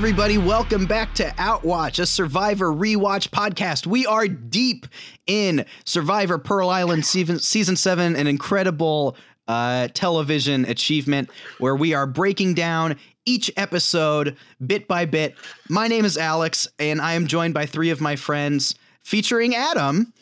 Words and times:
Everybody, 0.00 0.38
welcome 0.38 0.86
back 0.86 1.14
to 1.16 1.24
Outwatch, 1.36 1.98
a 1.98 2.06
Survivor 2.06 2.72
rewatch 2.72 3.28
podcast. 3.28 3.86
We 3.86 4.06
are 4.06 4.26
deep 4.26 4.86
in 5.26 5.66
Survivor 5.84 6.38
Pearl 6.38 6.70
Island 6.70 7.04
season, 7.04 7.38
season 7.38 7.76
7, 7.76 8.16
an 8.16 8.26
incredible 8.26 9.14
uh, 9.46 9.88
television 9.88 10.64
achievement 10.64 11.28
where 11.58 11.76
we 11.76 11.92
are 11.92 12.06
breaking 12.06 12.54
down 12.54 12.96
each 13.26 13.52
episode 13.58 14.38
bit 14.66 14.88
by 14.88 15.04
bit. 15.04 15.34
My 15.68 15.86
name 15.86 16.06
is 16.06 16.16
Alex, 16.16 16.66
and 16.78 17.02
I 17.02 17.12
am 17.12 17.26
joined 17.26 17.52
by 17.52 17.66
three 17.66 17.90
of 17.90 18.00
my 18.00 18.16
friends 18.16 18.76
featuring 19.02 19.54
Adam. 19.54 20.14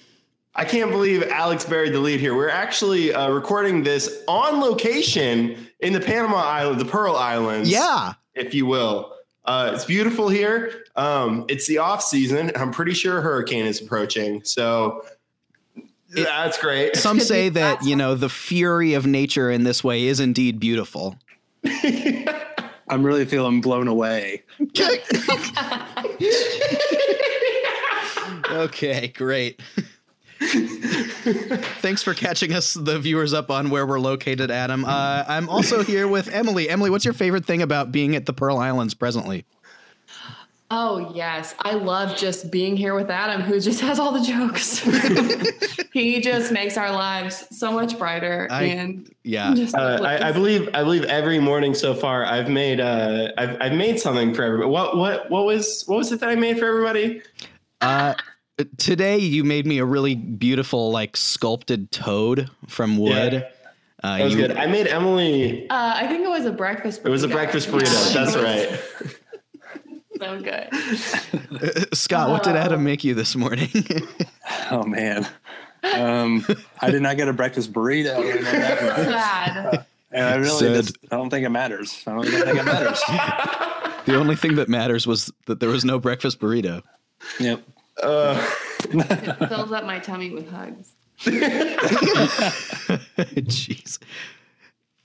I 0.57 0.65
can't 0.65 0.91
believe 0.91 1.23
Alex 1.31 1.65
buried 1.65 1.93
the 1.93 2.01
lead 2.01 2.19
here. 2.19 2.35
We're 2.35 2.51
actually 2.51 3.15
uh, 3.15 3.31
recording 3.31 3.85
this 3.85 4.25
on 4.27 4.61
location 4.61 5.69
in 5.79 5.93
the 5.93 6.01
Panama 6.01 6.39
Island, 6.39 6.81
the 6.81 6.85
Pearl 6.85 7.15
Islands. 7.15 7.71
Yeah. 7.71 8.15
If 8.35 8.55
you 8.55 8.67
will. 8.67 9.15
Uh, 9.49 9.71
it's 9.75 9.87
beautiful 9.87 10.29
here. 10.29 10.85
Um, 10.95 11.47
it's 11.49 11.67
the 11.67 11.79
off 11.79 12.03
season. 12.03 12.53
I'm 12.55 12.71
pretty 12.71 12.93
sure 12.93 13.17
a 13.19 13.23
hurricane 13.23 13.65
is 13.65 13.81
approaching. 13.81 14.45
So 14.45 15.07
It- 16.15 16.25
that's 16.25 16.59
great. 16.59 16.97
Some 16.97 17.19
say 17.19 17.49
that, 17.49 17.83
you 17.83 17.97
know, 17.97 18.15
the 18.15 18.29
fury 18.29 18.93
of 18.93 19.07
nature 19.07 19.51
in 19.51 19.65
this 19.65 19.83
way 19.83 20.05
is 20.05 20.21
indeed 20.21 20.61
beautiful. 20.61 21.17
I'm 22.91 23.03
really 23.03 23.25
feeling 23.25 23.63
blown 23.63 23.89
away. 23.89 24.43
Okay, 28.51 29.09
great. 29.09 29.61
Thanks 31.81 32.03
for 32.03 32.15
catching 32.15 32.53
us, 32.53 32.75
the 32.75 32.99
viewers, 32.99 33.35
up 33.35 33.51
on 33.51 33.71
where 33.71 33.87
we're 33.87 33.99
located, 34.01 34.51
Adam. 34.51 34.85
Uh, 34.85 35.25
I'm 35.27 35.49
also 35.49 35.83
here 35.83 36.07
with 36.09 36.29
Emily. 36.29 36.69
Emily, 36.69 36.91
what's 36.91 37.05
your 37.05 37.15
favorite 37.15 37.45
thing 37.45 37.63
about 37.63 37.91
being 37.93 38.15
at 38.15 38.27
the 38.27 38.33
Pearl 38.33 38.59
Islands 38.59 38.95
presently? 38.95 39.45
Oh 40.71 41.13
yes, 41.15 41.55
I 41.61 41.73
love 41.75 42.15
just 42.17 42.51
being 42.51 42.77
here 42.77 42.95
with 42.95 43.09
Adam, 43.11 43.41
who 43.41 43.59
just 43.59 43.81
has 43.81 43.99
all 43.99 44.13
the 44.13 44.21
jokes. 44.21 44.81
he 45.95 46.21
just 46.21 46.53
makes 46.53 46.77
our 46.77 46.93
lives 46.93 47.47
so 47.57 47.73
much 47.73 47.99
brighter, 47.99 48.47
I- 48.51 48.65
and 48.65 49.11
Yeah. 49.25 49.55
Uh, 49.75 50.03
I, 50.03 50.29
I 50.29 50.33
believe 50.33 50.69
I 50.75 50.83
believe 50.85 51.05
every 51.05 51.39
morning 51.39 51.73
so 51.75 51.95
far 51.95 52.23
I've 52.27 52.51
made 52.51 52.81
uh 52.81 53.29
I've, 53.39 53.57
I've 53.63 53.73
made 53.73 53.99
something 53.99 54.35
for 54.35 54.43
everybody. 54.43 54.69
What 54.71 54.97
what 54.99 55.31
what 55.31 55.47
was 55.47 55.85
what 55.87 55.97
was 55.97 56.13
it 56.13 56.21
that 56.21 56.29
I 56.29 56.35
made 56.35 56.59
for 56.59 56.67
everybody? 56.67 57.23
Uh, 57.81 58.13
today, 58.77 59.19
you 59.19 59.45
made 59.45 59.67
me 59.67 59.79
a 59.79 59.85
really 59.85 60.15
beautiful, 60.15 60.91
like, 60.91 61.17
sculpted 61.17 61.91
toad 61.91 62.51
from 62.67 62.97
wood. 62.99 63.33
Yeah. 63.33 63.49
Uh, 64.03 64.19
That 64.19 64.25
was 64.25 64.35
you- 64.35 64.41
good. 64.47 64.57
I 64.57 64.67
made 64.67 64.87
Emily. 64.87 65.69
uh, 65.71 65.93
I 65.97 66.07
think 66.07 66.25
it 66.25 66.29
was 66.29 66.45
a 66.45 66.53
breakfast. 66.53 67.03
Burrito. 67.03 67.07
It 67.07 67.11
was 67.11 67.25
a 67.25 67.29
breakfast 67.29 67.69
burrito. 67.69 68.15
Yeah, 68.15 68.25
That's 68.25 68.35
it 68.35 68.43
was 68.43 68.45
right. 68.45 69.15
So 70.19 70.41
good. 70.41 71.95
Scott, 71.97 72.31
what 72.31 72.43
did 72.43 72.57
Adam 72.57 72.83
make 72.83 73.05
you 73.05 73.15
this 73.15 73.35
morning? 73.37 73.69
Oh 74.71 74.83
man. 74.83 75.27
Um, 75.95 76.45
I 76.81 76.91
did 76.91 77.01
not 77.03 77.17
get 77.17 77.29
a 77.29 77.33
breakfast 77.33 77.73
burrito. 77.73 78.17
I 78.17 78.21
know 78.21 78.43
that 78.43 78.83
much. 78.83 79.07
Sad. 79.07 79.87
And 80.11 80.25
I 80.27 80.35
really 80.37 80.49
Sad. 80.59 80.75
just, 80.85 80.99
I 81.11 81.17
don't 81.17 81.29
think 81.31 81.45
it 81.47 81.51
matters. 81.51 82.03
I 82.07 82.13
don't 82.13 82.27
even 82.27 82.43
think 82.43 82.59
it 82.59 82.65
matters. 82.65 83.01
the 84.07 84.17
only 84.17 84.37
thing 84.37 84.57
that 84.57 84.69
matters 84.69 85.07
was 85.07 85.31
that 85.47 85.61
there 85.61 85.69
was 85.71 85.85
no 85.85 85.99
breakfast 85.99 86.39
burrito. 86.41 86.83
Yep. 87.41 87.63
Uh, 88.03 88.51
It 88.91 89.49
fills 89.49 89.73
up 89.73 89.85
my 89.85 89.99
tummy 89.99 90.31
with 90.31 90.49
hugs. 90.51 90.93
Jeez. 93.19 93.99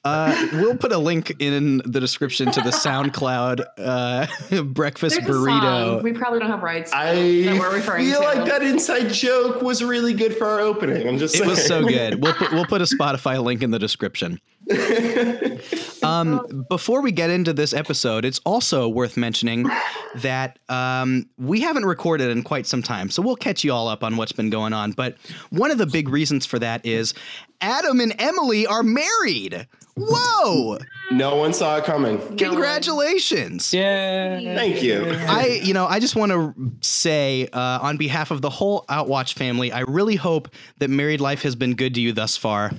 Uh, 0.06 0.48
we'll 0.54 0.76
put 0.76 0.92
a 0.92 0.98
link 0.98 1.34
in 1.40 1.78
the 1.86 2.00
description 2.02 2.52
to 2.52 2.60
the 2.62 2.72
SoundCloud 2.72 3.64
uh, 3.78 4.64
breakfast 4.64 5.16
There's 5.16 5.30
a 5.30 5.32
burrito. 5.32 5.96
song. 5.96 6.04
We 6.04 6.12
probably 6.12 6.40
don't 6.40 6.50
have 6.50 6.62
rights. 6.62 6.92
I 6.94 7.14
we're 7.58 7.80
feel 7.80 8.20
to. 8.20 8.26
like 8.26 8.46
that 8.46 8.62
inside 8.64 9.14
joke 9.14 9.62
was 9.62 9.82
really 9.82 10.14
good 10.14 10.36
for 10.36 10.46
our 10.46 10.60
opening. 10.60 11.08
I'm 11.08 11.18
just 11.18 11.36
It 11.36 11.38
saying. 11.40 11.50
was 11.50 11.66
so 11.66 11.88
good. 11.88 12.16
We'll 12.24 12.34
put, 12.34 12.52
we'll 12.52 12.66
put 12.66 12.82
a 12.82 12.86
Spotify 12.86 13.42
link 13.42 13.64
in 13.64 13.72
the 13.72 13.80
description. 13.80 14.42
Um, 16.04 16.66
before 16.70 17.02
we 17.02 17.14
get 17.14 17.30
into 17.30 17.54
this 17.54 17.74
episode, 17.74 18.26
it's 18.26 18.42
also 18.46 18.90
worth 18.90 19.16
mentioning 19.16 19.70
that 20.16 20.60
um, 20.68 21.30
we 21.38 21.62
haven't 21.62 21.86
recorded 21.86 22.30
in 22.30 22.44
quite 22.44 22.68
some 22.68 22.84
time, 22.84 23.10
so 23.10 23.22
we'll 23.22 23.38
catch 23.38 23.64
you 23.64 23.72
all 23.72 23.88
up 23.88 24.04
on 24.04 24.18
what's 24.18 24.34
been 24.34 24.50
going 24.50 24.74
on. 24.74 24.92
But 24.92 25.16
one 25.50 25.72
of 25.72 25.78
the 25.78 25.86
big 25.86 26.10
reasons 26.10 26.46
for 26.46 26.60
that 26.60 26.86
is 26.86 27.14
Adam 27.62 28.02
and 28.02 28.14
Emily 28.20 28.68
are 28.68 28.84
married. 28.84 29.66
Whoa! 29.96 30.80
No 31.12 31.38
one 31.38 31.54
saw 31.54 31.78
it 31.78 31.86
coming. 31.86 32.18
Congratulations! 32.36 33.74
Yeah. 33.74 34.40
Thank 34.56 34.84
you. 34.84 35.06
I, 35.08 35.62
you 35.64 35.74
know, 35.74 35.86
I 35.86 36.00
just 36.00 36.18
want 36.18 36.34
to 36.34 36.54
say 36.82 37.48
uh, 37.54 37.80
on 37.82 37.96
behalf 37.96 38.32
of 38.32 38.42
the 38.42 38.50
whole 38.50 38.84
Outwatch 38.90 39.36
family, 39.36 39.72
I 39.72 39.82
really 39.82 40.16
hope 40.16 40.50
that 40.80 40.90
married 40.90 41.22
life 41.22 41.44
has 41.44 41.56
been 41.56 41.76
good 41.76 41.94
to 41.96 42.02
you 42.02 42.12
thus 42.12 42.36
far. 42.36 42.72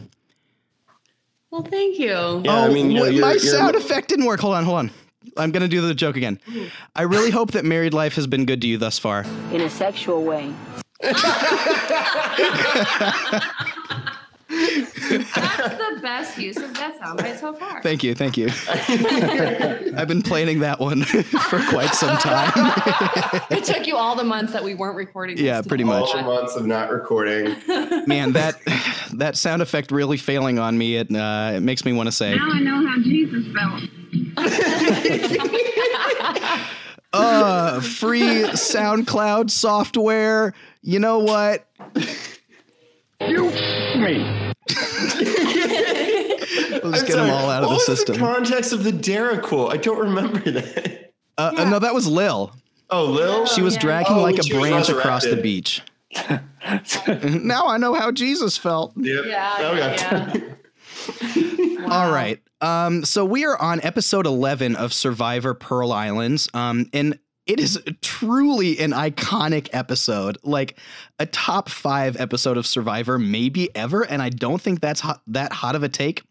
Well, 1.54 1.62
thank 1.62 2.00
you. 2.00 2.08
Yeah, 2.08 2.50
I 2.50 2.66
oh, 2.66 2.72
mean, 2.72 2.90
you 2.90 2.96
know, 2.96 3.02
wait, 3.04 3.14
you're- 3.14 3.22
Oh, 3.22 3.26
my 3.28 3.34
you're- 3.34 3.46
sound 3.46 3.76
effect 3.76 4.08
didn't 4.08 4.24
work. 4.24 4.40
Hold 4.40 4.56
on, 4.56 4.64
hold 4.64 4.78
on. 4.78 4.90
I'm 5.36 5.52
gonna 5.52 5.68
do 5.68 5.80
the 5.80 5.94
joke 5.94 6.16
again. 6.16 6.40
I 6.96 7.02
really 7.02 7.30
hope 7.30 7.52
that 7.52 7.64
married 7.64 7.94
life 7.94 8.16
has 8.16 8.26
been 8.26 8.44
good 8.44 8.60
to 8.62 8.66
you 8.66 8.76
thus 8.76 8.98
far. 8.98 9.24
in 9.52 9.60
a 9.60 9.70
sexual 9.70 10.24
way. 10.24 10.52
That's 14.54 15.32
the 15.32 15.98
best 16.02 16.38
use 16.38 16.56
of 16.56 16.74
that 16.74 16.98
soundbite 17.00 17.38
so 17.38 17.52
far. 17.54 17.82
Thank 17.82 18.02
you, 18.04 18.14
thank 18.14 18.36
you. 18.36 18.48
I've 19.96 20.08
been 20.08 20.22
planning 20.22 20.60
that 20.60 20.78
one 20.80 21.02
for 21.04 21.62
quite 21.68 21.90
some 21.94 22.16
time. 22.18 22.52
it 23.50 23.64
took 23.64 23.86
you 23.86 23.96
all 23.96 24.14
the 24.16 24.24
months 24.24 24.52
that 24.52 24.62
we 24.62 24.74
weren't 24.74 24.96
recording. 24.96 25.38
Yeah, 25.38 25.60
to 25.60 25.68
pretty 25.68 25.84
much. 25.84 26.14
all 26.14 26.16
the 26.16 26.22
months 26.22 26.56
of 26.56 26.66
not 26.66 26.90
recording. 26.90 27.56
Man, 28.06 28.32
that 28.32 28.60
that 29.14 29.36
sound 29.36 29.62
effect 29.62 29.90
really 29.90 30.16
failing 30.16 30.58
on 30.58 30.76
me. 30.78 30.96
It 30.96 31.14
uh, 31.14 31.52
it 31.56 31.60
makes 31.60 31.84
me 31.84 31.92
want 31.92 32.06
to 32.08 32.12
say, 32.12 32.36
Now 32.36 32.50
I 32.52 32.60
know 32.60 32.86
how 32.86 32.96
Jesus 33.02 33.44
felt. 33.52 33.82
uh, 37.12 37.80
free 37.80 38.44
SoundCloud 38.44 39.50
software. 39.50 40.54
You 40.82 40.98
know 40.98 41.18
what? 41.20 41.66
Let's 46.84 47.00
I'm 47.00 47.06
get 47.06 47.16
them 47.16 47.30
all 47.30 47.50
out 47.50 47.62
of 47.64 47.68
what 47.70 47.74
the 47.74 47.74
was 47.74 47.86
system. 47.86 48.14
the 48.14 48.20
context 48.20 48.72
of 48.72 48.84
the 48.84 48.92
Dara 48.92 49.40
quote? 49.40 49.72
I 49.72 49.76
don't 49.76 49.98
remember 49.98 50.38
that. 50.50 51.12
Uh, 51.36 51.52
uh, 51.56 51.64
no, 51.64 51.78
that 51.78 51.94
was 51.94 52.06
Lil. 52.06 52.52
Oh, 52.90 53.04
Lil? 53.06 53.46
She 53.46 53.62
was 53.62 53.74
yeah. 53.74 53.80
dragging 53.80 54.16
Oh, 54.16 54.22
like 54.22 54.38
a 54.38 54.48
branch 54.48 54.88
across 54.88 55.24
the 55.24 55.36
beach. 55.36 55.82
now 57.42 57.66
I 57.66 57.76
know 57.78 57.94
how 57.94 58.12
Jesus 58.12 58.56
felt. 58.56 58.92
Yep. 58.96 59.24
Yeah, 59.26 59.54
Okay. 59.60 59.96
yeah. 61.34 61.86
All 61.92 62.10
right. 62.12 62.40
Um, 62.60 63.04
so 63.04 63.24
we 63.24 63.44
are 63.44 63.60
on 63.60 63.80
episode 63.82 64.26
11 64.26 64.76
of 64.76 64.92
Survivor 64.92 65.54
Pearl 65.54 65.92
Islands. 65.92 66.48
Um, 66.54 66.88
and 66.92 67.18
it 67.46 67.60
is 67.60 67.80
truly 68.00 68.78
an 68.78 68.92
iconic 68.92 69.68
episode, 69.72 70.38
like 70.42 70.78
a 71.18 71.26
top 71.26 71.68
five 71.68 72.16
episode 72.18 72.56
of 72.56 72.66
Survivor, 72.66 73.18
maybe 73.18 73.74
ever. 73.76 74.02
And 74.02 74.22
I 74.22 74.30
don't 74.30 74.60
think 74.60 74.80
that's 74.80 75.00
hot, 75.00 75.20
that 75.26 75.52
hot 75.52 75.74
of 75.74 75.82
a 75.82 75.88
take. 75.88 76.22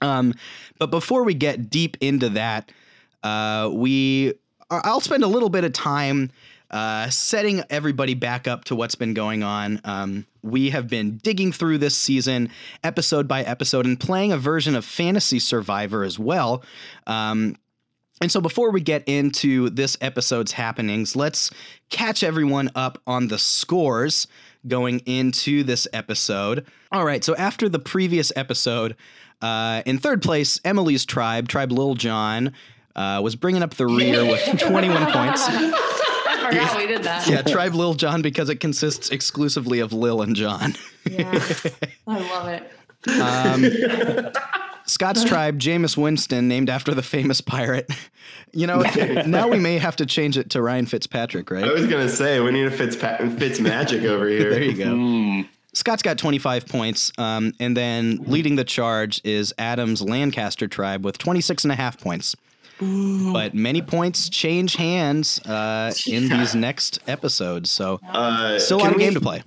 Um, 0.00 0.34
but 0.78 0.90
before 0.90 1.24
we 1.24 1.34
get 1.34 1.70
deep 1.70 1.96
into 2.00 2.30
that, 2.30 2.72
uh, 3.22 3.70
we 3.72 4.34
I'll 4.70 5.00
spend 5.00 5.24
a 5.24 5.28
little 5.28 5.48
bit 5.48 5.64
of 5.64 5.72
time 5.72 6.30
uh, 6.70 7.08
setting 7.08 7.62
everybody 7.70 8.14
back 8.14 8.46
up 8.46 8.64
to 8.64 8.76
what's 8.76 8.94
been 8.94 9.14
going 9.14 9.42
on. 9.42 9.80
Um, 9.84 10.26
we 10.42 10.70
have 10.70 10.88
been 10.88 11.16
digging 11.18 11.52
through 11.52 11.78
this 11.78 11.96
season, 11.96 12.50
episode 12.84 13.26
by 13.26 13.42
episode, 13.42 13.86
and 13.86 13.98
playing 13.98 14.32
a 14.32 14.38
version 14.38 14.76
of 14.76 14.84
Fantasy 14.84 15.38
Survivor 15.38 16.04
as 16.04 16.18
well. 16.18 16.62
Um, 17.06 17.56
and 18.20 18.30
so, 18.30 18.40
before 18.40 18.70
we 18.70 18.80
get 18.80 19.04
into 19.06 19.70
this 19.70 19.96
episode's 20.00 20.52
happenings, 20.52 21.14
let's 21.14 21.50
catch 21.90 22.22
everyone 22.22 22.70
up 22.74 23.00
on 23.06 23.28
the 23.28 23.38
scores 23.38 24.26
going 24.66 25.00
into 25.06 25.62
this 25.62 25.86
episode. 25.92 26.66
All 26.90 27.04
right, 27.04 27.22
so 27.22 27.36
after 27.36 27.68
the 27.68 27.78
previous 27.78 28.32
episode, 28.34 28.96
uh, 29.40 29.82
in 29.86 29.98
third 29.98 30.22
place, 30.22 30.60
Emily's 30.64 31.04
tribe, 31.04 31.48
Tribe 31.48 31.70
Lil 31.70 31.94
John, 31.94 32.52
uh, 32.96 33.20
was 33.22 33.36
bringing 33.36 33.62
up 33.62 33.74
the 33.74 33.86
rear 33.86 34.24
with 34.24 34.42
21 34.60 35.12
points. 35.12 35.44
I 35.48 36.50
forgot 36.50 36.76
we 36.76 36.86
did 36.86 37.02
that. 37.04 37.28
Yeah, 37.28 37.42
Tribe 37.42 37.74
Lil 37.74 37.94
John 37.94 38.22
because 38.22 38.48
it 38.48 38.56
consists 38.56 39.10
exclusively 39.10 39.80
of 39.80 39.92
Lil 39.92 40.22
and 40.22 40.34
John. 40.34 40.74
Yeah. 41.08 41.30
I 42.06 42.18
love 42.18 42.48
it. 42.48 42.70
Um, 43.20 44.32
Scott's 44.88 45.22
tribe, 45.32 45.58
Jameis 45.60 45.96
Winston, 45.96 46.48
named 46.48 46.68
after 46.70 46.94
the 46.94 47.02
famous 47.02 47.40
pirate. 47.40 47.90
You 48.52 48.66
know, 48.66 48.80
now 49.26 49.46
we 49.48 49.58
may 49.58 49.76
have 49.78 49.96
to 49.96 50.06
change 50.06 50.38
it 50.38 50.50
to 50.50 50.62
Ryan 50.62 50.86
Fitzpatrick, 50.86 51.50
right? 51.50 51.64
I 51.64 51.72
was 51.72 51.86
going 51.86 52.06
to 52.06 52.12
say, 52.14 52.40
we 52.40 52.50
need 52.50 52.66
a 52.66 52.70
Fitz, 52.70 52.96
Fitz 52.96 53.60
magic 53.60 54.02
over 54.04 54.26
here. 54.28 54.50
There 54.50 54.62
you 54.62 54.72
go. 54.74 54.86
Mm. 54.86 55.48
Scott's 55.74 56.02
got 56.02 56.16
25 56.16 56.66
points. 56.66 57.12
Um, 57.18 57.52
and 57.60 57.76
then 57.76 58.20
leading 58.26 58.56
the 58.56 58.64
charge 58.64 59.20
is 59.22 59.52
Adam's 59.58 60.00
Lancaster 60.00 60.66
tribe 60.66 61.04
with 61.04 61.18
26 61.18 61.64
and 61.64 61.72
a 61.72 61.74
half 61.76 62.00
points. 62.00 62.34
but 62.80 63.52
many 63.54 63.82
points 63.82 64.30
change 64.30 64.76
hands 64.76 65.40
uh, 65.46 65.92
in 66.06 66.28
these 66.30 66.54
next 66.54 67.00
episodes. 67.06 67.70
So 67.70 68.00
Uh, 68.08 68.58
still 68.58 68.78
a 68.78 68.80
lot 68.80 68.84
can 68.86 68.94
of 68.94 69.00
game 69.00 69.14
to 69.14 69.20
play. 69.20 69.42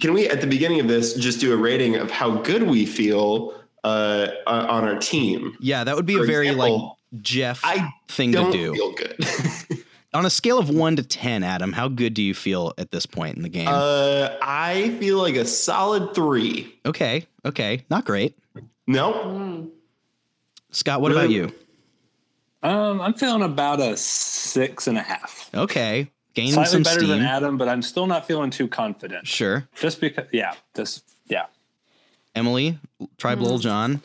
Can 0.00 0.14
we, 0.14 0.28
at 0.28 0.40
the 0.40 0.46
beginning 0.46 0.80
of 0.80 0.88
this, 0.88 1.14
just 1.14 1.40
do 1.40 1.52
a 1.52 1.56
rating 1.56 1.96
of 1.96 2.10
how 2.10 2.30
good 2.38 2.62
we 2.62 2.86
feel 2.86 3.54
uh, 3.84 4.28
on 4.46 4.66
on 4.66 4.84
our 4.84 4.98
team? 4.98 5.56
Yeah, 5.60 5.84
that 5.84 5.96
would 5.96 6.06
be 6.06 6.16
a 6.18 6.22
very 6.24 6.48
example, 6.48 6.98
like 7.12 7.22
Jeff 7.22 7.60
I 7.64 7.90
thing 8.08 8.32
to 8.32 8.38
Don't 8.38 8.52
do. 8.52 8.74
feel 8.74 8.92
good. 8.92 9.16
On 10.12 10.26
a 10.26 10.30
scale 10.30 10.58
of 10.58 10.68
one 10.68 10.96
to 10.96 11.04
ten, 11.04 11.44
Adam, 11.44 11.72
how 11.72 11.86
good 11.86 12.14
do 12.14 12.22
you 12.22 12.34
feel 12.34 12.72
at 12.78 12.90
this 12.90 13.06
point 13.06 13.36
in 13.36 13.42
the 13.44 13.48
game? 13.48 13.68
uh, 13.68 14.30
I 14.42 14.96
feel 14.98 15.18
like 15.18 15.36
a 15.36 15.44
solid 15.44 16.16
three. 16.16 16.76
okay, 16.84 17.26
okay, 17.44 17.84
not 17.90 18.04
great. 18.04 18.36
No, 18.88 19.12
Mm. 19.12 19.70
Scott, 20.72 21.00
what 21.00 21.12
about 21.12 21.30
you? 21.30 21.52
Um, 22.64 23.00
I'm 23.00 23.14
feeling 23.14 23.42
about 23.42 23.80
a 23.80 23.96
six 23.96 24.86
and 24.88 24.98
a 24.98 25.02
half. 25.02 25.48
Okay, 25.54 26.10
gaining 26.34 26.54
Slightly 26.54 26.70
some 26.72 26.82
better 26.82 27.00
steam. 27.00 27.10
than 27.10 27.22
Adam, 27.22 27.56
but 27.56 27.68
I'm 27.68 27.80
still 27.80 28.06
not 28.08 28.26
feeling 28.26 28.50
too 28.50 28.66
confident. 28.68 29.26
Sure, 29.28 29.68
Just 29.76 30.00
because, 30.00 30.26
yeah, 30.32 30.54
just 30.74 31.04
yeah. 31.28 31.46
Emily, 32.34 32.78
tribe 33.18 33.38
Hmm. 33.38 33.44
Lil 33.44 33.58
John. 33.58 34.02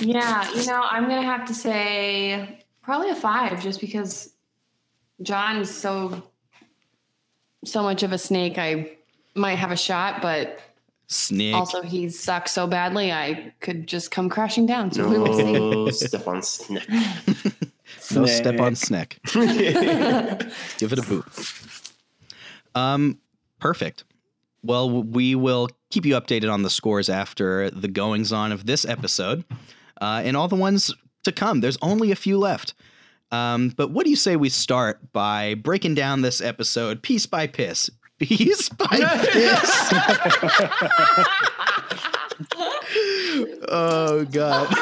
Yeah, 0.00 0.50
you 0.54 0.66
know, 0.66 0.82
I'm 0.90 1.04
gonna 1.08 1.22
have 1.22 1.46
to 1.48 1.54
say 1.54 2.64
probably 2.82 3.10
a 3.10 3.14
five, 3.14 3.62
just 3.62 3.80
because 3.80 4.32
John's 5.22 5.70
so 5.70 6.22
so 7.64 7.82
much 7.82 8.02
of 8.02 8.12
a 8.12 8.18
snake. 8.18 8.58
I 8.58 8.96
might 9.34 9.54
have 9.54 9.70
a 9.70 9.76
shot, 9.76 10.20
but 10.20 10.58
snake. 11.06 11.54
also 11.54 11.80
he 11.82 12.08
sucks 12.08 12.50
so 12.52 12.66
badly, 12.66 13.12
I 13.12 13.52
could 13.60 13.86
just 13.86 14.10
come 14.10 14.28
crashing 14.28 14.66
down. 14.66 14.90
So 14.92 15.08
we 15.08 15.18
will 15.18 15.32
see. 15.34 15.52
no 15.52 15.90
step 15.90 16.26
on 16.26 16.42
snake. 16.42 16.88
no 18.14 18.26
step 18.26 18.60
on 18.60 18.74
Snick. 18.74 19.18
Give 19.32 20.92
it 20.92 20.98
a 20.98 21.02
boot. 21.02 21.24
Um, 22.74 23.18
perfect. 23.58 24.04
Well, 24.62 25.02
we 25.02 25.34
will 25.34 25.68
keep 25.90 26.06
you 26.06 26.14
updated 26.14 26.52
on 26.52 26.62
the 26.62 26.70
scores 26.70 27.08
after 27.08 27.70
the 27.70 27.88
goings 27.88 28.32
on 28.32 28.52
of 28.52 28.66
this 28.66 28.84
episode 28.84 29.44
uh, 30.00 30.22
and 30.24 30.36
all 30.36 30.48
the 30.48 30.56
ones 30.56 30.94
to 31.24 31.32
come. 31.32 31.60
There's 31.60 31.78
only 31.82 32.12
a 32.12 32.16
few 32.16 32.38
left. 32.38 32.74
Um, 33.30 33.70
but 33.76 33.90
what 33.90 34.04
do 34.04 34.10
you 34.10 34.16
say 34.16 34.36
we 34.36 34.50
start 34.50 35.12
by 35.12 35.54
breaking 35.54 35.94
down 35.94 36.20
this 36.22 36.40
episode 36.40 37.02
piece 37.02 37.26
by 37.26 37.46
piece? 37.46 37.90
Piece 38.22 38.68
by 38.68 38.86
piece. 39.32 39.92
oh 43.68 44.24
God. 44.30 44.72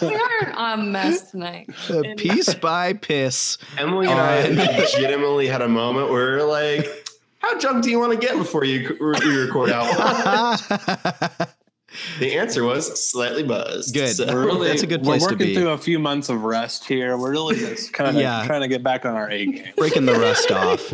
We're 0.02 0.52
a 0.56 0.76
mess 0.76 1.30
tonight. 1.30 1.70
Uh, 1.88 2.02
piece 2.16 2.52
by 2.54 2.94
piece. 2.94 3.58
Emily 3.78 4.08
and 4.08 4.18
I 4.18 4.48
legitimately 4.48 5.46
had 5.46 5.62
a 5.62 5.68
moment 5.68 6.10
where 6.10 6.32
we 6.32 6.36
we're 6.38 6.50
like, 6.50 7.05
"How 7.46 7.58
drunk 7.58 7.84
do 7.84 7.90
you 7.90 7.98
want 7.98 8.12
to 8.12 8.18
get 8.18 8.36
before 8.36 8.64
you, 8.64 8.96
you 9.00 9.40
record 9.46 9.70
out?" 9.70 9.86
the 12.18 12.36
answer 12.36 12.64
was 12.64 13.08
slightly 13.10 13.42
buzzed. 13.42 13.94
Good. 13.94 14.16
So- 14.16 14.26
We're 14.26 14.44
really, 14.46 14.68
That's 14.68 14.82
a 14.82 14.86
good 14.86 15.02
place 15.02 15.22
we're 15.22 15.28
to 15.28 15.34
working 15.34 15.46
be. 15.48 15.54
through 15.54 15.70
a 15.70 15.78
few 15.78 15.98
months 15.98 16.28
of 16.28 16.42
rest 16.42 16.84
here. 16.84 17.16
We're 17.16 17.30
really 17.30 17.56
just 17.56 17.92
kind 17.92 18.10
of 18.10 18.16
Yeah. 18.16 18.44
trying 18.46 18.62
to 18.62 18.68
get 18.68 18.82
back 18.82 19.04
on 19.04 19.14
our 19.14 19.30
A 19.30 19.46
game. 19.46 19.64
breaking 19.76 20.06
the 20.06 20.14
rust 20.14 20.50
off. 20.50 20.92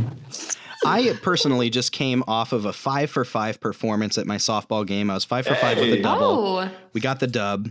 I 0.84 1.16
personally 1.22 1.70
just 1.70 1.93
came 1.93 2.25
off 2.26 2.52
of 2.52 2.64
a 2.64 2.72
five 2.72 3.08
for 3.10 3.25
five 3.25 3.60
performance 3.60 4.19
at 4.19 4.26
my 4.26 4.37
softball 4.37 4.87
game. 4.87 5.10
I 5.10 5.14
was 5.14 5.25
five 5.25 5.46
for 5.46 5.55
five 5.55 5.78
with 5.78 5.93
a 5.93 6.02
double. 6.02 6.58
Oh, 6.58 6.70
We 6.93 7.00
got 7.00 7.20
the 7.20 7.28
dub. 7.28 7.70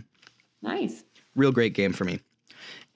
nice. 0.62 1.04
Real 1.36 1.52
great 1.52 1.74
game 1.74 1.92
for 1.92 2.04
me. 2.04 2.20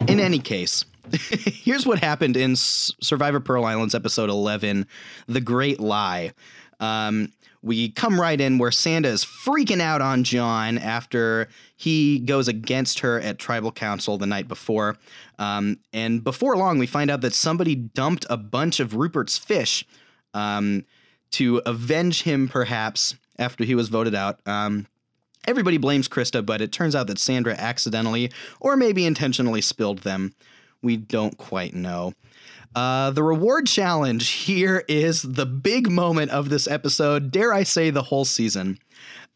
In 0.08 0.20
any 0.20 0.38
case, 0.38 0.84
here's 1.30 1.86
what 1.86 1.98
happened 1.98 2.36
in 2.36 2.56
Survivor 2.56 3.40
Pearl 3.40 3.64
Islands 3.64 3.94
episode 3.94 4.30
11 4.30 4.86
The 5.26 5.40
Great 5.40 5.78
Lie. 5.78 6.32
Um, 6.80 7.32
we 7.62 7.90
come 7.90 8.20
right 8.20 8.40
in 8.40 8.58
where 8.58 8.70
Sandra 8.70 9.10
is 9.10 9.24
freaking 9.24 9.80
out 9.80 10.00
on 10.00 10.24
John 10.24 10.78
after 10.78 11.48
he 11.76 12.20
goes 12.20 12.48
against 12.48 13.00
her 13.00 13.20
at 13.20 13.38
tribal 13.38 13.72
council 13.72 14.18
the 14.18 14.26
night 14.26 14.46
before. 14.48 14.96
Um, 15.38 15.78
and 15.92 16.22
before 16.22 16.56
long, 16.56 16.78
we 16.78 16.86
find 16.86 17.10
out 17.10 17.22
that 17.22 17.34
somebody 17.34 17.74
dumped 17.74 18.26
a 18.30 18.36
bunch 18.36 18.78
of 18.80 18.94
Rupert's 18.94 19.38
fish 19.38 19.84
um, 20.34 20.84
to 21.32 21.62
avenge 21.66 22.22
him, 22.22 22.48
perhaps, 22.48 23.16
after 23.38 23.64
he 23.64 23.74
was 23.74 23.88
voted 23.88 24.14
out. 24.14 24.40
Um, 24.46 24.86
everybody 25.46 25.78
blames 25.78 26.08
Krista, 26.08 26.44
but 26.44 26.60
it 26.60 26.72
turns 26.72 26.94
out 26.94 27.06
that 27.08 27.18
Sandra 27.18 27.54
accidentally 27.54 28.30
or 28.60 28.76
maybe 28.76 29.06
intentionally 29.06 29.60
spilled 29.60 30.00
them. 30.00 30.34
We 30.86 30.96
don't 30.96 31.36
quite 31.36 31.74
know. 31.74 32.14
Uh, 32.76 33.10
the 33.10 33.24
reward 33.24 33.66
challenge 33.66 34.28
here 34.28 34.84
is 34.86 35.22
the 35.22 35.44
big 35.44 35.90
moment 35.90 36.30
of 36.30 36.48
this 36.48 36.68
episode, 36.68 37.32
dare 37.32 37.52
I 37.52 37.64
say, 37.64 37.90
the 37.90 38.04
whole 38.04 38.24
season. 38.24 38.78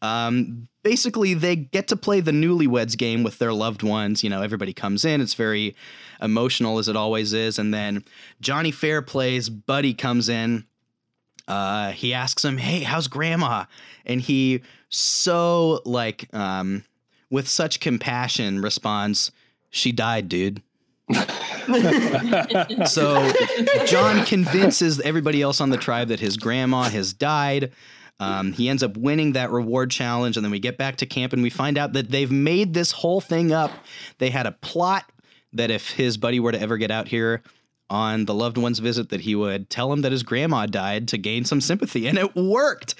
Um, 0.01 0.69
basically, 0.81 1.33
they 1.33 1.57
get 1.57 1.89
to 1.89 1.97
play 1.97 2.21
the 2.21 2.31
newlyweds 2.31 2.97
game 2.97 3.21
with 3.21 3.37
their 3.37 3.51
loved 3.51 3.83
ones. 3.83 4.23
You 4.23 4.29
know, 4.29 4.41
everybody 4.41 4.71
comes 4.71 5.03
in, 5.03 5.19
it's 5.19 5.33
very 5.33 5.75
emotional 6.21 6.79
as 6.79 6.87
it 6.87 6.95
always 6.95 7.33
is. 7.33 7.59
And 7.59 7.73
then 7.73 8.05
Johnny 8.39 8.71
Fairplay's, 8.71 9.49
Buddy 9.49 9.93
comes 9.93 10.29
in. 10.29 10.65
Uh, 11.49 11.91
he 11.91 12.13
asks 12.13 12.45
him, 12.45 12.59
Hey, 12.59 12.79
how's 12.79 13.09
grandma? 13.09 13.65
And 14.05 14.21
he 14.21 14.61
so, 14.87 15.81
like, 15.83 16.33
um, 16.33 16.85
with 17.29 17.49
such 17.49 17.81
compassion 17.81 18.61
responds, 18.61 19.33
She 19.69 19.91
died, 19.91 20.29
dude. 20.29 20.63
So 22.87 23.31
John 23.85 24.25
convinces 24.25 24.99
everybody 24.99 25.41
else 25.41 25.61
on 25.61 25.69
the 25.69 25.77
tribe 25.77 26.09
that 26.09 26.19
his 26.19 26.37
grandma 26.37 26.83
has 26.83 27.13
died. 27.13 27.71
Um, 28.19 28.51
he 28.53 28.69
ends 28.69 28.83
up 28.83 28.97
winning 28.97 29.33
that 29.33 29.51
reward 29.51 29.89
challenge, 29.89 30.37
and 30.37 30.43
then 30.43 30.51
we 30.51 30.59
get 30.59 30.77
back 30.77 30.97
to 30.97 31.05
camp 31.05 31.33
and 31.33 31.41
we 31.41 31.49
find 31.49 31.77
out 31.77 31.93
that 31.93 32.09
they've 32.11 32.31
made 32.31 32.73
this 32.73 32.91
whole 32.91 33.21
thing 33.21 33.51
up. 33.51 33.71
They 34.19 34.29
had 34.29 34.45
a 34.45 34.51
plot 34.51 35.11
that 35.53 35.71
if 35.71 35.89
his 35.89 36.17
buddy 36.17 36.39
were 36.39 36.51
to 36.51 36.59
ever 36.59 36.77
get 36.77 36.91
out 36.91 37.07
here 37.07 37.41
on 37.89 38.25
the 38.25 38.33
loved 38.33 38.57
one's 38.57 38.79
visit, 38.79 39.09
that 39.09 39.21
he 39.21 39.35
would 39.35 39.69
tell 39.69 39.91
him 39.91 40.01
that 40.01 40.11
his 40.11 40.23
grandma 40.23 40.65
died 40.65 41.07
to 41.09 41.17
gain 41.17 41.45
some 41.45 41.61
sympathy, 41.61 42.07
and 42.07 42.17
it 42.17 42.35
worked. 42.35 42.95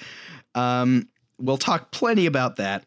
Um, 0.54 1.08
we'll 1.38 1.58
talk 1.58 1.92
plenty 1.92 2.26
about 2.26 2.56
that. 2.56 2.84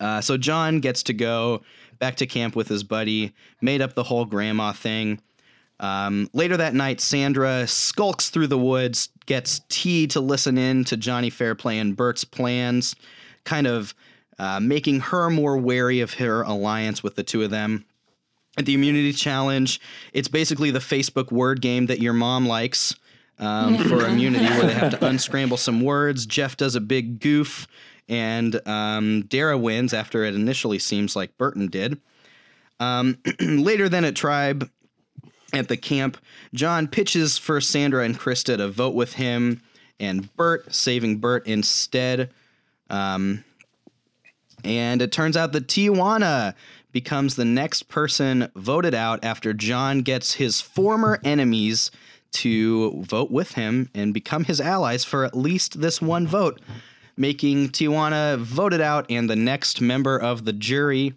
Uh, 0.00 0.20
so 0.20 0.36
John 0.36 0.80
gets 0.80 1.02
to 1.04 1.12
go 1.12 1.62
back 1.98 2.16
to 2.16 2.26
camp 2.26 2.56
with 2.56 2.68
his 2.68 2.82
buddy, 2.82 3.34
made 3.60 3.82
up 3.82 3.94
the 3.94 4.02
whole 4.02 4.24
grandma 4.24 4.72
thing. 4.72 5.20
Um, 5.80 6.28
later 6.32 6.56
that 6.56 6.74
night, 6.74 7.00
Sandra 7.00 7.66
skulks 7.66 8.30
through 8.30 8.48
the 8.48 8.58
woods, 8.58 9.10
gets 9.26 9.60
T 9.68 10.06
to 10.08 10.20
listen 10.20 10.58
in 10.58 10.84
to 10.84 10.96
Johnny 10.96 11.30
Fairplay 11.30 11.78
and 11.78 11.96
Bert's 11.96 12.24
plans, 12.24 12.96
kind 13.44 13.66
of 13.66 13.94
uh, 14.38 14.60
making 14.60 15.00
her 15.00 15.30
more 15.30 15.56
wary 15.56 16.00
of 16.00 16.14
her 16.14 16.42
alliance 16.42 17.02
with 17.02 17.16
the 17.16 17.22
two 17.22 17.42
of 17.42 17.50
them. 17.50 17.84
At 18.56 18.66
the 18.66 18.74
immunity 18.74 19.12
challenge, 19.12 19.80
it's 20.12 20.26
basically 20.26 20.72
the 20.72 20.80
Facebook 20.80 21.30
word 21.30 21.60
game 21.60 21.86
that 21.86 22.00
your 22.00 22.12
mom 22.12 22.46
likes 22.46 22.96
um, 23.38 23.78
for 23.88 24.06
immunity, 24.06 24.44
where 24.44 24.66
they 24.66 24.74
have 24.74 24.98
to 24.98 25.06
unscramble 25.06 25.56
some 25.56 25.80
words. 25.80 26.26
Jeff 26.26 26.56
does 26.56 26.74
a 26.74 26.80
big 26.80 27.20
goof, 27.20 27.66
and 28.08 28.60
um, 28.66 29.22
Dara 29.22 29.56
wins 29.56 29.92
after 29.92 30.24
it 30.24 30.34
initially 30.34 30.78
seems 30.78 31.16
like 31.16 31.36
Burton 31.38 31.68
did. 31.68 32.00
Um, 32.80 33.18
later, 33.40 33.88
then 33.88 34.04
at 34.04 34.14
Tribe, 34.14 34.70
at 35.52 35.68
the 35.68 35.76
camp, 35.76 36.18
John 36.54 36.88
pitches 36.88 37.38
for 37.38 37.60
Sandra 37.60 38.04
and 38.04 38.18
Krista 38.18 38.56
to 38.56 38.68
vote 38.68 38.94
with 38.94 39.14
him 39.14 39.62
and 40.00 40.34
Bert, 40.36 40.72
saving 40.74 41.18
Bert 41.18 41.46
instead. 41.46 42.30
Um, 42.90 43.44
and 44.64 45.02
it 45.02 45.12
turns 45.12 45.36
out 45.36 45.52
that 45.52 45.68
Tijuana 45.68 46.54
becomes 46.92 47.36
the 47.36 47.44
next 47.44 47.88
person 47.88 48.50
voted 48.56 48.94
out 48.94 49.22
after 49.24 49.52
John 49.52 50.00
gets 50.00 50.34
his 50.34 50.60
former 50.60 51.20
enemies 51.24 51.90
to 52.32 53.02
vote 53.02 53.30
with 53.30 53.52
him 53.52 53.90
and 53.94 54.12
become 54.14 54.44
his 54.44 54.60
allies 54.60 55.04
for 55.04 55.24
at 55.24 55.36
least 55.36 55.80
this 55.80 56.00
one 56.02 56.26
vote, 56.26 56.60
making 57.16 57.68
Tijuana 57.70 58.38
voted 58.38 58.80
out 58.80 59.06
and 59.10 59.28
the 59.28 59.36
next 59.36 59.80
member 59.80 60.16
of 60.18 60.44
the 60.44 60.52
jury. 60.52 61.14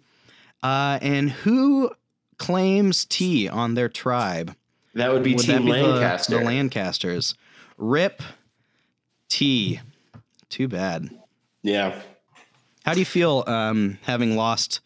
Uh, 0.62 0.98
and 1.02 1.30
who 1.30 1.90
claims 2.38 3.04
T 3.04 3.48
on 3.48 3.74
their 3.74 3.88
tribe? 3.88 4.54
that 4.94 5.12
would 5.12 5.22
be 5.22 5.34
Would 5.34 5.44
Team 5.46 5.64
that 5.66 5.72
be 5.72 5.80
the- 5.80 6.36
The, 6.38 6.44
Lancasters. 6.44 7.34
Rip 7.78 8.22
T. 9.28 9.80
Too 10.48 10.68
bad. 10.68 11.08
yeah. 11.62 12.00
How 12.84 12.94
do 12.94 12.98
you 12.98 13.06
feel 13.06 13.44
um, 13.46 13.98
having 14.02 14.34
lost 14.36 14.80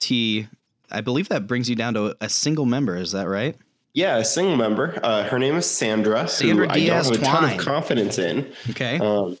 T? 0.00 0.48
I 0.90 1.00
believe 1.02 1.28
that 1.28 1.46
brings 1.46 1.70
you 1.70 1.76
down 1.76 1.94
to 1.94 2.16
a 2.20 2.28
single 2.28 2.66
member. 2.66 2.96
Is 2.96 3.12
that 3.12 3.28
right? 3.28 3.56
Yeah, 3.94 4.16
a 4.16 4.24
single 4.24 4.56
member. 4.56 4.98
Uh, 5.02 5.24
her 5.24 5.38
name 5.38 5.54
is 5.56 5.66
Sandra. 5.70 6.26
Sandra 6.26 6.66
who 6.66 6.74
Diaz 6.74 7.10
I 7.10 7.14
don't 7.14 7.20
have 7.20 7.28
a 7.28 7.32
ton 7.32 7.42
Twine. 7.42 7.58
of 7.58 7.64
confidence 7.64 8.18
in. 8.18 8.52
Okay. 8.70 8.98
Um, 8.98 9.36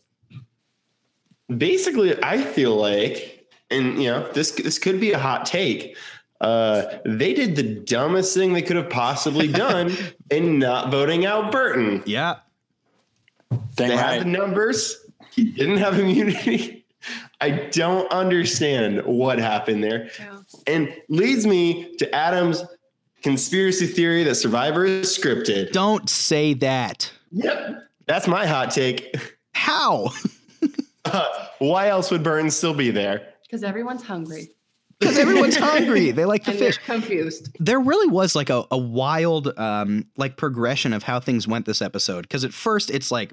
basically, 1.56 2.22
I 2.22 2.42
feel 2.42 2.76
like, 2.76 3.48
and 3.70 4.02
you 4.02 4.10
know, 4.10 4.30
this 4.32 4.50
this 4.52 4.78
could 4.78 5.00
be 5.00 5.12
a 5.12 5.18
hot 5.18 5.46
take. 5.46 5.96
uh, 6.42 6.98
they 7.04 7.32
did 7.32 7.56
the 7.56 7.62
dumbest 7.62 8.34
thing 8.34 8.52
they 8.52 8.62
could 8.62 8.76
have 8.76 8.90
possibly 8.90 9.48
done 9.64 9.92
in 10.30 10.58
not 10.58 10.90
voting 10.90 11.24
out 11.24 11.50
Burton. 11.52 12.02
Yeah. 12.04 12.36
Dang 13.76 13.88
they 13.88 13.96
right. 13.96 14.04
had 14.14 14.20
the 14.22 14.24
numbers. 14.26 14.96
He 15.30 15.44
didn't 15.44 15.78
have 15.78 15.98
immunity. 15.98 16.84
I 17.40 17.50
don't 17.72 18.10
understand 18.12 19.04
what 19.06 19.38
happened 19.38 19.82
there. 19.82 20.08
Yeah. 20.18 20.38
And 20.66 20.94
leads 21.08 21.46
me 21.46 21.96
to 21.96 22.14
Adam's 22.14 22.64
conspiracy 23.22 23.86
theory 23.86 24.24
that 24.24 24.34
Survivor 24.36 24.84
is 24.84 25.16
scripted. 25.16 25.72
Don't 25.72 26.08
say 26.08 26.54
that. 26.54 27.10
Yep. 27.30 27.88
That's 28.06 28.26
my 28.26 28.46
hot 28.46 28.70
take. 28.70 29.14
How? 29.54 30.10
Uh, 31.04 31.46
why 31.58 31.88
else 31.88 32.10
would 32.10 32.22
Burton 32.22 32.50
still 32.50 32.74
be 32.74 32.90
there? 32.90 33.28
Because 33.42 33.62
everyone's 33.62 34.02
hungry 34.02 34.50
Because 34.98 35.18
everyone's 35.18 35.56
hungry. 35.70 36.10
They 36.10 36.24
like 36.24 36.44
the 36.44 36.50
and 36.52 36.58
fish. 36.60 36.78
confused. 36.78 37.56
There 37.60 37.80
really 37.80 38.08
was 38.08 38.34
like 38.34 38.50
a, 38.50 38.64
a 38.70 38.78
wild 38.78 39.56
um 39.58 40.06
like 40.16 40.36
progression 40.36 40.92
of 40.92 41.02
how 41.02 41.20
things 41.20 41.46
went 41.46 41.66
this 41.66 41.82
episode. 41.82 42.22
Because 42.22 42.44
at 42.44 42.52
first 42.52 42.90
it's 42.90 43.10
like 43.10 43.32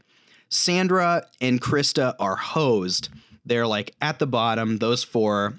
Sandra 0.50 1.24
and 1.42 1.62
Krista 1.62 2.16
are 2.20 2.36
hosed. 2.36 3.10
They're 3.46 3.68
like 3.68 3.96
at 4.02 4.20
the 4.20 4.28
bottom. 4.28 4.78
Those 4.78 5.04
four 5.04 5.54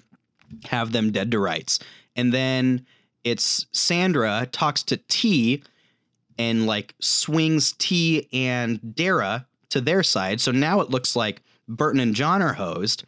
have 0.66 0.92
them 0.92 1.10
dead 1.12 1.30
to 1.32 1.38
rights. 1.38 1.78
And 2.16 2.32
then 2.32 2.86
it's 3.24 3.66
Sandra 3.72 4.48
talks 4.50 4.82
to 4.84 4.96
T 4.96 5.62
and 6.38 6.66
like 6.66 6.94
swings 7.00 7.72
T 7.72 8.28
and 8.32 8.94
Dara 8.94 9.46
to 9.70 9.80
their 9.80 10.02
side. 10.02 10.40
So 10.40 10.52
now 10.52 10.80
it 10.80 10.90
looks 10.90 11.14
like 11.14 11.42
Burton 11.68 12.00
and 12.00 12.14
John 12.14 12.42
are 12.42 12.54
hosed. 12.54 13.04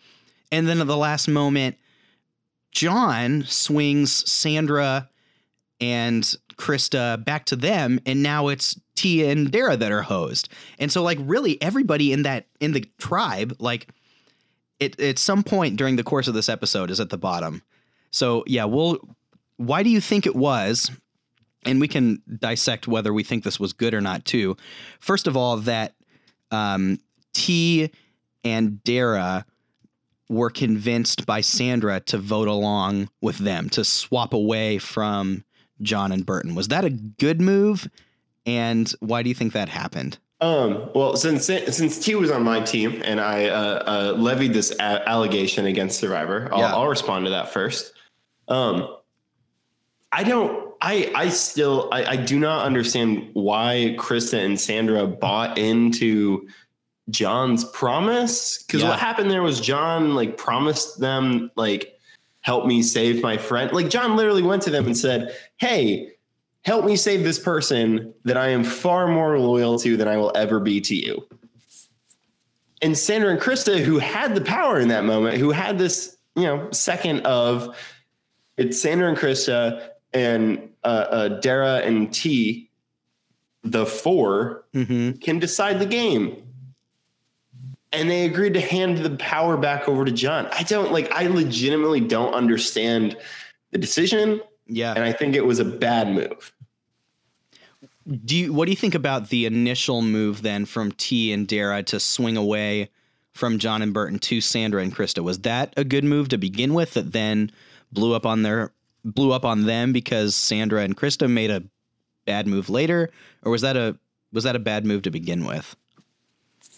And 0.50 0.68
then 0.68 0.80
at 0.80 0.86
the 0.86 0.96
last 0.96 1.28
moment, 1.28 1.76
John 2.72 3.44
swings 3.46 4.30
Sandra 4.30 5.08
and 5.80 6.22
Krista 6.56 7.22
back 7.24 7.46
to 7.46 7.56
them, 7.56 7.98
and 8.06 8.22
now 8.22 8.48
it's 8.48 8.78
Tia 8.94 9.30
and 9.30 9.50
Dara 9.50 9.76
that 9.76 9.90
are 9.90 10.02
hosed. 10.02 10.48
And 10.78 10.92
so, 10.92 11.02
like, 11.02 11.18
really, 11.20 11.60
everybody 11.60 12.12
in 12.12 12.22
that 12.22 12.46
in 12.60 12.72
the 12.72 12.88
tribe, 12.98 13.56
like, 13.58 13.88
it 14.78 15.00
at 15.00 15.18
some 15.18 15.42
point 15.42 15.76
during 15.76 15.96
the 15.96 16.04
course 16.04 16.28
of 16.28 16.34
this 16.34 16.48
episode 16.48 16.90
is 16.90 17.00
at 17.00 17.10
the 17.10 17.18
bottom. 17.18 17.62
So 18.10 18.44
yeah, 18.46 18.64
we'll. 18.64 18.98
Why 19.66 19.82
do 19.82 19.90
you 19.90 20.00
think 20.00 20.26
it 20.26 20.34
was? 20.36 20.90
And 21.64 21.80
we 21.80 21.86
can 21.86 22.20
dissect 22.40 22.88
whether 22.88 23.12
we 23.12 23.22
think 23.22 23.44
this 23.44 23.60
was 23.60 23.72
good 23.72 23.94
or 23.94 24.00
not 24.00 24.24
too. 24.24 24.56
First 24.98 25.26
of 25.28 25.36
all, 25.36 25.58
that 25.58 25.94
um, 26.50 26.98
T 27.32 27.90
and 28.42 28.82
Dara 28.82 29.46
were 30.28 30.50
convinced 30.50 31.26
by 31.26 31.40
Sandra 31.40 32.00
to 32.00 32.18
vote 32.18 32.48
along 32.48 33.08
with 33.20 33.38
them 33.38 33.68
to 33.70 33.84
swap 33.84 34.32
away 34.32 34.78
from 34.78 35.44
John 35.82 36.10
and 36.10 36.26
Burton. 36.26 36.54
Was 36.54 36.68
that 36.68 36.84
a 36.84 36.90
good 36.90 37.40
move? 37.40 37.88
And 38.44 38.90
why 38.98 39.22
do 39.22 39.28
you 39.28 39.34
think 39.34 39.52
that 39.52 39.68
happened? 39.68 40.18
Um, 40.40 40.90
well, 40.96 41.16
since 41.16 41.46
since 41.46 41.98
T 42.00 42.16
was 42.16 42.32
on 42.32 42.42
my 42.42 42.58
team 42.60 43.00
and 43.04 43.20
I 43.20 43.46
uh, 43.46 43.84
uh, 43.86 44.14
levied 44.18 44.52
this 44.52 44.72
a- 44.72 45.08
allegation 45.08 45.66
against 45.66 46.00
Survivor, 46.00 46.48
I'll, 46.52 46.58
Yeah. 46.58 46.72
I'll 46.74 46.88
respond 46.88 47.26
to 47.26 47.30
that 47.30 47.52
first. 47.52 47.92
Um, 48.48 48.96
I 50.12 50.22
don't. 50.24 50.72
I 50.80 51.10
I 51.14 51.28
still 51.28 51.88
I, 51.92 52.04
I 52.04 52.16
do 52.16 52.38
not 52.38 52.64
understand 52.64 53.30
why 53.32 53.94
Krista 53.98 54.44
and 54.44 54.60
Sandra 54.60 55.06
bought 55.06 55.56
into 55.58 56.46
John's 57.10 57.64
promise. 57.64 58.62
Because 58.62 58.82
Yeah. 58.82 58.90
what 58.90 58.98
happened 58.98 59.30
there 59.30 59.42
was 59.42 59.60
John 59.60 60.14
like 60.14 60.36
promised 60.36 61.00
them 61.00 61.50
like 61.56 61.98
help 62.40 62.66
me 62.66 62.82
save 62.82 63.22
my 63.22 63.36
friend. 63.36 63.72
Like 63.72 63.88
John 63.90 64.16
literally 64.16 64.42
went 64.42 64.62
to 64.62 64.70
them 64.70 64.86
and 64.86 64.96
said, 64.96 65.34
"Hey." 65.56 66.08
help 66.64 66.84
me 66.84 66.94
save 66.94 67.24
this 67.24 67.40
person 67.40 68.14
that 68.22 68.36
I 68.36 68.46
am 68.50 68.62
far 68.62 69.08
more 69.08 69.36
loyal 69.36 69.80
to 69.80 69.96
than 69.96 70.06
I 70.06 70.16
will 70.16 70.30
ever 70.36 70.60
be 70.60 70.80
to 70.82 70.94
you. 70.94 71.26
And 72.80 72.96
Sandra 72.96 73.30
and 73.30 73.40
Krista, 73.40 73.80
who 73.80 73.98
had 73.98 74.36
the 74.36 74.40
power 74.40 74.78
in 74.78 74.86
that 74.86 75.04
moment, 75.04 75.38
who 75.38 75.50
had 75.50 75.76
this, 75.78 76.16
you 76.36 76.44
know, 76.44 76.68
second 76.70 77.22
of 77.26 77.76
it's 78.56 78.80
Sandra 78.80 79.08
and 79.08 79.18
Krista 79.18 79.88
and 80.12 80.68
uh, 80.84 80.86
uh, 80.86 81.28
Dara 81.40 81.76
and 81.78 82.12
T, 82.12 82.70
the 83.62 83.86
4 83.86 84.64
Mm-hmm. 84.74 85.18
can 85.18 85.38
decide 85.38 85.78
the 85.78 85.86
game. 85.86 86.42
And 87.92 88.08
they 88.08 88.24
agreed 88.24 88.54
to 88.54 88.60
hand 88.60 88.98
the 88.98 89.10
power 89.16 89.58
back 89.58 89.86
over 89.86 90.04
to 90.06 90.10
John. 90.10 90.48
I 90.50 90.62
don't 90.62 90.92
like, 90.92 91.12
I 91.12 91.26
legitimately 91.26 92.00
don't 92.00 92.32
understand 92.32 93.18
the 93.70 93.76
decision. 93.76 94.40
Yeah. 94.66 94.94
And 94.94 95.04
I 95.04 95.12
think 95.12 95.36
it 95.36 95.44
was 95.44 95.58
a 95.58 95.64
bad 95.64 96.08
move. 96.08 96.52
Do 98.24 98.34
you 98.34 98.52
what 98.52 98.64
do 98.64 98.72
you 98.72 98.76
think 98.76 98.94
about 98.94 99.28
the 99.28 99.46
initial 99.46 100.02
move 100.02 100.42
then 100.42 100.64
from 100.64 100.90
T 100.92 101.32
and 101.32 101.46
Dara 101.46 101.82
to 101.84 102.00
swing 102.00 102.36
away 102.36 102.88
from 103.32 103.58
John 103.58 103.80
and 103.82 103.92
Burton 103.94 104.18
to 104.20 104.40
Sandra 104.40 104.82
and 104.82 104.94
Krista? 104.94 105.22
Was 105.22 105.40
that 105.40 105.72
a 105.76 105.84
good 105.84 106.02
move 106.04 106.28
to 106.30 106.38
begin 106.38 106.74
with 106.74 106.94
that 106.94 107.12
then 107.12 107.52
blew 107.92 108.14
up 108.14 108.26
on 108.26 108.42
their 108.42 108.72
blew 109.04 109.32
up 109.32 109.44
on 109.44 109.64
them 109.66 109.92
because 109.92 110.34
Sandra 110.36 110.82
and 110.82 110.96
Krista 110.96 111.28
made 111.30 111.50
a 111.50 111.62
bad 112.26 112.46
move 112.46 112.70
later? 112.70 113.10
Or 113.42 113.52
was 113.52 113.62
that 113.62 113.76
a 113.76 113.96
was 114.32 114.44
that 114.44 114.56
a 114.56 114.60
bad 114.60 114.86
move 114.86 115.02
to 115.02 115.10
begin 115.10 115.44
with? 115.44 115.76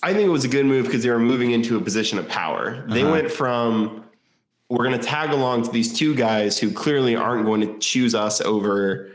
I 0.02 0.12
think 0.12 0.26
it 0.26 0.30
was 0.32 0.44
a 0.44 0.48
good 0.48 0.66
move 0.66 0.86
because 0.86 1.02
they 1.02 1.10
were 1.10 1.18
moving 1.18 1.52
into 1.52 1.76
a 1.76 1.80
position 1.80 2.18
of 2.18 2.28
power. 2.28 2.84
They 2.88 3.02
Uh-huh. 3.02 3.12
went 3.12 3.30
from 3.30 4.00
we're 4.70 4.84
going 4.88 4.98
to 4.98 5.06
tag 5.06 5.30
along 5.30 5.62
to 5.64 5.70
these 5.70 5.92
two 5.92 6.14
guys 6.14 6.58
who 6.58 6.72
clearly 6.72 7.14
aren't 7.14 7.44
going 7.44 7.60
to 7.60 7.78
choose 7.78 8.14
us 8.14 8.40
over 8.40 9.10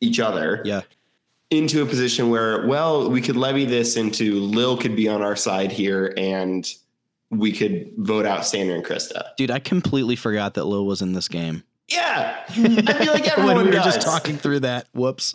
each 0.00 0.18
other 0.18 0.62
Yeah. 0.64 0.80
into 1.50 1.82
a 1.82 1.86
position 1.86 2.30
where, 2.30 2.66
well, 2.66 3.10
we 3.10 3.20
could 3.20 3.36
levy 3.36 3.66
this 3.66 3.96
into 3.96 4.40
Lil 4.40 4.78
could 4.78 4.96
be 4.96 5.06
on 5.06 5.22
our 5.22 5.36
side 5.36 5.70
here 5.70 6.12
and 6.16 6.66
we 7.30 7.52
could 7.52 7.92
vote 7.96 8.26
out 8.26 8.46
Sandra 8.46 8.74
and 8.76 8.84
Krista. 8.84 9.28
Dude, 9.36 9.50
I 9.50 9.58
completely 9.58 10.16
forgot 10.16 10.54
that 10.54 10.64
Lil 10.64 10.86
was 10.86 11.02
in 11.02 11.12
this 11.12 11.28
game. 11.28 11.62
Yeah. 11.88 12.44
I 12.48 12.52
feel 12.52 13.12
like 13.12 13.28
everyone 13.32 13.56
when 13.56 13.64
we 13.66 13.70
were 13.72 13.76
does. 13.76 13.94
just 13.94 14.02
talking 14.06 14.36
through 14.36 14.60
that. 14.60 14.88
Whoops. 14.94 15.34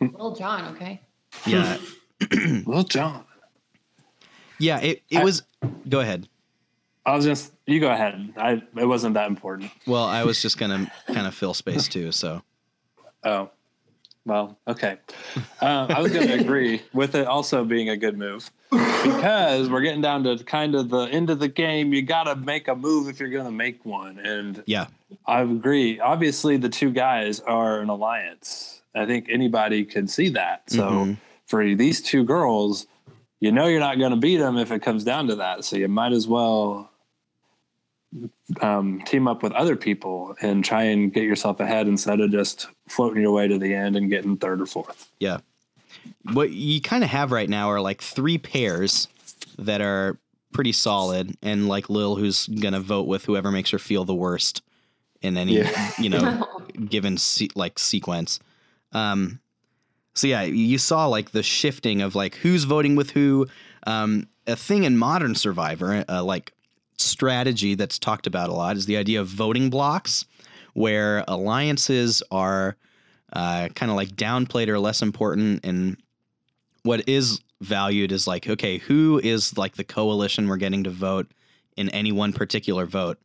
Little 0.00 0.34
John, 0.34 0.74
okay. 0.74 1.00
Yeah. 1.46 1.78
Well, 2.66 2.82
John. 2.82 3.24
Yeah, 4.58 4.80
it, 4.80 5.02
it 5.10 5.18
I- 5.18 5.24
was 5.24 5.42
go 5.88 6.00
ahead. 6.00 6.28
I 7.04 7.14
was 7.14 7.24
just 7.24 7.52
you 7.66 7.78
go 7.78 7.90
ahead. 7.90 8.32
I 8.36 8.62
it 8.76 8.86
wasn't 8.86 9.14
that 9.14 9.28
important. 9.28 9.70
Well, 9.86 10.04
I 10.04 10.24
was 10.24 10.40
just 10.42 10.58
gonna 10.58 10.90
kind 11.08 11.26
of 11.26 11.34
fill 11.34 11.52
space 11.54 11.88
too, 11.88 12.10
so 12.10 12.42
Oh, 13.22 13.50
well, 14.24 14.58
okay. 14.66 14.96
Uh, 15.60 15.86
I 15.90 16.00
was 16.00 16.12
going 16.12 16.26
to 16.28 16.34
agree 16.34 16.82
with 16.92 17.14
it 17.16 17.26
also 17.26 17.64
being 17.64 17.88
a 17.90 17.96
good 17.96 18.16
move 18.18 18.50
because 18.70 19.68
we're 19.70 19.80
getting 19.82 20.00
down 20.00 20.24
to 20.24 20.36
kind 20.44 20.74
of 20.74 20.88
the 20.88 21.02
end 21.04 21.30
of 21.30 21.38
the 21.38 21.48
game. 21.48 21.92
You 21.92 22.02
got 22.02 22.24
to 22.24 22.36
make 22.36 22.68
a 22.68 22.74
move 22.74 23.08
if 23.08 23.20
you're 23.20 23.30
going 23.30 23.44
to 23.46 23.50
make 23.52 23.84
one, 23.84 24.18
and 24.18 24.62
yeah. 24.66 24.86
I 25.26 25.42
agree. 25.42 26.00
Obviously, 26.00 26.56
the 26.56 26.68
two 26.68 26.90
guys 26.90 27.40
are 27.40 27.80
an 27.80 27.88
alliance. 27.88 28.82
I 28.94 29.06
think 29.06 29.28
anybody 29.30 29.84
can 29.84 30.08
see 30.08 30.30
that. 30.30 30.68
So 30.70 30.88
Mhm. 30.90 31.16
for 31.46 31.74
these 31.74 32.00
two 32.02 32.24
girls, 32.24 32.86
you 33.40 33.52
know 33.52 33.66
you're 33.66 33.80
not 33.80 33.98
going 33.98 34.10
to 34.12 34.16
beat 34.16 34.38
them 34.38 34.56
if 34.56 34.72
it 34.72 34.82
comes 34.82 35.04
down 35.04 35.26
to 35.28 35.36
that. 35.36 35.64
So 35.64 35.76
you 35.76 35.88
might 35.88 36.12
as 36.12 36.26
well 36.26 36.90
um, 38.62 39.02
team 39.04 39.28
up 39.28 39.42
with 39.42 39.52
other 39.52 39.76
people 39.76 40.34
and 40.40 40.64
try 40.64 40.84
and 40.84 41.12
get 41.12 41.24
yourself 41.24 41.60
ahead 41.60 41.86
instead 41.88 42.20
of 42.20 42.30
just 42.30 42.68
floating 42.88 43.20
your 43.20 43.32
way 43.32 43.46
to 43.48 43.58
the 43.58 43.74
end 43.74 43.96
and 43.96 44.08
getting 44.08 44.36
third 44.38 44.60
or 44.62 44.66
fourth. 44.66 45.10
Yeah. 45.18 45.38
What 46.32 46.50
you 46.50 46.80
kind 46.80 47.04
of 47.04 47.10
have 47.10 47.32
right 47.32 47.48
now 47.48 47.70
are 47.70 47.80
like 47.80 48.00
three 48.02 48.38
pairs 48.38 49.08
that 49.58 49.80
are 49.80 50.18
pretty 50.52 50.72
solid, 50.72 51.36
and 51.42 51.68
like 51.68 51.90
Lil, 51.90 52.16
who's 52.16 52.46
gonna 52.46 52.80
vote 52.80 53.06
with 53.06 53.24
whoever 53.24 53.50
makes 53.50 53.70
her 53.70 53.78
feel 53.78 54.04
the 54.04 54.14
worst 54.14 54.62
in 55.22 55.36
any 55.36 55.58
Yeah. 55.58 55.92
you 55.98 56.10
know 56.10 56.46
given 56.88 57.16
se- 57.16 57.50
like 57.54 57.78
sequence. 57.78 58.40
Um, 58.92 59.40
so 60.14 60.26
yeah, 60.26 60.42
you 60.42 60.78
saw 60.78 61.06
like 61.06 61.32
the 61.32 61.42
shifting 61.42 62.00
of 62.02 62.14
like 62.14 62.36
who's 62.36 62.64
voting 62.64 62.96
with 62.96 63.10
who. 63.10 63.46
Um, 63.86 64.28
a 64.48 64.56
thing 64.56 64.84
in 64.84 64.96
modern 64.96 65.34
Survivor, 65.34 66.04
uh, 66.08 66.22
like 66.24 66.52
strategy 66.98 67.74
that's 67.74 67.98
talked 67.98 68.26
about 68.26 68.48
a 68.48 68.52
lot, 68.52 68.76
is 68.76 68.86
the 68.86 68.96
idea 68.96 69.20
of 69.20 69.28
voting 69.28 69.70
blocks, 69.70 70.24
where 70.74 71.24
alliances 71.28 72.22
are 72.30 72.76
uh, 73.32 73.68
kind 73.74 73.90
of 73.90 73.96
like 73.96 74.10
downplayed 74.10 74.68
or 74.68 74.78
less 74.78 75.02
important, 75.02 75.64
and 75.64 75.96
what 76.82 77.08
is 77.08 77.40
valued 77.60 78.12
is 78.12 78.26
like 78.26 78.48
okay, 78.48 78.78
who 78.78 79.20
is 79.22 79.56
like 79.56 79.76
the 79.76 79.84
coalition 79.84 80.48
we're 80.48 80.56
getting 80.56 80.84
to 80.84 80.90
vote 80.90 81.30
in 81.76 81.88
any 81.90 82.12
one 82.12 82.32
particular 82.32 82.86
vote. 82.86 83.18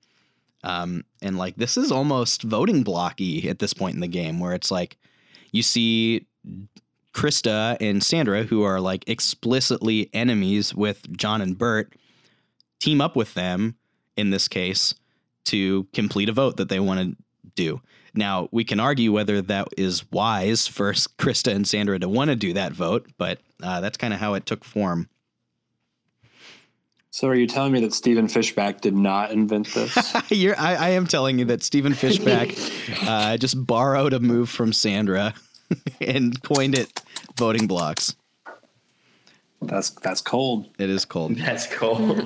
Um, 0.63 1.05
and 1.21 1.37
like 1.37 1.55
this 1.55 1.77
is 1.77 1.91
almost 1.91 2.43
voting 2.43 2.83
blocky 2.83 3.49
at 3.49 3.59
this 3.59 3.73
point 3.73 3.95
in 3.95 4.01
the 4.01 4.07
game 4.07 4.39
where 4.39 4.53
it's 4.53 4.69
like 4.69 4.97
you 5.51 5.63
see 5.63 6.27
Krista 7.13 7.77
and 7.81 8.03
Sandra, 8.03 8.43
who 8.43 8.63
are 8.63 8.79
like 8.79 9.03
explicitly 9.07 10.09
enemies 10.13 10.73
with 10.73 11.15
John 11.17 11.41
and 11.41 11.57
Bert, 11.57 11.93
team 12.79 13.01
up 13.01 13.15
with 13.15 13.33
them 13.33 13.75
in 14.15 14.29
this 14.29 14.47
case 14.47 14.93
to 15.45 15.87
complete 15.93 16.29
a 16.29 16.33
vote 16.33 16.57
that 16.57 16.69
they 16.69 16.79
want 16.79 16.99
to 16.99 17.23
do. 17.55 17.81
Now, 18.13 18.49
we 18.51 18.63
can 18.63 18.79
argue 18.79 19.11
whether 19.11 19.41
that 19.41 19.69
is 19.77 20.09
wise 20.11 20.67
for 20.67 20.91
Krista 21.17 21.53
and 21.53 21.67
Sandra 21.67 21.99
to 21.99 22.09
want 22.09 22.29
to 22.29 22.35
do 22.35 22.53
that 22.53 22.73
vote, 22.73 23.09
but 23.17 23.39
uh, 23.63 23.81
that's 23.81 23.97
kind 23.97 24.13
of 24.13 24.19
how 24.19 24.33
it 24.33 24.45
took 24.45 24.63
form. 24.63 25.07
So, 27.13 27.27
are 27.27 27.35
you 27.35 27.45
telling 27.45 27.73
me 27.73 27.81
that 27.81 27.93
Stephen 27.93 28.27
Fishbach 28.27 28.79
did 28.79 28.95
not 28.95 29.31
invent 29.31 29.67
this? 29.73 30.15
You're, 30.29 30.57
I, 30.57 30.75
I, 30.75 30.89
am 30.89 31.05
telling 31.05 31.39
you 31.39 31.45
that 31.45 31.61
Stephen 31.61 31.91
Fishbach 31.91 33.05
uh, 33.07 33.35
just 33.35 33.65
borrowed 33.65 34.13
a 34.13 34.21
move 34.21 34.49
from 34.49 34.71
Sandra 34.71 35.33
and 35.99 36.41
coined 36.41 36.77
it 36.77 37.01
voting 37.35 37.67
blocks. 37.67 38.15
That's 39.61 39.89
that's 39.89 40.21
cold. 40.21 40.69
It 40.79 40.89
is 40.89 41.03
cold. 41.03 41.35
That's 41.35 41.67
cold. 41.67 42.17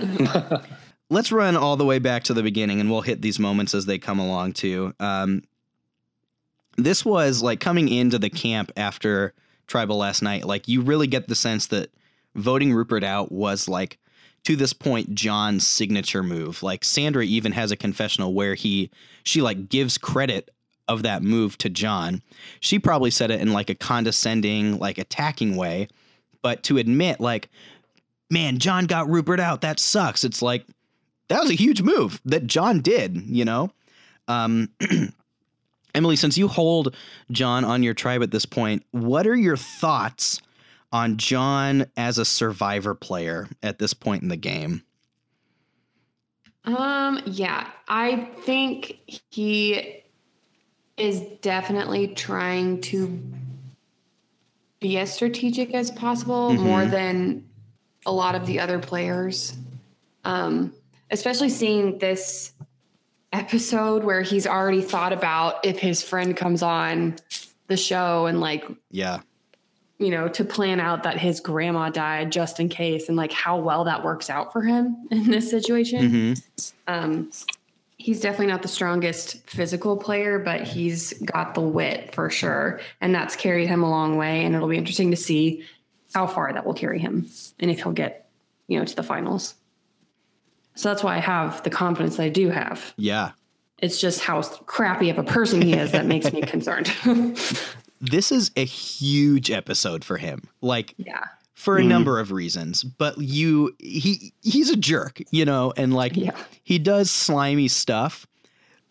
Let's 1.09 1.31
run 1.31 1.55
all 1.55 1.77
the 1.77 1.85
way 1.85 1.99
back 1.99 2.23
to 2.23 2.33
the 2.33 2.43
beginning, 2.43 2.79
and 2.79 2.89
we'll 2.89 3.01
hit 3.01 3.21
these 3.21 3.39
moments 3.39 3.75
as 3.75 3.85
they 3.85 3.99
come 3.99 4.19
along 4.19 4.53
too. 4.53 4.93
Um, 4.99 5.43
this 6.77 7.05
was 7.05 7.41
like 7.41 7.59
coming 7.59 7.87
into 7.87 8.19
the 8.19 8.29
camp 8.29 8.71
after 8.75 9.33
tribal 9.67 9.97
last 9.97 10.21
night. 10.21 10.45
Like 10.45 10.67
you 10.67 10.81
really 10.81 11.07
get 11.07 11.27
the 11.27 11.35
sense 11.35 11.67
that 11.67 11.91
voting 12.35 12.73
Rupert 12.73 13.03
out 13.03 13.31
was 13.31 13.67
like 13.67 13.97
to 14.43 14.55
this 14.55 14.73
point 14.73 15.15
John's 15.15 15.65
signature 15.65 16.23
move. 16.23 16.61
Like 16.63 16.83
Sandra 16.83 17.23
even 17.23 17.51
has 17.51 17.71
a 17.71 17.77
confessional 17.77 18.33
where 18.33 18.55
he 18.55 18.91
she 19.23 19.41
like 19.41 19.69
gives 19.69 19.97
credit 19.97 20.51
of 20.87 21.03
that 21.03 21.23
move 21.23 21.57
to 21.59 21.69
John. 21.69 22.21
She 22.59 22.77
probably 22.77 23.09
said 23.09 23.31
it 23.31 23.41
in 23.41 23.53
like 23.53 23.69
a 23.69 23.75
condescending, 23.75 24.77
like 24.77 24.97
attacking 24.97 25.55
way, 25.55 25.87
but 26.41 26.63
to 26.63 26.77
admit 26.77 27.19
like 27.19 27.49
man, 28.31 28.57
John 28.57 28.85
got 28.85 29.09
Rupert 29.09 29.39
out, 29.39 29.61
that 29.61 29.79
sucks. 29.79 30.23
It's 30.23 30.41
like 30.41 30.65
that 31.27 31.41
was 31.41 31.49
a 31.49 31.55
huge 31.55 31.81
move 31.81 32.21
that 32.25 32.47
John 32.47 32.81
did, 32.81 33.15
you 33.27 33.45
know? 33.45 33.71
Um 34.27 34.69
Emily, 35.95 36.17
since 36.17 36.37
you 36.37 36.49
hold 36.49 36.93
John 37.31 37.63
on 37.63 37.81
your 37.81 37.93
tribe 37.93 38.21
at 38.21 38.31
this 38.31 38.45
point, 38.45 38.83
what 38.91 39.25
are 39.25 39.35
your 39.35 39.55
thoughts 39.55 40.41
on 40.91 41.15
John 41.17 41.85
as 41.95 42.17
a 42.17 42.25
survivor 42.25 42.93
player 42.93 43.47
at 43.63 43.79
this 43.79 43.93
point 43.93 44.21
in 44.21 44.27
the 44.27 44.35
game? 44.35 44.83
Um, 46.65 47.21
yeah, 47.25 47.67
I 47.87 48.29
think 48.41 48.99
he 49.29 50.03
is 50.97 51.21
definitely 51.41 52.09
trying 52.09 52.81
to 52.81 53.21
be 54.79 54.97
as 54.97 55.13
strategic 55.13 55.73
as 55.73 55.91
possible, 55.91 56.51
mm-hmm. 56.51 56.63
more 56.63 56.85
than 56.85 57.47
a 58.05 58.11
lot 58.11 58.35
of 58.35 58.45
the 58.45 58.59
other 58.59 58.79
players. 58.79 59.55
Um, 60.23 60.73
especially 61.11 61.49
seeing 61.49 61.97
this 61.99 62.53
episode 63.35 64.03
where 64.03 64.21
he's 64.21 64.47
already 64.47 64.81
thought 64.81 65.11
about 65.11 65.65
if 65.65 65.77
his 65.77 66.01
friend 66.01 66.37
comes 66.37 66.63
on 66.63 67.15
the 67.67 67.75
show 67.77 68.27
and 68.27 68.39
like 68.39 68.63
yeah. 68.91 69.19
you 69.97 70.09
know 70.09 70.27
to 70.29 70.45
plan 70.45 70.79
out 70.79 71.03
that 71.03 71.17
his 71.17 71.39
grandma 71.39 71.89
died 71.89 72.31
just 72.31 72.59
in 72.59 72.69
case 72.69 73.09
and 73.09 73.17
like 73.17 73.31
how 73.31 73.59
well 73.59 73.83
that 73.83 74.03
works 74.03 74.29
out 74.29 74.53
for 74.53 74.61
him 74.61 75.07
in 75.11 75.29
this 75.29 75.49
situation. 75.49 76.11
Mm-hmm. 76.11 76.93
um 76.93 77.31
he's 77.97 78.21
definitely 78.21 78.47
not 78.47 78.61
the 78.61 78.67
strongest 78.67 79.49
physical 79.49 79.97
player 79.97 80.37
but 80.39 80.61
he's 80.61 81.13
got 81.23 81.55
the 81.55 81.61
wit 81.61 82.13
for 82.13 82.29
sure. 82.29 82.79
And 83.01 83.13
that's 83.13 83.35
carried 83.35 83.67
him 83.67 83.83
a 83.83 83.89
long 83.89 84.17
way. 84.17 84.45
And 84.45 84.55
it'll 84.55 84.67
be 84.67 84.77
interesting 84.77 85.11
to 85.11 85.17
see 85.17 85.65
how 86.13 86.27
far 86.27 86.53
that 86.53 86.65
will 86.65 86.73
carry 86.73 86.99
him 86.99 87.27
and 87.59 87.69
if 87.69 87.81
he'll 87.81 87.91
get 87.91 88.29
you 88.67 88.79
know 88.79 88.85
to 88.85 88.95
the 88.95 89.03
finals 89.03 89.55
so 90.75 90.89
that's 90.89 91.03
why 91.03 91.15
I 91.15 91.19
have 91.19 91.63
the 91.63 91.69
confidence 91.69 92.17
that 92.17 92.23
I 92.23 92.29
do 92.29 92.49
have. 92.49 92.93
Yeah. 92.97 93.31
It's 93.79 93.99
just 93.99 94.21
how 94.21 94.41
crappy 94.41 95.09
of 95.09 95.17
a 95.17 95.23
person 95.23 95.61
he 95.61 95.73
is 95.73 95.91
that 95.91 96.05
makes 96.05 96.31
me 96.31 96.41
concerned. 96.41 96.87
this 98.01 98.31
is 98.31 98.51
a 98.55 98.65
huge 98.65 99.51
episode 99.51 100.03
for 100.03 100.17
him. 100.17 100.43
Like, 100.61 100.93
yeah. 100.97 101.23
For 101.53 101.77
a 101.77 101.81
mm. 101.81 101.87
number 101.87 102.19
of 102.19 102.31
reasons, 102.31 102.83
but 102.83 103.17
you 103.17 103.73
he 103.79 104.33
he's 104.41 104.69
a 104.69 104.75
jerk, 104.75 105.21
you 105.31 105.45
know, 105.45 105.73
and 105.77 105.95
like 105.95 106.15
yeah. 106.15 106.35
he 106.63 106.77
does 106.77 107.09
slimy 107.09 107.69
stuff, 107.69 108.27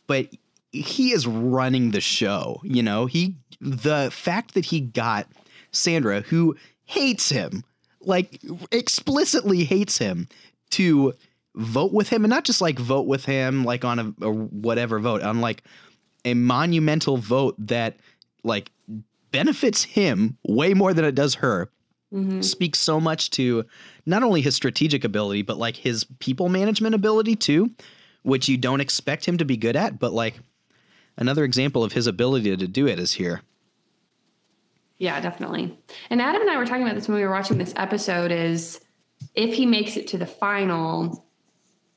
but 0.06 0.28
he 0.72 1.12
is 1.12 1.26
running 1.26 1.90
the 1.90 2.00
show, 2.00 2.60
you 2.64 2.82
know. 2.82 3.04
He 3.04 3.36
the 3.60 4.10
fact 4.10 4.54
that 4.54 4.64
he 4.64 4.80
got 4.80 5.28
Sandra 5.72 6.22
who 6.22 6.56
hates 6.86 7.28
him, 7.28 7.62
like 8.00 8.40
explicitly 8.72 9.62
hates 9.62 9.98
him 9.98 10.26
to 10.70 11.14
vote 11.56 11.92
with 11.92 12.08
him 12.08 12.24
and 12.24 12.30
not 12.30 12.44
just 12.44 12.60
like 12.60 12.78
vote 12.78 13.06
with 13.06 13.24
him 13.24 13.64
like 13.64 13.84
on 13.84 13.98
a, 13.98 14.26
a 14.26 14.30
whatever 14.30 14.98
vote 14.98 15.22
on 15.22 15.40
like 15.40 15.62
a 16.24 16.34
monumental 16.34 17.16
vote 17.16 17.54
that 17.58 17.96
like 18.42 18.70
benefits 19.30 19.82
him 19.82 20.36
way 20.44 20.74
more 20.74 20.92
than 20.92 21.04
it 21.04 21.14
does 21.14 21.34
her 21.34 21.70
mm-hmm. 22.12 22.40
speaks 22.40 22.78
so 22.78 23.00
much 23.00 23.30
to 23.30 23.64
not 24.06 24.22
only 24.22 24.40
his 24.40 24.56
strategic 24.56 25.04
ability 25.04 25.42
but 25.42 25.56
like 25.56 25.76
his 25.76 26.04
people 26.18 26.48
management 26.48 26.94
ability 26.94 27.36
too 27.36 27.70
which 28.22 28.48
you 28.48 28.56
don't 28.56 28.80
expect 28.80 29.24
him 29.24 29.38
to 29.38 29.44
be 29.44 29.56
good 29.56 29.76
at 29.76 29.98
but 29.98 30.12
like 30.12 30.40
another 31.16 31.44
example 31.44 31.84
of 31.84 31.92
his 31.92 32.06
ability 32.06 32.56
to 32.56 32.66
do 32.66 32.88
it 32.88 32.98
is 32.98 33.12
here 33.12 33.42
yeah 34.98 35.20
definitely 35.20 35.78
and 36.10 36.20
adam 36.20 36.40
and 36.40 36.50
i 36.50 36.56
were 36.56 36.66
talking 36.66 36.82
about 36.82 36.96
this 36.96 37.06
when 37.06 37.16
we 37.16 37.24
were 37.24 37.30
watching 37.30 37.58
this 37.58 37.74
episode 37.76 38.32
is 38.32 38.80
if 39.34 39.54
he 39.54 39.66
makes 39.66 39.96
it 39.96 40.08
to 40.08 40.18
the 40.18 40.26
final 40.26 41.23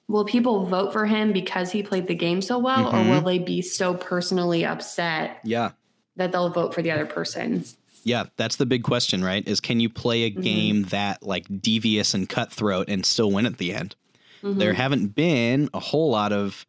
will 0.08 0.26
people 0.26 0.65
vote 0.65 0.93
for 0.93 1.06
him 1.06 1.34
because 1.34 1.72
he 1.72 1.84
played 1.84 2.08
the 2.08 2.15
game 2.15 2.41
so 2.41 2.58
well 2.58 2.91
mm-hmm. 2.91 3.10
or 3.10 3.13
will 3.13 3.22
they 3.22 3.39
be 3.39 3.62
so 3.62 3.93
personally 3.93 4.65
upset 4.65 5.39
yeah 5.43 5.72
that 6.15 6.32
they'll 6.32 6.50
vote 6.50 6.74
for 6.74 6.82
the 6.82 6.91
other 6.91 7.06
person 7.06 7.63
yeah 8.04 8.26
that's 8.38 8.56
the 8.56 8.65
big 8.65 8.84
question 8.84 9.24
right 9.24 9.48
is 9.48 9.60
can 9.60 9.80
you 9.80 9.89
play 9.89 10.24
a 10.24 10.32
mm-hmm. 10.32 10.41
game 10.41 10.84
that 10.84 11.22
like 11.24 11.46
devious 11.62 12.13
and 12.13 12.30
cutthroat 12.30 12.89
and 12.89 13.06
still 13.06 13.32
win 13.32 13.46
at 13.46 13.58
the 13.58 13.74
end 13.74 13.96
mm-hmm. 14.41 14.58
there 14.58 14.74
haven't 14.74 15.15
been 15.15 15.70
a 15.74 15.80
whole 15.80 16.10
lot 16.10 16.32
of 16.32 16.65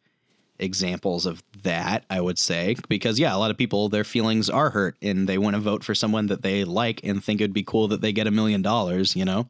examples 0.61 1.25
of 1.25 1.41
that 1.63 2.03
i 2.09 2.19
would 2.19 2.37
say 2.37 2.75
because 2.89 3.17
yeah 3.17 3.33
a 3.33 3.37
lot 3.37 3.49
of 3.49 3.57
people 3.57 3.87
their 3.87 4.03
feelings 4.03 4.49
are 4.49 4.69
hurt 4.69 4.97
and 5.01 5.27
they 5.27 5.37
want 5.37 5.55
to 5.55 5.61
vote 5.61 5.85
for 5.85 5.95
someone 5.95 6.27
that 6.27 6.41
they 6.41 6.65
like 6.65 6.99
and 7.05 7.23
think 7.23 7.39
it'd 7.39 7.53
be 7.53 7.63
cool 7.63 7.87
that 7.87 8.01
they 8.01 8.11
get 8.11 8.27
a 8.27 8.31
million 8.31 8.61
dollars 8.61 9.15
you 9.15 9.23
know 9.23 9.49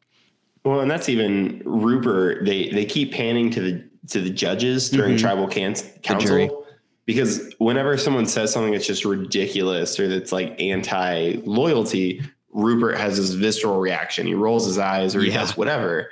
well, 0.63 0.81
and 0.81 0.89
that's 0.89 1.09
even 1.09 1.61
Rupert. 1.65 2.45
They 2.45 2.69
they 2.69 2.85
keep 2.85 3.13
panning 3.13 3.49
to 3.51 3.61
the 3.61 3.83
to 4.09 4.21
the 4.21 4.29
judges 4.29 4.89
during 4.89 5.15
mm-hmm. 5.15 5.21
tribal 5.21 5.47
can- 5.47 5.75
council 6.01 6.65
because 7.05 7.53
whenever 7.57 7.97
someone 7.97 8.27
says 8.27 8.53
something 8.53 8.71
that's 8.71 8.85
just 8.85 9.03
ridiculous 9.03 9.99
or 9.99 10.07
that's 10.07 10.31
like 10.31 10.59
anti 10.61 11.37
loyalty, 11.43 12.21
Rupert 12.51 12.97
has 12.97 13.17
this 13.17 13.31
visceral 13.31 13.79
reaction. 13.79 14.27
He 14.27 14.35
rolls 14.35 14.65
his 14.65 14.77
eyes 14.77 15.15
or 15.15 15.21
he 15.21 15.29
yeah. 15.29 15.39
does 15.39 15.57
whatever. 15.57 16.11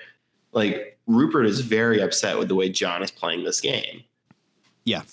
Like 0.54 0.98
Rupert 1.06 1.46
is 1.46 1.62
very 1.62 2.02
upset 2.02 2.40
with 2.40 2.48
the 2.48 2.56
way 2.56 2.70
John 2.70 3.04
is 3.04 3.12
playing 3.12 3.44
this 3.44 3.62
game. 3.62 4.04
Yeah. 4.86 5.04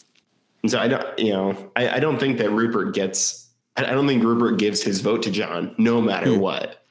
And 0.62 0.70
so 0.70 0.78
I 0.78 0.88
don't, 0.88 1.18
you 1.18 1.32
know, 1.32 1.70
I, 1.76 1.96
I 1.96 2.00
don't 2.00 2.18
think 2.18 2.38
that 2.38 2.50
Rupert 2.50 2.94
gets. 2.94 3.50
I 3.76 3.82
don't 3.82 4.06
think 4.06 4.22
Rupert 4.22 4.58
gives 4.58 4.82
his 4.82 5.00
vote 5.00 5.22
to 5.24 5.30
John, 5.30 5.74
no 5.76 6.00
matter 6.00 6.28
mm. 6.28 6.38
what. 6.38 6.82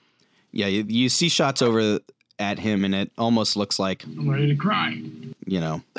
Yeah, 0.51 0.67
you, 0.67 0.86
you 0.88 1.10
see 1.10 1.29
shots 1.29 1.63
over 1.63 1.99
at 2.39 2.59
him, 2.59 2.85
and 2.85 2.95
it 2.95 3.11
almost 3.17 3.55
looks 3.55 3.79
like 3.79 4.03
I'm 4.03 4.29
ready 4.29 4.47
to 4.47 4.55
cry. 4.55 5.01
You 5.45 5.59
know. 5.59 5.81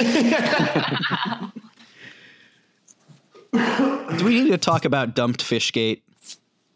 Do 3.54 4.24
we 4.24 4.42
need 4.42 4.50
to 4.50 4.58
talk 4.58 4.84
about 4.84 5.14
dumped 5.14 5.44
fishgate? 5.44 6.02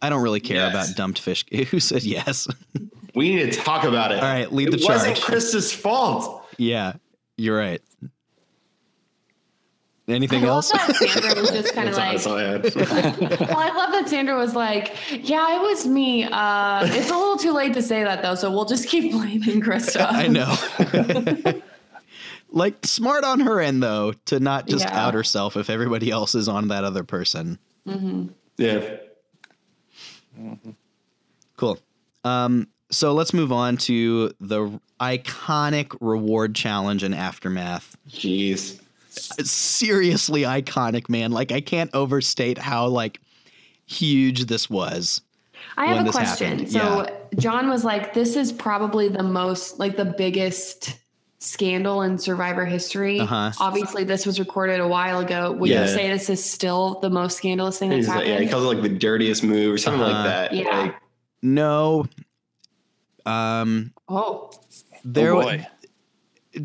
I 0.01 0.11
don't 0.11 0.23
really 0.23 0.41
care 0.41 0.59
yes. 0.59 0.71
about 0.71 0.97
dumped 0.97 1.21
fish. 1.21 1.45
Who 1.71 1.81
said 1.81 2.05
yes? 2.05 2.47
we 3.15 3.35
need 3.35 3.53
to 3.53 3.59
talk 3.59 3.85
about 3.85 4.13
it. 4.13 4.23
All 4.23 4.29
right, 4.29 4.53
lead 4.53 4.69
it 4.69 4.71
the 4.73 4.79
charge. 4.79 5.03
It 5.03 5.11
wasn't 5.11 5.19
Krista's 5.19 5.73
fault. 5.73 6.47
Yeah, 6.57 6.95
you're 7.37 7.59
right. 7.59 7.83
Anything 10.09 10.45
I 10.45 10.49
else? 10.49 10.73
That 10.73 10.97
Sandra 10.97 11.41
was 11.41 11.51
just 11.51 11.75
kind 11.75 11.89
of 11.89 11.97
like. 11.97 12.25
well, 13.41 13.59
I 13.59 13.69
love 13.77 13.93
that 13.93 14.09
Sandra 14.09 14.37
was 14.37 14.55
like, 14.55 14.97
"Yeah, 15.11 15.57
it 15.57 15.61
was 15.61 15.87
me. 15.87 16.25
Uh, 16.25 16.87
it's 16.87 17.11
a 17.11 17.15
little 17.15 17.37
too 17.37 17.53
late 17.53 17.75
to 17.75 17.83
say 17.83 18.03
that 18.05 18.23
though, 18.23 18.35
so 18.35 18.51
we'll 18.51 18.65
just 18.65 18.89
keep 18.89 19.13
blaming 19.13 19.61
Krista." 19.61 20.07
I 20.09 20.27
know. 20.29 21.63
like 22.51 22.87
smart 22.87 23.25
on 23.25 23.41
her 23.41 23.61
end 23.61 23.83
though 23.83 24.13
to 24.27 24.41
not 24.41 24.67
just 24.67 24.87
yeah. 24.87 25.07
out 25.07 25.13
herself 25.13 25.59
if 25.59 25.69
everybody 25.69 26.11
else 26.11 26.35
is 26.35 26.49
on 26.49 26.69
that 26.69 26.85
other 26.85 27.05
person. 27.05 27.59
Mm-hmm. 27.87 28.29
Yeah. 28.57 28.97
Mm-hmm. 30.41 30.71
Cool. 31.59 31.79
Um, 32.25 32.69
so 32.91 33.13
let's 33.13 33.35
move 33.35 33.53
on 33.53 33.77
to 33.77 34.33
the 34.41 34.81
iconic 34.99 35.95
reward 36.01 36.55
challenge 36.55 37.03
and 37.03 37.15
aftermath. 37.15 37.99
Jeez 38.09 38.81
seriously 39.21 40.43
iconic, 40.43 41.09
man. 41.09 41.31
Like 41.33 41.53
I 41.53 41.61
can't 41.61 41.91
overstate 41.95 42.59
how 42.59 42.87
like 42.89 43.21
huge 43.87 44.47
this 44.47 44.69
was. 44.69 45.21
I 45.77 45.87
have 45.87 46.07
a 46.07 46.11
question. 46.11 46.51
Happened. 46.61 46.73
So 46.73 46.79
yeah. 47.07 47.11
John 47.39 47.69
was 47.69 47.85
like, 47.85 48.15
"This 48.15 48.37
is 48.37 48.53
probably 48.53 49.09
the 49.09 49.23
most 49.23 49.79
like 49.79 49.97
the 49.97 50.05
biggest 50.05 50.97
scandal 51.41 52.03
in 52.03 52.19
Survivor 52.19 52.65
history. 52.65 53.21
Uh-huh. 53.21 53.53
Obviously, 53.61 54.03
this 54.05 54.27
was 54.27 54.41
recorded 54.41 54.81
a 54.81 54.89
while 54.89 55.21
ago. 55.21 55.53
Would 55.53 55.71
Yeah. 55.71 55.83
you 55.83 55.89
say 55.89 56.09
this 56.11 56.29
is 56.31 56.45
still 56.45 56.99
the 57.01 57.11
most 57.11 57.37
scandalous 57.37 57.79
thing 57.79 57.91
that's 57.91 58.07
He's 58.07 58.15
like, 58.15 58.27
yeah, 58.27 58.41
he 58.41 58.49
calls 58.49 58.65
it 58.65 58.67
like 58.67 58.83
the 58.83 58.89
dirtiest 58.89 59.45
move 59.45 59.73
or 59.75 59.79
something 59.79 60.03
Uh-huh. 60.03 60.13
like 60.15 60.25
that. 60.25 60.53
Yeah. 60.53 60.79
Like, 60.81 60.95
No. 61.43 62.07
Um, 63.25 63.93
oh, 64.09 64.51
there. 65.05 65.35
oh 65.35 65.43
boy. 65.43 65.67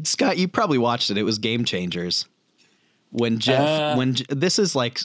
Scott, 0.03 0.37
you 0.37 0.47
probably 0.47 0.77
watched 0.79 1.11
it. 1.11 1.17
It 1.17 1.23
was 1.23 1.37
Game 1.37 1.65
Changers. 1.65 2.25
When 3.13 3.39
Jeff, 3.39 3.61
Uh. 3.61 3.95
when 3.95 4.15
this 4.29 4.59
is 4.59 4.75
like 4.75 4.99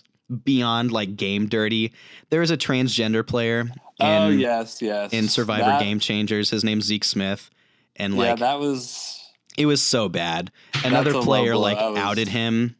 beyond 0.45 0.93
like 0.93 1.17
game 1.17 1.47
dirty. 1.49 1.93
There 2.31 2.43
is 2.43 2.51
a 2.51 2.57
transgender 2.57 3.27
player 3.27 3.61
in 3.61 3.73
oh 4.01 4.29
yes, 4.29 4.83
yes. 4.83 5.13
in 5.13 5.29
Survivor 5.29 5.65
That- 5.65 5.81
Game 5.81 6.01
Changers. 6.01 6.51
His 6.51 6.65
name's 6.65 6.85
Zeke 6.85 7.05
Smith, 7.05 7.49
and 7.97 8.17
like 8.17 8.27
yeah, 8.29 8.35
that 8.37 8.59
was 8.61 9.19
it 9.57 9.67
was 9.67 9.83
so 9.83 10.09
bad. 10.09 10.51
Another 10.85 11.15
player 11.23 11.53
blow. 11.53 11.61
like 11.63 11.79
was- 11.79 11.99
outed 11.99 12.29
him, 12.29 12.77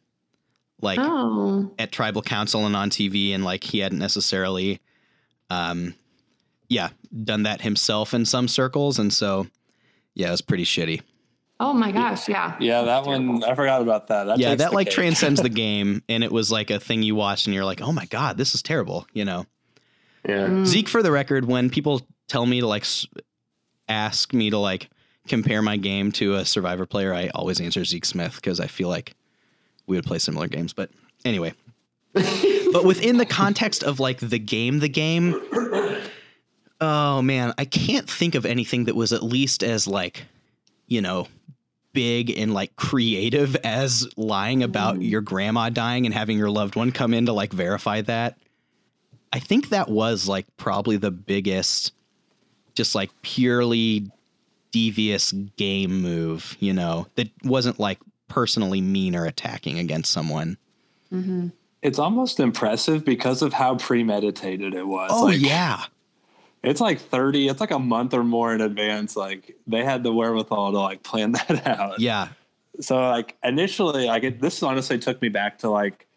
like 0.81 0.99
oh, 1.01 1.73
at 1.79 1.91
tribal 1.91 2.21
council 2.21 2.65
and 2.65 2.75
on 2.75 2.89
TV, 2.91 3.33
and 3.33 3.43
like 3.43 3.63
he 3.63 3.79
hadn't 3.79 3.99
necessarily, 3.99 4.79
um, 5.49 5.95
yeah, 6.67 6.89
done 7.23 7.43
that 7.43 7.61
himself 7.61 8.13
in 8.13 8.25
some 8.25 8.47
circles, 8.47 8.99
and 8.99 9.11
so 9.11 9.47
yeah, 10.13 10.27
it 10.27 10.31
was 10.31 10.41
pretty 10.41 10.65
shitty. 10.65 11.01
Oh 11.59 11.73
my 11.73 11.91
gosh, 11.91 12.29
yeah, 12.29 12.55
yeah, 12.59 12.83
that 12.83 13.05
one 13.05 13.43
I 13.43 13.55
forgot 13.55 13.81
about 13.81 14.07
that. 14.07 14.25
that 14.25 14.39
yeah, 14.39 14.55
that 14.55 14.73
like 14.73 14.87
cake. 14.87 14.95
transcends 14.95 15.41
the 15.41 15.49
game, 15.67 16.03
and 16.09 16.23
it 16.23 16.31
was 16.31 16.51
like 16.51 16.69
a 16.69 16.79
thing 16.79 17.03
you 17.03 17.15
watched, 17.15 17.47
and 17.47 17.53
you're 17.53 17.65
like, 17.65 17.81
oh 17.81 17.91
my 17.91 18.05
god, 18.05 18.37
this 18.37 18.55
is 18.55 18.61
terrible, 18.61 19.07
you 19.13 19.25
know. 19.25 19.45
yeah. 20.27 20.47
Mm. 20.47 20.65
Zeke, 20.65 20.87
for 20.89 21.03
the 21.03 21.11
record, 21.11 21.45
when 21.45 21.69
people 21.69 22.01
tell 22.27 22.45
me 22.45 22.61
to 22.61 22.67
like 22.67 22.85
ask 23.87 24.33
me 24.33 24.49
to 24.49 24.57
like 24.57 24.89
compare 25.27 25.61
my 25.61 25.77
game 25.77 26.11
to 26.13 26.35
a 26.35 26.45
Survivor 26.45 26.85
player, 26.85 27.13
I 27.13 27.29
always 27.29 27.59
answer 27.59 27.83
Zeke 27.83 28.05
Smith 28.05 28.35
because 28.35 28.59
I 28.59 28.67
feel 28.67 28.89
like 28.89 29.15
we 29.87 29.97
would 29.97 30.05
play 30.05 30.19
similar 30.19 30.47
games. 30.47 30.73
But 30.73 30.91
anyway, 31.25 31.53
but 32.13 32.85
within 32.85 33.17
the 33.17 33.25
context 33.25 33.83
of 33.83 33.99
like 33.99 34.19
the 34.19 34.39
game, 34.39 34.79
the 34.79 34.89
game, 34.89 35.35
oh 36.79 37.21
man, 37.21 37.53
I 37.57 37.65
can't 37.65 38.09
think 38.09 38.35
of 38.35 38.45
anything 38.45 38.85
that 38.85 38.95
was 38.95 39.11
at 39.13 39.23
least 39.23 39.63
as 39.63 39.87
like, 39.87 40.25
you 40.87 41.01
know, 41.01 41.27
big 41.93 42.37
and 42.37 42.53
like 42.53 42.75
creative 42.75 43.55
as 43.57 44.07
lying 44.15 44.63
about 44.63 45.01
your 45.01 45.21
grandma 45.21 45.69
dying 45.69 46.05
and 46.05 46.13
having 46.13 46.37
your 46.37 46.49
loved 46.49 46.75
one 46.75 46.91
come 46.91 47.13
in 47.13 47.25
to 47.25 47.33
like 47.33 47.51
verify 47.51 48.01
that. 48.01 48.37
I 49.31 49.39
think 49.39 49.69
that 49.69 49.89
was 49.89 50.27
like 50.27 50.45
probably 50.57 50.97
the 50.97 51.11
biggest, 51.11 51.93
just 52.75 52.95
like 52.95 53.09
purely 53.21 54.09
devious 54.71 55.31
game 55.57 56.01
move, 56.01 56.55
you 56.59 56.73
know, 56.73 57.07
that 57.15 57.29
wasn't 57.43 57.79
like 57.79 57.99
personally 58.27 58.81
mean 58.81 59.15
or 59.15 59.25
attacking 59.25 59.79
against 59.79 60.11
someone. 60.11 60.57
hmm 61.09 61.47
It's 61.81 61.99
almost 61.99 62.39
impressive 62.39 63.03
because 63.03 63.41
of 63.41 63.53
how 63.53 63.75
premeditated 63.75 64.73
it 64.73 64.87
was. 64.87 65.11
Oh, 65.13 65.25
Like, 65.25 65.39
yeah. 65.41 65.83
It's 66.63 66.81
like 66.81 66.99
30, 66.99 67.47
it's 67.47 67.61
like 67.61 67.71
a 67.71 67.79
month 67.79 68.13
or 68.13 68.23
more 68.23 68.53
in 68.53 68.61
advance. 68.61 69.15
Like 69.15 69.55
they 69.67 69.83
had 69.83 70.03
the 70.03 70.11
wherewithal 70.13 70.71
to 70.73 70.79
like 70.79 71.03
plan 71.03 71.31
that 71.47 71.65
out. 71.67 71.99
Yeah. 71.99 72.29
So 72.81 72.97
like 72.99 73.37
initially, 73.43 74.07
like 74.07 74.23
it, 74.23 74.41
this 74.41 74.61
honestly 74.63 74.99
took 74.99 75.21
me 75.21 75.29
back 75.29 75.59
to 75.59 75.69
like 75.69 76.07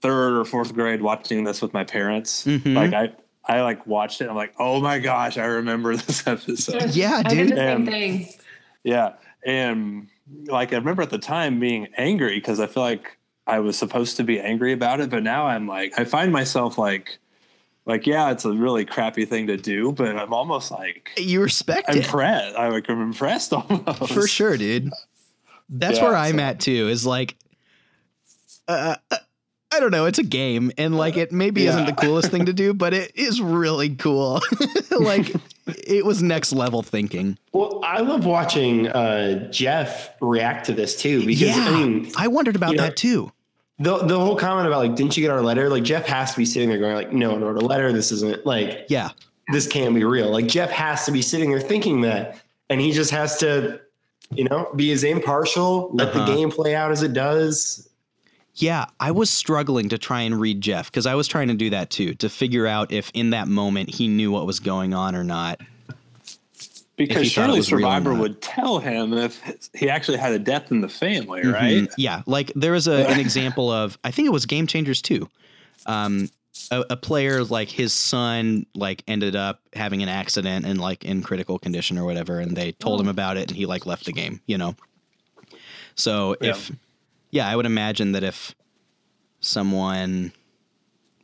third 0.00 0.38
or 0.38 0.44
fourth 0.44 0.74
grade 0.74 1.02
watching 1.02 1.44
this 1.44 1.60
with 1.62 1.72
my 1.72 1.84
parents. 1.84 2.44
Mhm. 2.44 2.74
Like 2.74 2.92
I, 2.92 3.12
I 3.46 3.62
like 3.62 3.86
watched 3.86 4.20
it. 4.20 4.28
I'm 4.28 4.36
like, 4.36 4.54
oh 4.58 4.80
my 4.80 4.98
gosh, 4.98 5.36
I 5.38 5.44
remember 5.46 5.96
this 5.96 6.26
episode. 6.26 6.90
Yeah, 6.94 7.22
I 7.24 7.28
did 7.28 7.48
dude. 7.48 7.52
the 7.52 7.56
same 7.56 7.86
thing. 7.86 8.28
yeah, 8.84 9.14
and 9.44 10.08
like 10.46 10.72
I 10.72 10.76
remember 10.76 11.02
at 11.02 11.10
the 11.10 11.18
time 11.18 11.60
being 11.60 11.88
angry 11.96 12.36
because 12.36 12.60
I 12.60 12.66
feel 12.66 12.82
like 12.82 13.18
I 13.46 13.58
was 13.60 13.76
supposed 13.78 14.16
to 14.16 14.24
be 14.24 14.40
angry 14.40 14.72
about 14.72 15.00
it, 15.00 15.10
but 15.10 15.22
now 15.22 15.46
I'm 15.46 15.66
like, 15.68 15.98
I 15.98 16.04
find 16.04 16.32
myself 16.32 16.78
like, 16.78 17.18
like 17.86 18.06
yeah, 18.06 18.30
it's 18.30 18.44
a 18.44 18.52
really 18.52 18.84
crappy 18.84 19.24
thing 19.26 19.46
to 19.48 19.56
do, 19.56 19.92
but 19.92 20.16
I'm 20.16 20.32
almost 20.32 20.70
like 20.70 21.10
You 21.16 21.42
respect 21.42 21.90
it. 21.90 21.96
impressed. 22.04 22.56
I 22.56 22.68
like 22.68 22.88
I'm 22.88 23.00
impressed 23.02 23.52
almost 23.52 24.12
For 24.12 24.26
sure, 24.26 24.56
dude. 24.56 24.90
That's 25.68 25.98
Yeah, 25.98 26.04
where 26.04 26.16
I'm 26.16 26.36
so- 26.38 26.44
at 26.44 26.60
too. 26.60 26.88
Is 26.88 27.04
like, 27.06 27.36
uh, 28.68 28.96
uh, 29.10 29.16
I 29.72 29.80
don't 29.80 29.90
know. 29.90 30.06
It's 30.06 30.18
a 30.20 30.24
game, 30.24 30.70
and 30.78 30.96
like 30.96 31.16
it 31.16 31.32
maybe 31.32 31.66
isn't 31.66 31.86
the 31.86 31.92
coolest 31.92 32.30
thing 32.30 32.46
to 32.46 32.52
do, 32.52 32.72
but 32.74 32.94
it 32.94 33.12
is 33.16 33.40
really 33.40 33.94
cool. 33.96 34.40
like, 34.90 35.34
it 35.66 36.04
was 36.04 36.22
next 36.22 36.52
level 36.52 36.82
thinking. 36.82 37.36
Well, 37.52 37.80
I 37.84 38.00
love 38.00 38.24
watching 38.24 38.86
uh, 38.88 39.50
Jeff 39.50 40.10
react 40.20 40.66
to 40.66 40.74
this 40.74 40.94
too 40.96 41.26
because 41.26 41.56
yeah, 41.56 41.66
I 41.68 41.70
mean 41.84 42.12
I 42.16 42.28
wondered 42.28 42.54
about 42.56 42.70
you 42.72 42.76
know, 42.76 42.84
that 42.84 42.96
too. 42.96 43.32
The 43.78 43.98
the 43.98 44.18
whole 44.18 44.36
comment 44.36 44.66
about 44.66 44.78
like 44.78 44.94
didn't 44.94 45.16
you 45.16 45.22
get 45.22 45.30
our 45.30 45.42
letter? 45.42 45.68
Like 45.68 45.82
Jeff 45.84 46.06
has 46.06 46.32
to 46.32 46.38
be 46.38 46.44
sitting 46.44 46.68
there 46.68 46.78
going 46.78 46.94
like 46.94 47.12
no, 47.12 47.34
I 47.34 47.38
wrote 47.38 47.56
a 47.62 47.66
letter. 47.66 47.92
This 47.92 48.12
isn't 48.12 48.46
like 48.46 48.86
Yeah, 48.88 49.10
this 49.52 49.66
can't 49.66 49.94
be 49.94 50.04
real. 50.04 50.30
Like 50.30 50.46
Jeff 50.46 50.70
has 50.70 51.04
to 51.06 51.12
be 51.12 51.22
sitting 51.22 51.50
there 51.50 51.60
thinking 51.60 52.00
that, 52.02 52.38
and 52.70 52.80
he 52.80 52.92
just 52.92 53.10
has 53.10 53.38
to, 53.38 53.80
you 54.30 54.44
know, 54.44 54.68
be 54.76 54.92
as 54.92 55.02
impartial, 55.04 55.90
let 55.92 56.08
Uh-huh. 56.08 56.24
the 56.24 56.34
game 56.36 56.50
play 56.50 56.74
out 56.74 56.92
as 56.92 57.02
it 57.02 57.12
does. 57.12 57.88
yeah. 58.54 58.84
I 59.00 59.10
was 59.10 59.28
struggling 59.30 59.88
to 59.88 59.98
try 59.98 60.20
and 60.22 60.40
read 60.40 60.60
Jeff 60.60 60.90
because 60.90 61.06
I 61.06 61.14
was 61.16 61.26
trying 61.26 61.48
to 61.48 61.54
do 61.54 61.70
that 61.70 61.90
too 61.90 62.14
to 62.14 62.28
figure 62.28 62.66
out 62.68 62.92
if 62.92 63.10
in 63.14 63.30
that 63.30 63.48
moment 63.48 63.90
he 63.90 64.06
knew 64.06 64.30
what 64.30 64.46
was 64.46 64.60
going 64.60 64.94
on 64.94 65.16
or 65.16 65.24
not. 65.24 65.60
Because 66.96 67.22
he 67.22 67.28
thought 67.28 67.42
it 67.42 67.46
surely 67.46 67.58
was 67.58 67.72
real 67.72 67.86
or 67.86 67.90
Survivor 67.90 68.14
would 68.14 68.40
tell 68.40 68.78
him 68.78 69.12
if 69.12 69.42
he 69.74 69.90
actually 69.90 70.18
had 70.18 70.32
a 70.32 70.38
death 70.38 70.70
in 70.70 70.80
the 70.80 70.88
family, 70.88 71.44
right? 71.46 71.82
Mhm. 71.84 71.94
Yeah, 71.96 72.22
like 72.26 72.52
there 72.54 72.72
was 72.72 72.86
a, 72.88 73.06
an 73.08 73.18
example 73.26 73.70
of 73.70 73.98
I 74.04 74.10
think 74.10 74.26
it 74.26 74.32
was 74.32 74.46
Game 74.46 74.66
Changers 74.66 75.02
too. 75.02 75.28
Um, 75.86 76.30
a, 76.70 76.84
a 76.90 76.96
player 76.96 77.42
like 77.44 77.68
his 77.68 77.92
son 77.92 78.64
like 78.74 79.02
ended 79.08 79.34
up 79.34 79.60
having 79.72 80.02
an 80.02 80.08
accident 80.08 80.64
and 80.66 80.80
like 80.80 81.04
in 81.04 81.22
critical 81.22 81.58
condition 81.58 81.98
or 81.98 82.04
whatever, 82.04 82.38
and 82.38 82.56
they 82.56 82.72
told 82.72 83.00
him 83.00 83.08
about 83.08 83.36
it, 83.36 83.48
and 83.48 83.56
he 83.56 83.66
like 83.66 83.86
left 83.86 84.06
the 84.06 84.12
game. 84.12 84.40
You 84.46 84.58
know. 84.58 84.76
So 85.96 86.36
Yeah. 86.40 86.50
if 86.50 86.70
yeah, 87.30 87.48
I 87.48 87.56
would 87.56 87.66
imagine 87.66 88.12
that 88.12 88.22
if 88.22 88.54
someone, 89.40 90.32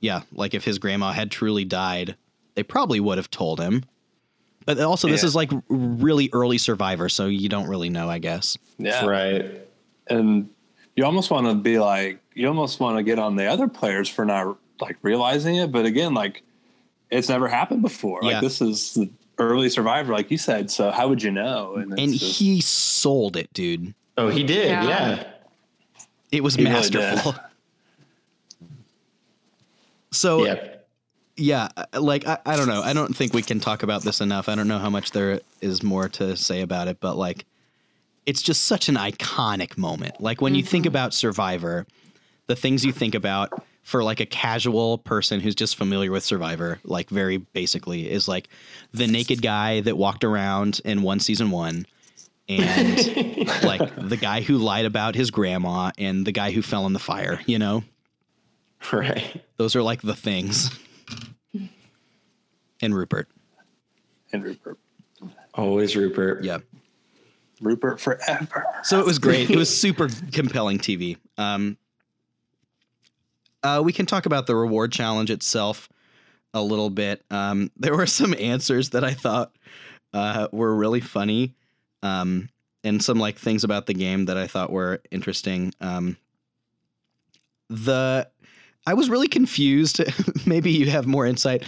yeah, 0.01 0.23
like 0.33 0.55
if 0.55 0.65
his 0.65 0.79
grandma 0.79 1.13
had 1.13 1.31
truly 1.31 1.65
died, 1.65 2.17
they 2.55 2.63
probably 2.63 3.01
would 3.01 3.19
have 3.19 3.31
told 3.31 3.61
him. 3.61 3.85
But 4.67 4.81
also, 4.81 5.09
this 5.09 5.23
Yeah. 5.23 5.27
is 5.29 5.35
like 5.35 5.51
really 5.69 6.29
early 6.33 6.59
Survivor, 6.59 7.09
so 7.09 7.27
you 7.27 7.49
don't 7.49 7.69
really 7.69 7.91
know, 7.91 8.09
I 8.09 8.19
guess. 8.19 8.57
Yeah. 8.79 9.05
Right. 9.07 9.67
and 10.09 10.49
you 10.97 11.05
almost 11.05 11.31
want 11.31 11.47
to 11.47 11.55
be 11.55 11.79
like 11.79 12.19
you 12.35 12.49
almost 12.49 12.81
want 12.81 12.97
to 12.97 13.03
get 13.03 13.19
on 13.19 13.37
the 13.37 13.47
other 13.47 13.69
players 13.69 14.09
for 14.09 14.25
not 14.25 14.57
like 14.81 14.97
realizing 15.03 15.55
it 15.57 15.71
but 15.71 15.87
again 15.87 16.13
like 16.15 16.43
it's 17.11 17.29
never 17.29 17.47
happened 17.47 17.81
before 17.81 18.19
Yeah. 18.23 18.33
like 18.33 18.41
this 18.43 18.61
is 18.61 18.95
the 18.95 19.09
early 19.39 19.71
survivor 19.71 20.13
like 20.13 20.31
you 20.33 20.37
said 20.37 20.69
so 20.71 20.91
how 20.91 21.09
would 21.09 21.23
you 21.23 21.31
know 21.31 21.77
and, 21.77 21.97
And 21.99 22.13
just- 22.13 22.39
he 22.41 22.61
sold 22.61 23.37
it, 23.37 23.51
dude. 23.55 23.95
Oh, 24.19 24.29
he 24.29 24.43
did. 24.43 24.67
Yeah. 24.69 24.85
Yeah. 24.85 25.25
It 26.33 26.43
was 26.43 26.57
He 26.57 26.65
really 26.65 26.75
masterful. 26.75 27.35
so 30.11 30.45
yeah, 30.45 30.70
Yeah. 31.41 31.69
uh, 31.77 32.01
like 32.01 32.27
I, 32.27 32.39
I 32.47 32.57
don't 32.57 32.69
know. 32.69 32.83
I 32.83 32.93
don't 32.93 33.17
think 33.17 33.33
we 33.35 33.43
can 33.43 33.61
talk 33.61 33.83
about 33.83 34.03
this 34.03 34.21
enough. 34.21 34.49
I 34.49 34.55
don't 34.55 34.69
know 34.69 34.79
how 34.79 34.91
much 34.91 35.11
there 35.13 35.41
is 35.61 35.83
more 35.83 36.09
to 36.11 36.37
say 36.37 36.61
about 36.61 36.89
it, 36.89 36.99
but 37.01 37.17
like 37.17 37.45
it's 38.27 38.43
just 38.43 38.65
such 38.67 38.89
an 38.89 38.97
iconic 38.97 39.77
moment. 39.79 40.21
Like 40.21 40.41
when 40.41 40.55
you 40.55 40.63
think 40.63 40.87
about 40.87 41.15
Survivor, 41.15 41.87
the 42.47 42.55
things 42.57 42.85
you 42.85 42.93
think 42.93 43.15
about 43.15 43.65
for 43.83 44.05
like 44.05 44.21
a 44.21 44.27
casual 44.27 44.99
person 44.99 45.41
who's 45.41 45.55
just 45.55 45.75
familiar 45.77 46.11
with 46.13 46.23
Survivor, 46.23 46.79
like 46.85 47.09
very 47.11 47.39
basically, 47.39 48.09
is 48.11 48.29
like 48.29 48.49
the 48.93 49.07
naked 49.07 49.41
guy 49.43 49.81
that 49.81 49.97
walked 49.97 50.23
around 50.23 50.81
in 50.85 51.03
one 51.03 51.19
season 51.19 51.51
one, 51.51 51.87
and 52.49 52.97
like 53.65 53.91
the 53.97 54.19
guy 54.21 54.43
who 54.43 54.59
lied 54.59 54.85
about 54.85 55.15
his 55.15 55.31
grandma 55.31 55.91
and 55.97 56.27
the 56.27 56.33
guy 56.33 56.51
who 56.51 56.61
fell 56.63 56.87
in 56.87 56.93
the 56.93 56.99
fire. 56.99 57.41
You 57.47 57.59
know, 57.59 57.83
Right. 58.93 59.43
those 59.57 59.75
are 59.75 59.83
like 59.83 60.03
the 60.03 60.15
things. 60.15 60.71
And 62.83 62.95
Rupert, 62.95 63.29
and 64.33 64.43
rupert 64.43 64.79
Always 65.55 65.97
Rupert. 65.97 66.45
yeah. 66.45 66.59
rupert 67.61 68.01
forever 68.01 68.65
So 68.85 68.99
it 69.01 69.05
was 69.05 69.19
great. 69.19 69.51
It 69.51 69.57
was 69.57 69.75
super 69.81 70.09
compelling 70.33 70.79
TV. 70.79 71.19
Um, 71.37 71.77
uh, 73.63 73.83
we 73.85 73.93
can 73.93 74.07
talk 74.07 74.25
about 74.27 74.47
the 74.47 74.57
reward 74.57 74.93
challenge 74.93 75.31
itself 75.31 75.89
a 76.55 76.63
little 76.63 76.91
bit. 76.91 77.23
Um, 77.31 77.71
there 77.77 77.95
were 77.95 78.07
some 78.07 78.35
answers 78.39 78.91
that 78.91 79.05
I 79.05 79.13
thought 79.13 79.55
uh, 80.15 80.49
were 80.53 80.75
really 80.75 81.01
funny, 81.01 81.55
um, 82.03 82.49
and 82.83 83.03
some 83.05 83.19
like 83.19 83.39
things 83.39 83.63
about 83.63 83.87
the 83.87 83.95
game 83.95 84.25
that 84.27 84.39
I 84.39 84.47
thought 84.47 84.73
were 84.73 85.03
interesting. 85.11 85.75
Um, 85.81 86.17
the 87.69 88.29
I 88.91 88.95
was 88.95 89.09
really 89.09 89.29
confused. 89.29 90.01
Maybe 90.47 90.73
you 90.73 90.91
have 90.91 91.07
more 91.07 91.25
insight 91.25 91.63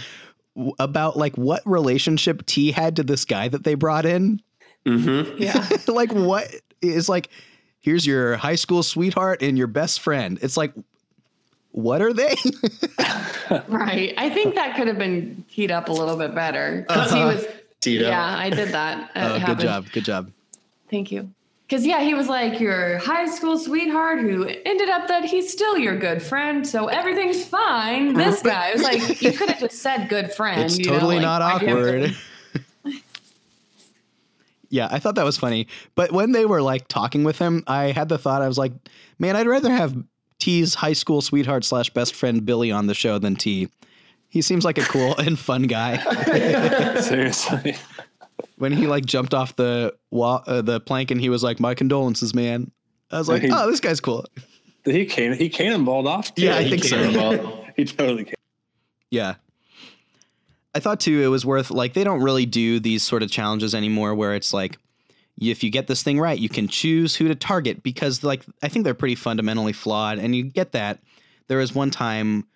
about 0.81 1.17
like 1.17 1.37
what 1.37 1.63
relationship 1.65 2.45
T 2.47 2.73
had 2.73 2.97
to 2.97 3.05
this 3.05 3.25
guy 3.25 3.47
that 3.47 3.63
they 3.63 3.75
brought 3.75 4.05
in. 4.05 4.43
Mm-hmm. 4.85 5.41
Yeah. 5.41 5.65
like 5.87 6.13
what 6.13 6.53
is 6.81 7.09
like, 7.09 7.29
here's 7.79 8.05
your 8.05 8.37
high 8.37 8.57
school 8.57 8.83
sweetheart 8.83 9.41
and 9.41 9.57
your 9.57 9.69
best 9.69 10.01
friend. 10.01 10.37
It's 10.43 10.57
like, 10.57 10.73
what 11.71 12.03
are 12.03 12.13
they? 12.13 12.35
Right. 13.69 14.15
I 14.17 14.31
think 14.31 14.55
that 14.55 14.77
could 14.77 14.89
have 14.89 14.97
been 14.99 15.45
teed 15.53 15.71
up 15.71 15.91
a 15.91 15.93
little 15.93 16.17
bit 16.17 16.35
better. 16.35 16.87
'Cause 16.89 17.13
he 17.13 17.23
was 17.23 17.45
Tito. 17.81 18.09
Yeah, 18.09 18.35
I 18.39 18.49
did 18.49 18.71
that. 18.71 19.11
It 19.15 19.43
oh, 19.43 19.47
good 19.47 19.59
job. 19.61 19.87
Good 19.93 20.05
job. 20.07 20.31
Thank 20.91 21.13
you. 21.13 21.31
Because 21.73 21.87
yeah, 21.87 22.03
he 22.03 22.13
was 22.13 22.29
like 22.29 22.61
your 22.61 22.99
high 22.99 23.25
school 23.25 23.59
sweetheart 23.59 24.21
who 24.21 24.47
ended 24.47 24.91
up 24.91 25.09
that 25.09 25.25
he's 25.25 25.51
still 25.51 25.79
your 25.79 25.97
good 25.97 26.23
friend, 26.23 26.67
so 26.67 26.89
everything's 26.89 27.47
fine. 27.47 28.13
This 28.23 28.43
guy 28.43 28.75
was 28.75 28.83
like, 28.83 29.23
you 29.23 29.33
could 29.33 29.49
have 29.49 29.59
just 29.59 29.79
said 29.79 30.11
good 30.11 30.35
friend. 30.35 30.61
It's 30.61 30.77
you 30.77 30.85
know, 30.85 30.93
totally 30.93 31.17
like, 31.17 31.23
not 31.23 31.41
why'd 31.41 31.63
you 31.63 31.69
have 31.69 31.79
to- 31.79 32.15
awkward. 32.85 32.95
yeah, 34.69 34.89
I 34.91 34.99
thought 34.99 35.15
that 35.15 35.25
was 35.25 35.39
funny. 35.39 35.67
But 35.95 36.13
when 36.13 36.33
they 36.33 36.45
were 36.45 36.61
like 36.61 36.89
talking 36.89 37.25
with 37.25 37.39
him, 37.39 37.65
I 37.67 37.85
had 37.93 38.11
the 38.11 38.19
thought 38.19 38.43
I 38.43 38.49
was 38.49 38.59
like, 38.59 38.73
man, 39.19 39.35
I'd 39.35 39.47
rather 39.47 39.71
have 39.71 39.97
T's 40.41 40.75
high 40.75 40.93
school 40.93 41.23
sweetheart 41.23 41.65
slash 41.65 41.89
best 41.89 42.15
friend 42.15 42.45
Billy 42.45 42.71
on 42.71 42.87
the 42.87 42.95
show 42.95 43.19
than 43.19 43.35
T. 43.35 43.71
He 44.29 44.43
seems 44.43 44.67
like 44.67 44.77
a 44.77 44.83
cool 44.83 45.17
and 45.19 45.39
fun 45.39 45.63
guy. 45.63 45.97
Seriously. 47.01 47.77
When 48.57 48.73
he 48.73 48.87
like 48.87 49.05
jumped 49.05 49.35
off 49.35 49.57
the 49.57 49.95
wall, 50.11 50.43
uh, 50.47 50.63
the 50.63 50.81
plank, 50.81 51.11
and 51.11 51.21
he 51.21 51.29
was 51.29 51.43
like, 51.43 51.61
"My 51.61 51.75
condolences, 51.75 52.35
man." 52.35 52.71
I 53.11 53.19
was 53.19 53.29
like, 53.29 53.43
He- 53.43 53.51
"Oh, 53.53 53.71
this 53.71 53.81
guy's 53.81 54.01
cool." 54.01 54.25
He 54.85 55.05
came 55.07 55.33
he 55.35 55.49
cannonballed 55.49 56.07
off. 56.07 56.35
too. 56.35 56.43
Yeah, 56.43 56.57
I 56.57 56.63
he 56.65 56.71
think 56.71 56.85
so. 56.85 57.59
He 57.77 57.85
totally 57.87 58.25
came. 58.25 58.35
Yeah. 59.11 59.37
I 60.75 60.81
thought 60.81 61.01
too 61.01 61.23
it 61.23 61.29
was 61.29 61.45
worth 61.47 61.71
like 61.71 61.95
they 61.95 62.05
don't 62.05 62.23
really 62.23 62.47
do 62.47 62.81
these 62.81 63.03
sort 63.03 63.23
of 63.23 63.31
challenges 63.31 63.75
anymore 63.75 64.15
where 64.15 64.35
it's 64.35 64.53
like 64.53 64.79
if 65.41 65.63
you 65.65 65.71
get 65.71 65.87
this 65.87 66.03
thing 66.03 66.19
right, 66.21 66.39
you 66.39 66.49
can 66.49 66.69
choose 66.69 67.15
who 67.17 67.29
to 67.29 67.35
target 67.35 67.83
because 67.83 68.23
like 68.23 68.45
I 68.63 68.69
think 68.69 68.85
they're 68.85 68.95
pretty 68.95 69.15
fundamentally 69.15 69.73
flawed 69.73 70.19
and 70.19 70.35
you 70.37 70.45
get 70.45 70.73
that. 70.73 70.99
There 71.49 71.59
was 71.59 71.75
one 71.75 71.91
time 71.91 72.47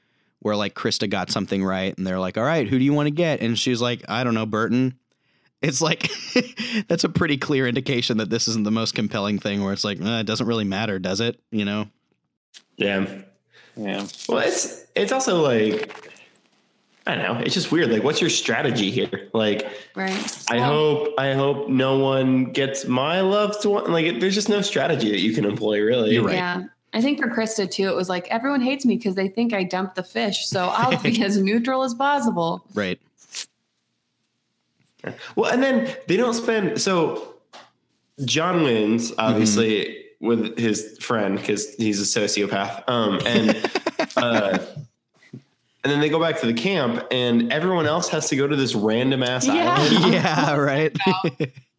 where 0.40 0.56
like 0.56 0.74
Krista 0.74 1.08
got 1.08 1.30
something 1.30 1.64
right 1.64 1.96
and 1.96 2.06
they're 2.06 2.18
like, 2.20 2.36
"All 2.38 2.44
right, 2.44 2.66
who 2.68 2.78
do 2.78 2.84
you 2.84 2.92
want 2.92 3.06
to 3.06 3.10
get?" 3.12 3.40
and 3.40 3.58
she's 3.58 3.80
like, 3.80 4.04
"I 4.08 4.24
don't 4.24 4.34
know, 4.34 4.46
Burton." 4.46 4.98
It's 5.62 5.80
like 5.80 6.10
that's 6.88 7.04
a 7.04 7.08
pretty 7.08 7.38
clear 7.38 7.66
indication 7.66 8.18
that 8.18 8.30
this 8.30 8.46
isn't 8.48 8.64
the 8.64 8.70
most 8.70 8.94
compelling 8.94 9.38
thing 9.38 9.62
where 9.64 9.72
it's 9.72 9.84
like, 9.84 10.00
eh, 10.00 10.20
it 10.20 10.26
doesn't 10.26 10.46
really 10.46 10.64
matter, 10.64 10.98
does 10.98 11.20
it? 11.20 11.40
You 11.50 11.64
know? 11.64 11.88
Yeah. 12.76 13.06
Yeah. 13.76 14.06
Well, 14.28 14.38
it's 14.38 14.84
it's 14.94 15.12
also 15.12 15.40
like 15.42 16.12
I 17.06 17.14
don't 17.14 17.24
know. 17.24 17.40
It's 17.44 17.54
just 17.54 17.70
weird. 17.70 17.90
Like, 17.90 18.02
what's 18.02 18.20
your 18.20 18.30
strategy 18.30 18.90
here? 18.90 19.28
Like, 19.32 19.64
Right. 19.94 20.44
I 20.50 20.56
Well, 20.56 20.66
hope 20.66 21.14
I 21.18 21.34
hope 21.34 21.68
no 21.68 21.98
one 21.98 22.46
gets 22.46 22.84
my 22.86 23.20
loved 23.20 23.64
one. 23.64 23.90
Like, 23.92 24.18
there's 24.18 24.34
just 24.34 24.48
no 24.48 24.60
strategy 24.60 25.10
that 25.10 25.20
you 25.20 25.32
can 25.32 25.44
employ. 25.44 25.80
Really, 25.82 26.14
You're 26.14 26.24
right. 26.24 26.34
Yeah. 26.34 26.64
I 26.92 27.00
think 27.02 27.20
for 27.20 27.28
Krista 27.28 27.70
too, 27.70 27.88
it 27.88 27.94
was 27.94 28.08
like 28.08 28.26
everyone 28.28 28.60
hates 28.60 28.84
me 28.86 28.96
because 28.96 29.14
they 29.14 29.28
think 29.28 29.52
I 29.52 29.62
dumped 29.64 29.96
the 29.96 30.02
fish. 30.02 30.46
So 30.46 30.66
I'll 30.66 31.00
be 31.02 31.22
as 31.22 31.40
neutral 31.40 31.82
as 31.82 31.94
possible. 31.94 32.64
Right. 32.74 32.98
Well, 35.34 35.50
and 35.52 35.62
then 35.62 35.94
they 36.06 36.16
don't 36.16 36.34
spend. 36.34 36.80
So 36.80 37.34
John 38.24 38.62
wins, 38.62 39.12
obviously, 39.18 40.04
with 40.20 40.58
his 40.58 40.96
friend 41.00 41.36
because 41.36 41.74
he's 41.74 42.00
a 42.00 42.20
sociopath. 42.20 42.88
Um, 42.88 43.20
and 43.26 43.70
uh, 44.16 44.58
and 45.84 45.92
then 45.92 46.00
they 46.00 46.08
go 46.08 46.18
back 46.18 46.40
to 46.40 46.46
the 46.46 46.54
camp, 46.54 47.06
and 47.12 47.52
everyone 47.52 47.86
else 47.86 48.08
has 48.08 48.28
to 48.30 48.36
go 48.36 48.46
to 48.46 48.56
this 48.56 48.74
random 48.74 49.22
ass 49.22 49.46
Yeah. 49.46 49.76
island. 49.78 50.12
yeah, 50.14 50.56
right. 50.56 50.96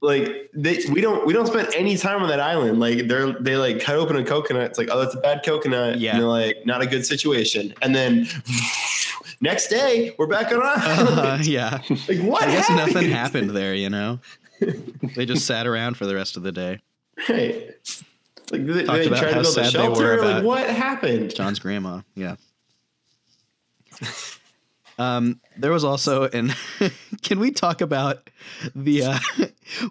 Like 0.02 0.50
they, 0.54 0.80
we 0.92 1.02
don't 1.02 1.26
we 1.26 1.34
don't 1.34 1.48
spend 1.48 1.70
any 1.76 1.98
time 1.98 2.22
on 2.22 2.30
that 2.30 2.40
island. 2.40 2.80
Like 2.80 3.08
they're 3.08 3.34
they 3.34 3.58
like 3.58 3.82
cut 3.82 3.96
open 3.96 4.16
a 4.16 4.24
coconut. 4.24 4.64
It's 4.70 4.78
like 4.78 4.90
oh 4.92 5.00
that's 5.00 5.16
a 5.16 5.20
bad 5.20 5.42
coconut. 5.44 6.00
Yeah. 6.00 6.12
And 6.12 6.20
they're 6.22 6.28
like 6.30 6.66
not 6.66 6.82
a 6.82 6.86
good 6.88 7.06
situation. 7.06 7.74
And 7.82 7.96
then 7.96 8.28
next 9.42 9.68
day 9.68 10.16
we're 10.18 10.28
back 10.28 10.52
on 10.52 10.62
our. 10.62 10.76
Uh, 10.76 11.40
yeah. 11.44 11.82
like 12.08 12.20
what? 12.20 12.44
I 12.44 12.52
guess 12.52 12.68
happened? 12.68 12.94
nothing 12.94 13.10
happened 13.10 13.50
there, 13.52 13.76
you 13.76 13.90
know. 13.90 14.20
They 15.16 15.28
just 15.28 15.46
sat 15.46 15.68
around 15.68 15.98
for 15.98 16.08
the 16.08 16.16
rest 16.16 16.36
of 16.36 16.42
the 16.42 16.52
day. 16.52 16.80
Right. 17.30 17.76
Like 18.52 18.66
they, 18.66 18.84
Talked 18.84 19.00
they 19.00 19.08
about 19.08 19.20
tried 19.20 19.34
to 19.34 19.42
build 19.42 19.46
a 19.46 19.50
sad 19.50 19.74
they 19.74 19.88
were 19.88 19.96
shelter. 19.96 20.22
Like 20.26 20.44
what 20.44 20.68
happened? 20.68 21.36
John's 21.36 21.60
grandma, 21.60 22.02
yeah. 22.16 22.38
Um, 25.00 25.40
there 25.58 25.72
was 25.72 25.84
also, 25.84 26.28
and 26.28 26.56
can 27.22 27.40
we 27.40 27.52
talk 27.52 27.82
about 27.82 28.30
the 28.76 29.04
uh, 29.04 29.20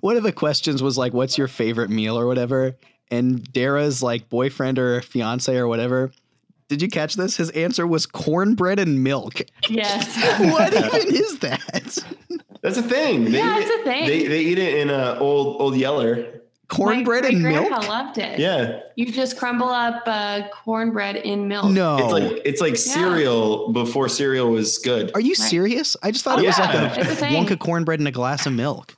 one 0.00 0.16
of 0.16 0.24
the 0.24 0.32
questions 0.32 0.82
was 0.82 0.98
like, 0.98 1.12
"What's 1.12 1.38
your 1.38 1.48
favorite 1.48 1.90
meal?" 1.90 2.18
or 2.18 2.26
whatever, 2.26 2.76
and 3.10 3.42
Dara's 3.52 4.02
like 4.02 4.28
boyfriend 4.28 4.78
or 4.78 5.00
fiance 5.02 5.56
or 5.56 5.68
whatever. 5.68 6.10
Did 6.68 6.82
you 6.82 6.88
catch 6.88 7.14
this? 7.14 7.36
His 7.36 7.50
answer 7.50 7.86
was 7.86 8.06
cornbread 8.06 8.78
and 8.80 9.02
milk. 9.04 9.40
Yes. 9.68 10.06
what 10.52 10.72
even 10.74 11.14
is 11.14 11.38
that? 11.40 11.62
That's 12.62 12.76
a 12.78 12.82
thing. 12.82 13.26
They 13.26 13.38
Yeah, 13.38 13.58
eat 13.58 13.62
it's 13.62 13.70
it- 13.70 13.80
a 13.80 13.84
thing. 13.84 14.06
They 14.06 14.26
they 14.26 14.40
eat 14.42 14.58
it 14.58 14.74
in 14.78 14.90
uh, 14.90 15.16
old 15.20 15.60
old 15.60 15.76
Yeller. 15.76 16.32
Cornbread 16.68 17.22
My 17.22 17.28
and 17.28 17.42
great-grandpa 17.42 17.78
milk? 17.78 17.88
loved 17.88 18.18
it. 18.18 18.40
Yeah. 18.40 18.80
You 18.96 19.12
just 19.12 19.38
crumble 19.38 19.68
up 19.68 20.02
uh, 20.06 20.48
cornbread 20.64 21.14
in 21.14 21.46
milk. 21.46 21.66
No. 21.70 21.96
It's 21.98 22.12
like 22.12 22.42
it's 22.44 22.60
like 22.60 22.76
cereal 22.76 23.72
before 23.72 24.08
cereal 24.08 24.50
was 24.50 24.78
good. 24.78 25.12
Are 25.14 25.20
you 25.20 25.34
Right. 25.38 25.48
serious? 25.48 25.96
I 26.02 26.10
just 26.10 26.24
thought 26.24 26.40
Oh, 26.40 26.42
it 26.42 26.46
was 26.46 26.58
yeah. 26.58 26.64
like 26.66 26.96
a 26.96 27.00
It's 27.02 27.10
a 27.12 27.14
thing. 27.14 27.46
Wonka 27.46 27.56
cornbred 27.56 27.98
and 28.00 28.08
a 28.08 28.10
glass 28.10 28.46
of 28.46 28.52
milk. 28.52 28.96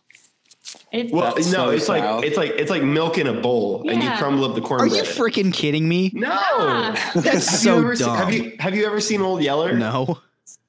It's, 0.91 1.13
Well, 1.13 1.35
no, 1.37 1.43
so 1.43 1.69
it's 1.71 1.89
like 1.89 2.25
it's 2.25 2.37
like 2.37 2.51
it's 2.53 2.71
like 2.71 2.83
milk 2.83 3.19
in 3.19 3.27
a 3.27 3.35
bowl, 3.41 3.89
and 3.91 4.03
you 4.03 4.11
crumble 4.13 4.45
up 4.47 4.55
the 4.55 4.61
corn. 4.63 4.81
Are 4.81 4.87
you 4.87 5.03
freaking 5.03 5.53
kidding 5.53 5.87
me? 5.89 6.11
no, 6.15 6.29
Ah. 6.33 7.11
That's 7.15 7.27
have 7.27 7.43
so 7.43 7.75
you 7.75 7.81
ever 7.83 7.95
dumb. 7.95 8.17
Seen, 8.17 8.17
have 8.17 8.33
you 8.33 8.57
have 8.59 8.75
you 8.75 8.87
ever 8.87 9.01
seen 9.01 9.21
Old 9.21 9.43
Yeller? 9.43 9.75
No. 9.77 10.19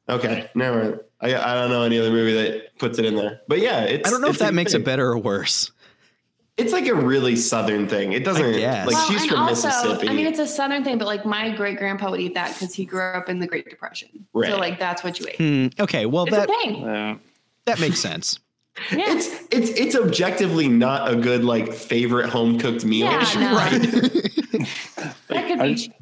Okay, 0.10 0.50
never. 0.56 1.06
I 1.22 1.36
I 1.36 1.54
don't 1.54 1.70
know 1.70 1.84
any 1.84 2.00
other 2.00 2.12
movie 2.12 2.34
that 2.34 2.78
puts 2.80 2.98
it 3.00 3.06
in 3.06 3.16
there, 3.16 3.42
but 3.48 3.60
yeah, 3.60 3.82
it's. 3.84 4.08
I 4.08 4.12
don't 4.12 4.22
know 4.22 4.28
if 4.30 4.40
that 4.40 4.54
makes 4.54 4.72
thing. 4.74 4.82
it 4.82 4.86
better 4.86 5.08
or 5.08 5.18
worse. 5.18 5.72
It's 6.58 6.74
like 6.74 6.88
a 6.88 6.96
really 6.96 7.38
southern 7.38 7.88
thing. 7.88 8.12
It 8.12 8.26
doesn't 8.26 8.52
guess. 8.52 8.86
like 8.86 8.94
well, 8.96 9.08
she's 9.08 9.26
from 9.26 9.40
also, 9.40 9.68
Mississippi. 9.70 10.10
I 10.10 10.14
mean, 10.14 10.28
it's 10.28 10.40
a 10.40 10.48
southern 10.48 10.84
thing, 10.84 10.98
but 10.98 11.06
like 11.08 11.26
my 11.26 11.52
great 11.56 11.78
grandpa 11.78 12.12
would 12.12 12.20
eat 12.20 12.34
that 12.34 12.54
because 12.54 12.74
he 12.74 12.84
grew 12.84 13.02
up 13.14 13.30
in 13.30 13.40
the 13.40 13.48
Great 13.48 13.70
Depression. 13.70 14.10
Right. 14.34 14.52
So 14.52 14.58
like 14.58 14.78
that's 14.78 15.02
what 15.02 15.20
you 15.22 15.28
ate. 15.30 15.38
Hmm, 15.38 15.82
okay, 15.82 16.06
well 16.06 16.26
It's 16.26 16.36
that 16.36 16.50
a 16.50 16.54
thing. 16.54 16.82
Yeah. 16.82 17.16
that 17.66 17.80
makes 17.80 18.00
sense. 18.02 18.40
Yeah. 18.92 19.06
it's 19.16 19.28
it's 19.52 19.70
it's 19.80 19.96
objectively 19.96 20.68
not 20.68 21.12
a 21.12 21.16
good 21.16 21.44
like 21.44 21.74
favorite 21.74 22.30
home 22.30 22.58
cooked 22.60 22.86
meal. 22.86 23.08
Yeah, 23.08 23.32
no. 23.36 23.56
right. 23.56 23.72
that 25.28 25.48
could 25.48 25.60
I- 25.60 25.68
be 25.68 25.76
cheap, 25.76 25.94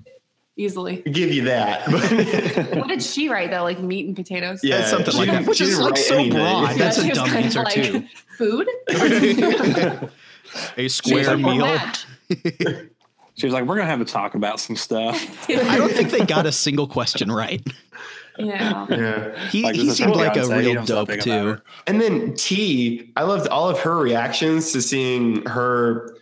easily. 0.55 1.01
Give 1.03 1.31
you 1.31 1.43
that. 1.43 1.87
What 2.77 2.87
did 2.89 3.01
she 3.03 3.29
write 3.29 3.51
though? 3.51 3.63
Like 3.63 3.79
meat 3.79 4.05
and 4.07 4.15
potatoes. 4.15 4.61
yeah, 4.63 4.85
something 4.85 5.15
like 5.15 5.29
that, 5.29 5.45
which 5.45 5.61
is 5.61 5.79
like 5.79 5.97
so 5.97 6.15
anything. 6.15 6.33
broad. 6.39 6.75
That's 6.77 6.97
a 6.97 7.01
she 7.03 7.09
was 7.09 7.17
dumb 7.17 7.29
answer, 7.29 7.63
like, 7.63 7.73
too. 7.75 8.03
Food. 8.37 8.67
a 10.77 10.87
square 10.87 11.35
like, 11.37 11.39
meal. 11.39 11.79
She 13.35 13.45
was 13.45 13.53
like, 13.53 13.65
"We're 13.65 13.75
gonna 13.75 13.87
have 13.89 14.01
a 14.01 14.05
talk 14.05 14.33
about 14.35 14.59
some 14.59 14.75
stuff." 14.75 15.49
I 15.49 15.77
don't 15.77 15.91
think 15.91 16.09
they 16.11 16.25
got 16.25 16.45
a 16.45 16.51
single 16.51 16.87
question 16.87 17.31
right. 17.31 17.61
Yeah. 18.39 18.85
Yeah. 18.89 19.47
He, 19.49 19.63
Like, 19.63 19.75
he 19.75 19.89
seemed 19.91 20.15
like 20.15 20.35
a 20.35 20.41
Beyonce, 20.41 20.57
real 20.59 20.85
dope 20.85 21.09
too. 21.19 21.57
And 21.87 21.99
then 22.01 22.33
T, 22.35 23.11
I 23.15 23.23
loved 23.23 23.47
all 23.47 23.69
of 23.69 23.79
her 23.79 23.97
reactions 23.97 24.71
to 24.73 24.81
seeing 24.81 25.45
her 25.45 26.15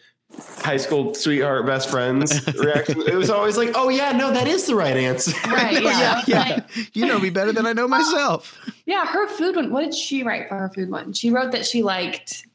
high 0.60 0.76
school 0.78 1.14
sweetheart 1.14 1.66
best 1.66 1.90
friends 1.90 2.46
reaction. 2.60 3.02
It 3.08 3.16
was 3.16 3.30
always 3.30 3.56
like, 3.58 3.72
"Oh 3.76 3.88
yeah, 3.90 4.12
no, 4.12 4.32
that 4.34 4.48
is 4.48 4.66
the 4.66 4.76
right 4.76 4.98
answer." 4.98 5.32
Right. 5.50 5.82
Yeah. 5.84 6.22
yeah, 6.28 6.40
Like, 6.40 6.96
You 6.96 7.06
know 7.06 7.20
me 7.20 7.30
better 7.30 7.52
than 7.54 7.66
I 7.66 7.74
know 7.74 7.88
myself. 7.88 8.58
yeah. 8.86 9.06
Her 9.06 9.28
food 9.28 9.56
one. 9.56 9.72
What 9.72 9.84
did 9.86 9.94
she 9.94 10.24
write 10.24 10.50
for 10.50 10.58
her 10.58 10.70
food 10.70 10.90
one? 10.90 11.14
She 11.14 11.30
wrote 11.32 11.52
that 11.54 11.66
she 11.66 11.84
liked 11.84 12.46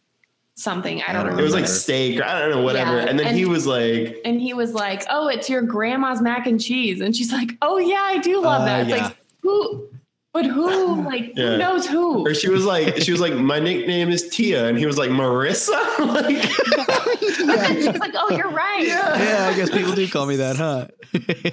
something. 0.57 1.01
I 1.03 1.15
don't, 1.15 1.27
I 1.27 1.31
don't 1.31 1.39
It 1.39 1.43
was 1.43 1.55
like 1.55 1.67
steak, 1.67 2.21
or 2.21 2.25
I 2.25 2.41
don't 2.41 2.51
know, 2.51 2.63
whatever. 2.63 2.97
Yeah, 2.99 3.07
and 3.07 3.19
then 3.19 3.35
he 3.35 3.47
was 3.47 3.67
like, 3.67 4.19
and 4.27 4.39
he 4.41 4.53
was 4.53 4.75
like, 4.75 5.05
"Oh, 5.09 5.29
it's 5.29 5.49
your 5.49 5.63
grandma's 5.63 6.21
mac 6.21 6.47
and 6.47 6.61
cheese," 6.61 7.01
and 7.01 7.17
she's 7.17 7.33
like, 7.33 7.53
"Oh 7.63 7.79
yeah, 7.79 8.03
I 8.03 8.19
do 8.19 8.43
love 8.43 8.63
Uh, 8.63 8.65
that." 8.67 8.81
It's 8.83 8.91
yeah. 8.91 9.05
like 9.07 9.17
who, 9.43 9.89
but 10.33 10.47
who? 10.47 11.03
Like 11.05 11.33
Yeah. 11.37 11.53
who 11.53 11.57
knows 11.59 11.87
who? 11.87 12.27
or 12.27 12.35
she 12.35 12.49
was 12.49 12.65
like, 12.65 12.99
she 12.99 13.11
was 13.13 13.21
like, 13.21 13.35
"My 13.35 13.59
nickname 13.59 14.11
is 14.11 14.29
Tia," 14.29 14.67
and 14.69 14.79
he 14.79 14.87
was 14.87 14.97
like, 14.99 15.11
"Marissa." 15.11 15.71
like, 15.99 16.43
she's 17.21 17.99
like, 17.99 18.15
"Oh, 18.15 18.35
you're 18.37 18.51
right." 18.51 18.87
yeah, 18.87 19.49
I 19.53 19.57
guess 19.57 19.71
people 19.71 19.93
do 19.93 20.07
call 20.09 20.27
me 20.27 20.37
that, 20.37 20.57
huh? 20.57 20.87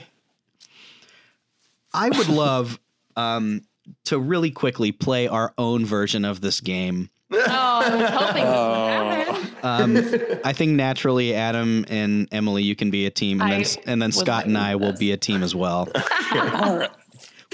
I 1.93 2.09
would 2.09 2.29
love 2.29 2.79
um, 3.15 3.61
to 4.05 4.19
really 4.19 4.51
quickly 4.51 4.91
play 4.91 5.27
our 5.27 5.53
own 5.57 5.85
version 5.85 6.25
of 6.25 6.41
this 6.41 6.61
game. 6.61 7.09
Oh, 7.31 7.37
I 7.47 7.95
was 7.95 8.09
hoping 8.09 8.43
this 8.43 9.31
would 9.31 10.07
happen. 10.11 10.35
Um, 10.35 10.41
I 10.45 10.53
think 10.53 10.73
naturally, 10.73 11.33
Adam 11.33 11.85
and 11.89 12.27
Emily, 12.31 12.63
you 12.63 12.75
can 12.75 12.89
be 12.91 13.05
a 13.05 13.09
team, 13.09 13.41
and 13.41 13.51
I 13.53 13.63
then 13.63 13.83
and 13.87 14.01
then 14.01 14.09
was 14.09 14.17
Scott 14.19 14.45
and 14.45 14.57
I 14.57 14.73
for 14.73 14.77
will 14.77 14.91
this. 14.91 14.99
be 14.99 15.11
a 15.11 15.17
team 15.17 15.43
as 15.43 15.53
well. 15.55 15.87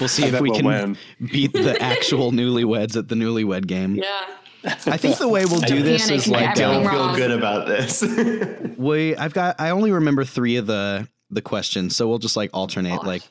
We'll 0.00 0.08
see 0.08 0.24
I 0.24 0.28
if 0.28 0.40
we 0.40 0.50
we'll 0.50 0.58
can 0.58 0.66
win. 0.66 0.98
beat 1.30 1.52
the 1.52 1.80
actual 1.80 2.32
newlyweds 2.32 2.96
at 2.96 3.08
the 3.08 3.14
newlywed 3.14 3.66
game. 3.66 3.96
Yeah. 3.96 4.26
I 4.64 4.96
think 4.96 5.18
the 5.18 5.28
way 5.28 5.44
we'll 5.44 5.60
do 5.60 5.82
this 5.82 6.10
is 6.10 6.26
like 6.26 6.58
everything 6.58 6.84
Don't 6.84 6.90
feel 6.90 7.16
good 7.16 7.30
about 7.30 7.66
this. 7.66 8.02
we. 8.78 9.14
I've 9.16 9.34
got. 9.34 9.60
I 9.60 9.70
only 9.70 9.92
remember 9.92 10.24
three 10.24 10.56
of 10.56 10.66
the 10.66 11.06
the 11.30 11.42
questions, 11.42 11.96
so 11.96 12.08
we'll 12.08 12.18
just 12.18 12.36
like 12.36 12.50
alternate. 12.54 12.96
Gosh. 12.96 13.06
Like, 13.06 13.22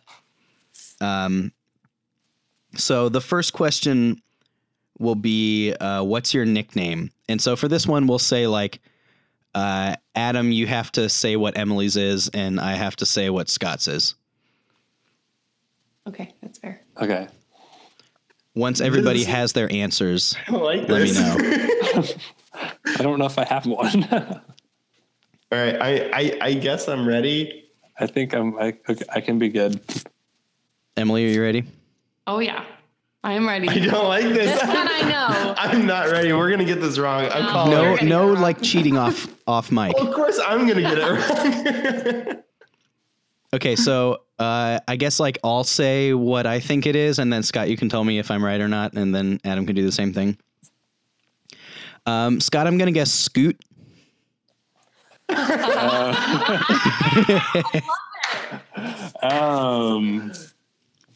um. 1.02 1.52
So 2.76 3.10
the 3.10 3.22
first 3.22 3.54
question 3.54 4.22
will 5.00 5.16
be, 5.16 5.74
uh, 5.74 6.04
"What's 6.04 6.34
your 6.34 6.46
nickname?" 6.46 7.12
And 7.28 7.42
so 7.42 7.56
for 7.56 7.68
this 7.68 7.88
one, 7.88 8.06
we'll 8.06 8.20
say 8.20 8.46
like, 8.46 8.80
uh, 9.56 9.96
"Adam, 10.16 10.52
you 10.52 10.68
have 10.68 10.92
to 10.94 11.10
say 11.10 11.36
what 11.36 11.58
Emily's 11.58 11.98
is, 11.98 12.30
and 12.30 12.60
I 12.60 12.74
have 12.74 12.96
to 12.98 13.06
say 13.08 13.32
what 13.32 13.50
Scott's 13.50 13.88
is." 13.88 14.16
Okay, 16.08 16.34
that's 16.42 16.58
fair. 16.60 16.82
Okay. 17.02 17.28
Once 18.56 18.82
everybody 18.82 19.20
This- 19.20 19.28
has 19.28 19.54
their 19.54 19.72
answers, 19.72 20.36
like 20.50 20.88
let 20.90 21.02
me 21.04 21.14
know. 21.14 21.38
I 22.54 23.02
don't 23.02 23.18
know 23.20 23.26
if 23.26 23.38
I 23.40 23.46
have 23.46 23.66
one. 23.66 24.04
All 24.12 25.60
right, 25.60 25.76
I, 25.82 26.10
I 26.14 26.38
I 26.42 26.54
guess 26.54 26.88
I'm 26.88 27.08
ready. 27.08 27.70
I 28.00 28.08
think 28.08 28.34
I'm. 28.34 28.58
I, 28.60 28.74
I 29.14 29.22
can 29.22 29.38
be 29.40 29.50
good. 29.50 29.80
Emily, 30.98 31.26
are 31.26 31.30
you 31.30 31.42
ready? 31.42 31.64
Oh 32.28 32.40
yeah, 32.40 32.66
I 33.24 33.34
am 33.34 33.48
ready. 33.48 33.70
I 33.70 33.80
don't 33.80 34.08
like 34.08 34.24
this. 34.26 34.52
This 34.60 34.62
one 34.68 34.88
I 34.90 35.02
know. 35.02 35.54
I'm 35.58 35.86
not 35.88 36.10
ready. 36.12 36.32
We're 36.34 36.50
gonna 36.52 36.66
get 36.66 36.82
this 36.82 36.98
wrong. 37.00 37.26
I'm 37.32 37.44
No. 37.46 37.52
calling. 37.52 37.72
No, 37.72 37.96
no, 38.26 38.28
wrong. 38.34 38.42
like 38.42 38.62
cheating 38.62 38.98
off 38.98 39.28
off 39.48 39.72
mic. 39.72 39.94
Well, 39.96 40.08
of 40.10 40.14
course, 40.16 40.40
I'm 40.46 40.68
gonna 40.68 40.82
get 40.82 40.98
it 40.98 42.26
wrong. 42.28 42.44
Okay, 43.54 43.76
so 43.76 44.22
uh, 44.44 44.80
I 44.88 44.96
guess 44.96 45.20
like 45.20 45.38
I'll 45.44 45.64
say 45.64 46.14
what 46.14 46.46
I 46.46 46.60
think 46.60 46.86
it 46.86 46.96
is, 46.96 47.20
and 47.20 47.32
then 47.32 47.42
Scott, 47.44 47.70
you 47.70 47.78
can 47.78 47.90
tell 47.90 48.04
me 48.04 48.20
if 48.20 48.30
I'm 48.30 48.44
right 48.44 48.60
or 48.62 48.68
not, 48.68 48.94
and 48.94 49.14
then 49.16 49.40
Adam 49.44 49.66
can 49.66 49.76
do 49.76 49.84
the 49.84 49.92
same 49.92 50.14
thing. 50.14 50.38
Um, 52.06 52.40
Scott, 52.42 52.68
I'm 52.68 52.78
gonna 52.78 52.92
guess 52.92 53.12
Scoot. 53.12 53.60
Um, 59.22 60.32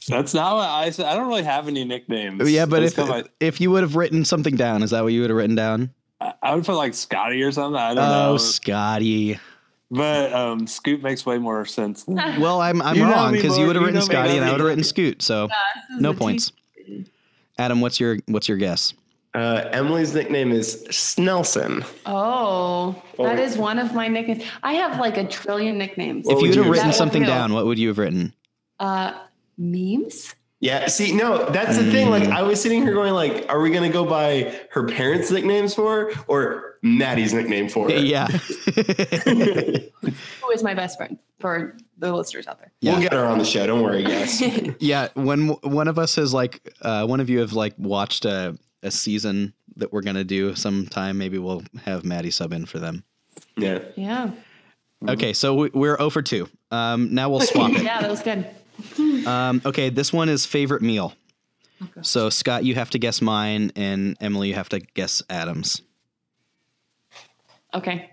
that's 0.07 0.33
not 0.33 0.55
what 0.55 0.69
I 0.69 0.89
said. 0.91 1.05
I 1.07 1.15
don't 1.15 1.27
really 1.27 1.43
have 1.43 1.67
any 1.67 1.83
nicknames. 1.83 2.49
Yeah, 2.49 2.65
but 2.65 2.81
I 2.83 2.85
if 2.85 2.95
got 2.95 3.27
if 3.39 3.59
you 3.61 3.71
would 3.71 3.83
have 3.83 3.95
written 3.95 4.23
something 4.25 4.55
down, 4.55 4.83
is 4.83 4.91
that 4.91 5.03
what 5.03 5.13
you 5.13 5.21
would 5.21 5.29
have 5.29 5.37
written 5.37 5.55
down? 5.55 5.89
my- 6.21 6.33
I 6.41 6.55
would 6.55 6.65
put 6.65 6.75
like 6.75 6.93
Scotty 6.93 7.41
or 7.43 7.51
something. 7.51 7.79
I 7.79 7.93
don't 7.93 8.03
Oh, 8.03 8.31
know. 8.33 8.37
Scotty. 8.37 9.39
But 9.89 10.33
um, 10.33 10.67
Scoot 10.67 11.01
makes 11.01 11.25
way 11.25 11.37
more 11.37 11.65
sense. 11.65 12.03
Than, 12.03 12.15
Well, 12.41 12.59
I'm 12.59 12.81
I'm 12.81 12.95
You 12.95 13.03
wrong 13.05 13.31
because 13.31 13.57
you 13.57 13.67
would 13.67 13.75
have 13.75 13.81
you 13.81 13.87
written 13.87 13.99
know 13.99 14.05
Scotty, 14.05 14.35
and 14.35 14.43
I 14.43 14.51
would 14.51 14.59
have 14.59 14.67
written. 14.67 14.83
Scoot. 14.83 15.21
So 15.21 15.47
no 15.97 16.13
points. 16.13 16.51
Adam, 17.57 17.81
what's 17.81 17.99
your 17.99 18.17
what's 18.27 18.47
your 18.47 18.57
guess? 18.57 18.93
Uh, 19.33 19.69
Emily's 19.71 20.15
nickname 20.15 20.51
is 20.51 20.83
Snelson. 20.89 21.85
Oh, 22.05 23.01
that 23.17 23.39
is 23.39 23.55
one 23.57 23.77
of 23.77 23.93
my 23.93 24.07
nicknames. 24.07 24.43
I 24.63 24.73
have 24.73 24.99
like 24.99 25.17
a 25.17 25.27
trillion 25.27 25.77
nicknames. 25.77 26.25
What 26.25 26.37
if 26.37 26.41
you 26.41 26.47
would 26.47 26.55
you 26.55 26.61
have 26.63 26.65
have 26.65 26.73
written 26.73 26.93
something 26.93 27.23
down, 27.23 27.53
what 27.53 27.65
would 27.65 27.77
you 27.77 27.89
have 27.89 27.97
written? 27.97 28.33
Uh, 28.79 29.13
memes. 29.57 30.33
Yeah, 30.59 30.87
see, 30.87 31.15
no, 31.15 31.49
that's 31.51 31.77
the 31.77 31.89
thing. 31.91 32.09
Like, 32.09 32.27
I 32.29 32.41
was 32.41 32.59
sitting 32.61 32.81
here 32.81 32.93
going, 32.93 33.13
like, 33.13 33.45
are 33.47 33.61
we 33.61 33.69
gonna 33.69 33.91
go 33.91 34.05
by 34.05 34.55
her 34.71 34.87
parents' 34.87 35.29
nicknames 35.29 35.75
for 35.75 36.11
her 36.11 36.23
or 36.27 36.77
Maddie's 36.81 37.33
nickname 37.33 37.69
for 37.69 37.89
her? 37.89 37.95
Yeah. 37.95 38.27
Who 38.27 40.51
is 40.53 40.63
my 40.63 40.73
best 40.73 40.97
friend 40.97 41.17
for 41.39 41.77
the 41.97 42.13
listeners 42.13 42.47
out 42.47 42.59
there? 42.59 42.71
Yeah. 42.81 42.93
We'll 42.93 43.01
get 43.01 43.13
her 43.13 43.25
on 43.25 43.37
the 43.37 43.45
show. 43.45 43.67
Don't 43.67 43.81
worry, 43.83 44.03
guys. 44.03 44.41
Yeah, 44.79 45.09
when 45.15 45.49
one 45.49 45.87
of 45.87 45.99
us 45.99 46.15
has 46.15 46.33
like, 46.33 46.73
uh, 46.81 47.05
one 47.05 47.19
of 47.19 47.29
you 47.29 47.39
have 47.39 47.53
like 47.53 47.73
watched 47.77 48.25
a, 48.25 48.57
a 48.83 48.91
season 48.91 49.53
that 49.75 49.93
we're 49.93 50.01
gonna 50.01 50.23
do 50.23 50.55
sometime, 50.55 51.17
maybe 51.17 51.37
we'll 51.37 51.63
have 51.85 52.03
Maddie 52.03 52.31
sub 52.31 52.53
in 52.53 52.65
for 52.65 52.79
them. 52.79 53.03
yeah. 53.57 53.79
Yeah. 53.95 54.31
Okay, 55.07 55.33
so 55.33 55.53
we- 55.53 55.69
we're 55.75 55.99
over 56.01 56.23
2. 56.23 56.49
Um, 56.71 57.13
now 57.13 57.29
we'll 57.29 57.41
swap 57.41 57.71
it. 57.73 57.81
Yeah, 57.83 58.01
that 58.01 58.09
was 58.09 58.21
good. 58.21 58.47
Um, 59.27 59.61
okay, 59.65 59.89
this 59.89 60.13
one 60.13 60.29
is 60.29 60.45
favorite 60.45 60.81
meal. 60.81 61.13
So 62.01 62.29
Scott, 62.29 62.63
you 62.63 62.75
have 62.75 62.89
to 62.91 62.99
guess 62.99 63.21
mine, 63.21 63.71
and 63.75 64.15
Emily, 64.21 64.47
you 64.47 64.53
have 64.55 64.69
to 64.69 64.79
guess 64.79 65.21
Adam's. 65.29 65.81
Okay. 67.73 68.09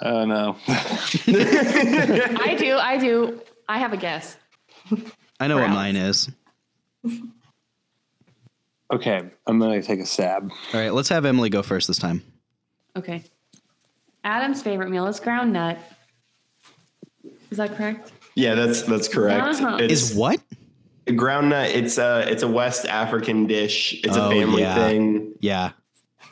oh 0.00 0.24
no. 0.24 0.56
I 0.68 2.56
do. 2.58 2.76
I 2.78 2.96
do. 2.98 3.40
I 3.68 3.78
have 3.78 3.92
a 3.92 3.96
guess. 3.98 4.36
I 5.38 5.46
know 5.48 5.56
what 5.56 5.66
Browns. 5.70 5.74
mine 5.74 5.96
is. 5.96 6.30
okay, 8.92 9.20
I'm 9.46 9.58
gonna 9.58 9.82
take 9.82 10.00
a 10.00 10.06
stab. 10.06 10.50
All 10.72 10.80
right, 10.80 10.92
let's 10.94 11.10
have 11.10 11.24
Emily 11.26 11.50
go 11.50 11.62
first 11.62 11.88
this 11.88 11.98
time. 11.98 12.22
Okay. 12.96 13.22
Adam's 14.24 14.62
favorite 14.62 14.90
meal 14.90 15.06
is 15.06 15.20
ground 15.20 15.52
nut. 15.52 15.78
Is 17.50 17.58
that 17.58 17.76
correct? 17.76 18.12
Yeah, 18.38 18.54
that's 18.54 18.82
that's 18.82 19.08
correct. 19.08 19.56
Uh-huh. 19.60 19.78
It's 19.80 20.10
Is 20.10 20.14
what? 20.14 20.40
ground 21.16 21.48
nut. 21.48 21.70
It's 21.70 21.98
a 21.98 22.24
it's 22.30 22.42
a 22.44 22.48
West 22.48 22.86
African 22.86 23.46
dish. 23.46 23.94
It's 24.04 24.16
Oh, 24.16 24.28
a 24.28 24.30
family 24.30 24.62
yeah. 24.62 24.74
thing. 24.76 25.34
Yeah, 25.40 25.70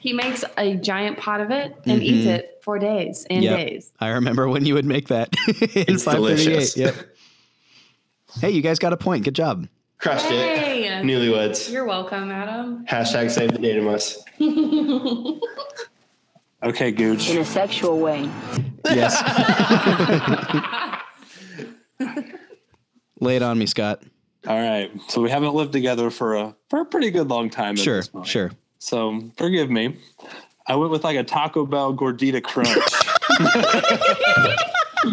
He 0.01 0.13
makes 0.13 0.45
a 0.57 0.75
giant 0.77 1.19
pot 1.19 1.41
of 1.41 1.51
it 1.51 1.75
and 1.85 2.03
eats 2.03 2.27
it 2.27 2.61
for 2.63 2.79
days 2.79 3.27
and 3.29 3.43
Yep. 3.43 3.57
days. 3.59 3.93
I 3.99 4.09
remember 4.11 4.49
when 4.49 4.65
you 4.65 4.75
would 4.75 4.85
make 4.85 5.09
that. 5.09 5.31
It's 5.49 6.05
538. 6.05 6.45
delicious. 6.45 6.77
Yep. 6.77 6.95
Hey, 8.41 8.51
you 8.51 8.63
guys 8.63 8.79
got 8.79 8.93
a 8.93 8.97
point. 8.97 9.25
Good 9.25 9.35
job. 9.35 9.67
Crushed 9.99 10.27
Hey. 10.27 10.87
it. 10.87 11.03
Newlyweds. 11.05 11.73
You're 11.73 11.87
welcome, 11.87 12.31
Adam. 12.31 12.85
Hashtag 12.87 13.31
save 13.31 13.51
the 13.53 13.59
Datamus. 13.59 14.19
Okay, 16.63 16.91
Gooch. 16.91 17.29
in 17.31 17.39
a 17.39 17.45
sexual 17.45 17.99
way. 18.01 18.29
Yes. 18.87 19.15
Lay 23.21 23.37
it 23.37 23.43
on 23.43 23.59
me, 23.59 23.67
Scott. 23.67 24.03
All 24.47 24.59
right. 24.59 24.91
So 25.09 25.21
we 25.21 25.31
haven't 25.31 25.55
lived 25.55 25.73
together 25.73 26.11
for 26.11 26.37
a 26.37 26.55
for 26.71 26.81
a 26.81 26.85
pretty 26.85 27.11
good 27.11 27.29
long 27.29 27.51
time. 27.51 27.73
at 27.75 27.79
Sure, 27.81 28.03
this 28.03 28.11
sure. 28.25 28.51
So 28.79 29.23
forgive 29.37 29.71
me. 29.71 29.97
I 30.69 30.77
went 30.77 30.91
with 30.91 31.05
like 31.05 31.17
a 31.17 31.25
Taco 31.25 31.65
Bell 31.67 31.95
Gordita 31.95 32.43
Crunch. 32.43 32.69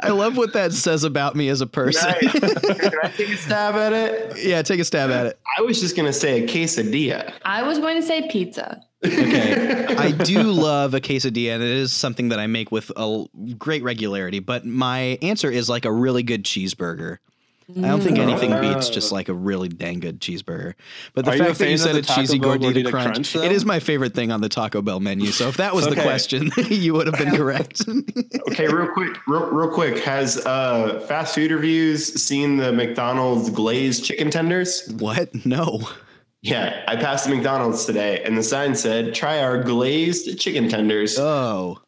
I 0.00 0.08
love 0.10 0.36
what 0.36 0.52
that 0.52 0.72
says 0.72 1.04
about 1.04 1.36
me 1.36 1.48
as 1.48 1.60
a 1.60 1.66
person. 1.66 2.10
Nice. 2.10 2.32
Can 2.32 2.92
I 3.02 3.08
take 3.08 3.28
a 3.28 3.36
stab 3.36 3.74
at 3.76 3.92
it? 3.92 4.44
yeah, 4.44 4.62
take 4.62 4.80
a 4.80 4.84
stab 4.84 5.10
at 5.10 5.26
it. 5.26 5.38
I 5.58 5.62
was 5.62 5.80
just 5.80 5.96
gonna 5.96 6.12
say 6.12 6.42
a 6.42 6.46
quesadilla. 6.46 7.32
I 7.44 7.62
was 7.62 7.78
going 7.78 8.00
to 8.00 8.06
say 8.06 8.28
pizza. 8.28 8.82
Okay. 9.04 9.86
I 9.98 10.10
do 10.10 10.42
love 10.42 10.94
a 10.94 11.00
quesadilla, 11.00 11.54
and 11.54 11.62
it 11.62 11.68
is 11.68 11.92
something 11.92 12.28
that 12.30 12.38
I 12.38 12.46
make 12.46 12.70
with 12.70 12.90
a 12.96 13.24
great 13.58 13.82
regularity. 13.82 14.38
But 14.38 14.64
my 14.64 15.18
answer 15.22 15.50
is 15.50 15.68
like 15.68 15.84
a 15.84 15.92
really 15.92 16.22
good 16.22 16.44
cheeseburger. 16.44 17.18
I 17.76 17.88
don't 17.88 18.00
think 18.00 18.18
anything 18.18 18.58
beats 18.60 18.90
just 18.90 19.12
like 19.12 19.28
a 19.28 19.34
really 19.34 19.68
dang 19.68 20.00
good 20.00 20.20
cheeseburger. 20.20 20.74
But 21.14 21.24
the 21.24 21.32
Are 21.32 21.38
fact 21.38 21.58
that 21.58 21.70
you 21.70 21.78
said 21.78 21.96
a 21.96 22.02
cheesy 22.02 22.38
Bell 22.38 22.58
gordita, 22.58 22.90
crunch, 22.90 23.32
Crunch, 23.32 23.36
it 23.36 23.52
is 23.52 23.64
my 23.64 23.78
favorite 23.78 24.14
thing 24.14 24.30
on 24.30 24.40
the 24.40 24.48
Taco 24.48 24.82
Bell 24.82 25.00
menu. 25.00 25.30
So 25.30 25.48
if 25.48 25.56
that 25.56 25.74
was 25.74 25.86
the 25.86 25.94
question, 25.94 26.50
you 26.56 26.92
would 26.94 27.06
have 27.06 27.16
been 27.16 27.34
correct. 27.36 27.82
Okay, 28.50 28.68
real 28.68 28.88
quick, 28.88 29.16
real, 29.26 29.46
real 29.46 29.70
quick. 29.70 29.98
Has 30.00 30.44
uh, 30.44 31.04
fast 31.08 31.34
food 31.34 31.50
reviews 31.50 32.12
seen 32.22 32.56
the 32.56 32.72
McDonald's 32.72 33.48
glazed 33.48 34.04
chicken 34.04 34.30
tenders? 34.30 34.88
what? 34.98 35.46
No. 35.46 35.88
Yeah, 36.42 36.82
I 36.88 36.96
passed 36.96 37.28
the 37.28 37.34
McDonald's 37.34 37.84
today, 37.84 38.22
and 38.24 38.36
the 38.36 38.42
sign 38.42 38.74
said, 38.74 39.14
"Try 39.14 39.40
our 39.40 39.62
glazed 39.62 40.40
chicken 40.40 40.68
tenders." 40.68 41.16
Oh, 41.18 41.80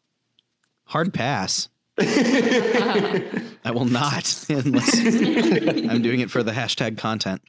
hard 0.85 1.13
pass. 1.13 1.67
I 1.99 3.71
will 3.71 3.85
not 3.85 4.45
unless 4.49 4.97
I'm 4.97 6.01
doing 6.01 6.21
it 6.21 6.31
for 6.31 6.41
the 6.41 6.51
hashtag 6.51 6.97
content. 6.97 7.41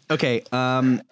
okay. 0.10 0.42
Um, 0.52 1.02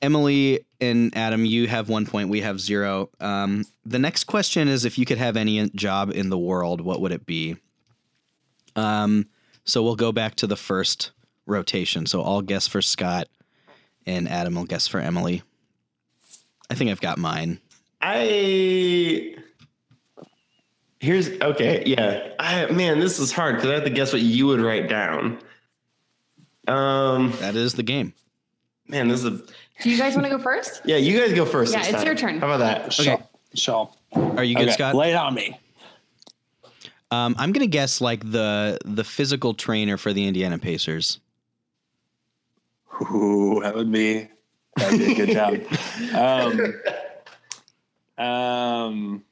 Emily 0.00 0.60
and 0.80 1.16
Adam, 1.16 1.44
you 1.44 1.68
have 1.68 1.88
one 1.88 2.06
point. 2.06 2.28
We 2.28 2.40
have 2.40 2.60
zero. 2.60 3.10
Um, 3.20 3.64
the 3.84 3.98
next 3.98 4.24
question 4.24 4.66
is 4.66 4.84
if 4.84 4.98
you 4.98 5.06
could 5.06 5.18
have 5.18 5.36
any 5.36 5.70
job 5.70 6.10
in 6.10 6.28
the 6.28 6.38
world, 6.38 6.80
what 6.80 7.00
would 7.00 7.12
it 7.12 7.26
be? 7.26 7.56
Um, 8.74 9.28
so 9.64 9.82
we'll 9.82 9.96
go 9.96 10.10
back 10.10 10.34
to 10.36 10.46
the 10.48 10.56
first 10.56 11.12
rotation. 11.46 12.06
So 12.06 12.22
I'll 12.22 12.42
guess 12.42 12.66
for 12.66 12.82
Scott, 12.82 13.28
and 14.06 14.28
Adam 14.28 14.54
will 14.54 14.64
guess 14.64 14.86
for 14.88 15.00
Emily. 15.00 15.42
I 16.70 16.74
think 16.74 16.90
I've 16.90 17.00
got 17.00 17.18
mine. 17.18 17.60
I 18.00 19.36
here's 21.00 21.28
okay, 21.28 21.82
yeah. 21.86 22.28
I 22.38 22.66
man, 22.66 23.00
this 23.00 23.18
is 23.18 23.32
hard 23.32 23.56
because 23.56 23.70
I 23.70 23.74
have 23.74 23.84
to 23.84 23.90
guess 23.90 24.12
what 24.12 24.22
you 24.22 24.46
would 24.46 24.60
write 24.60 24.88
down. 24.88 25.38
Um, 26.68 27.32
That 27.40 27.56
is 27.56 27.74
the 27.74 27.82
game. 27.82 28.14
man, 28.88 29.08
this 29.08 29.20
is 29.24 29.26
a 29.26 29.42
Do 29.82 29.90
you 29.90 29.98
guys 29.98 30.14
want 30.14 30.24
to 30.26 30.30
go 30.30 30.38
first? 30.38 30.82
yeah. 30.84 30.96
You 30.96 31.18
guys 31.18 31.32
go 31.34 31.44
first. 31.44 31.72
Yeah, 31.72 31.80
it's 31.80 31.90
time. 31.90 32.06
your 32.06 32.14
turn. 32.14 32.38
How 32.40 32.46
about 32.52 32.58
that? 32.58 32.98
Okay. 33.00 33.22
Shaw. 33.54 33.88
Are 34.14 34.44
you 34.44 34.54
good, 34.54 34.64
Okay, 34.64 34.72
Scott? 34.72 34.94
Lay 34.94 35.10
it 35.12 35.16
on 35.16 35.34
me. 35.34 35.58
Um, 37.10 37.34
I'm 37.38 37.52
gonna 37.52 37.66
guess 37.66 38.00
like 38.00 38.20
the 38.30 38.78
the 38.84 39.04
physical 39.04 39.52
trainer 39.54 39.96
for 39.98 40.12
the 40.12 40.26
Indiana 40.26 40.58
Pacers. 40.58 41.20
Ooh, 43.00 43.60
that 43.62 43.74
would 43.74 43.90
be 43.90 44.28
that'd 44.76 44.98
be 44.98 45.12
a 45.12 45.14
good 45.14 45.30
job. 45.30 45.58
Um, 48.18 48.24
um, 48.24 49.24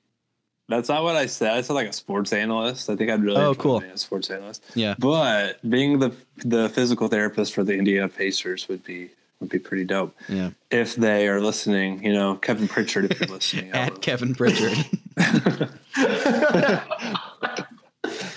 that's 0.69 0.89
not 0.89 1.03
what 1.03 1.17
I 1.17 1.27
said. 1.27 1.53
I 1.53 1.61
said 1.61 1.75
like 1.75 1.89
a 1.89 1.93
sports 1.93 2.33
analyst. 2.33 2.89
I 2.89 2.97
think 2.97 3.11
I'd 3.11 3.23
really 3.23 3.41
Oh, 3.43 3.55
cool. 3.55 3.81
being 3.81 3.93
a 3.93 3.99
sports 3.99 4.31
analyst. 4.31 4.65
Yeah. 4.75 4.95
But 4.99 5.59
being 5.69 5.99
the 5.99 6.13
the 6.45 6.69
physical 6.71 7.09
therapist 7.09 7.53
for 7.55 7.63
the 7.65 7.75
Indiana 7.75 8.09
Pacers 8.09 8.69
would 8.69 8.83
be 8.85 9.11
would 9.41 9.51
be 9.51 9.59
pretty 9.59 9.85
dope. 9.85 10.15
Yeah. 10.29 10.51
If 10.71 10.97
they 10.97 11.29
are 11.29 11.41
listening, 11.41 12.05
you 12.05 12.13
know, 12.13 12.37
Kevin 12.37 12.69
Pritchard, 12.69 13.11
if 13.11 13.21
you're 13.21 13.29
listening, 13.31 13.71
At 13.73 14.01
Kevin 14.03 14.35
Pritchard. 14.35 14.77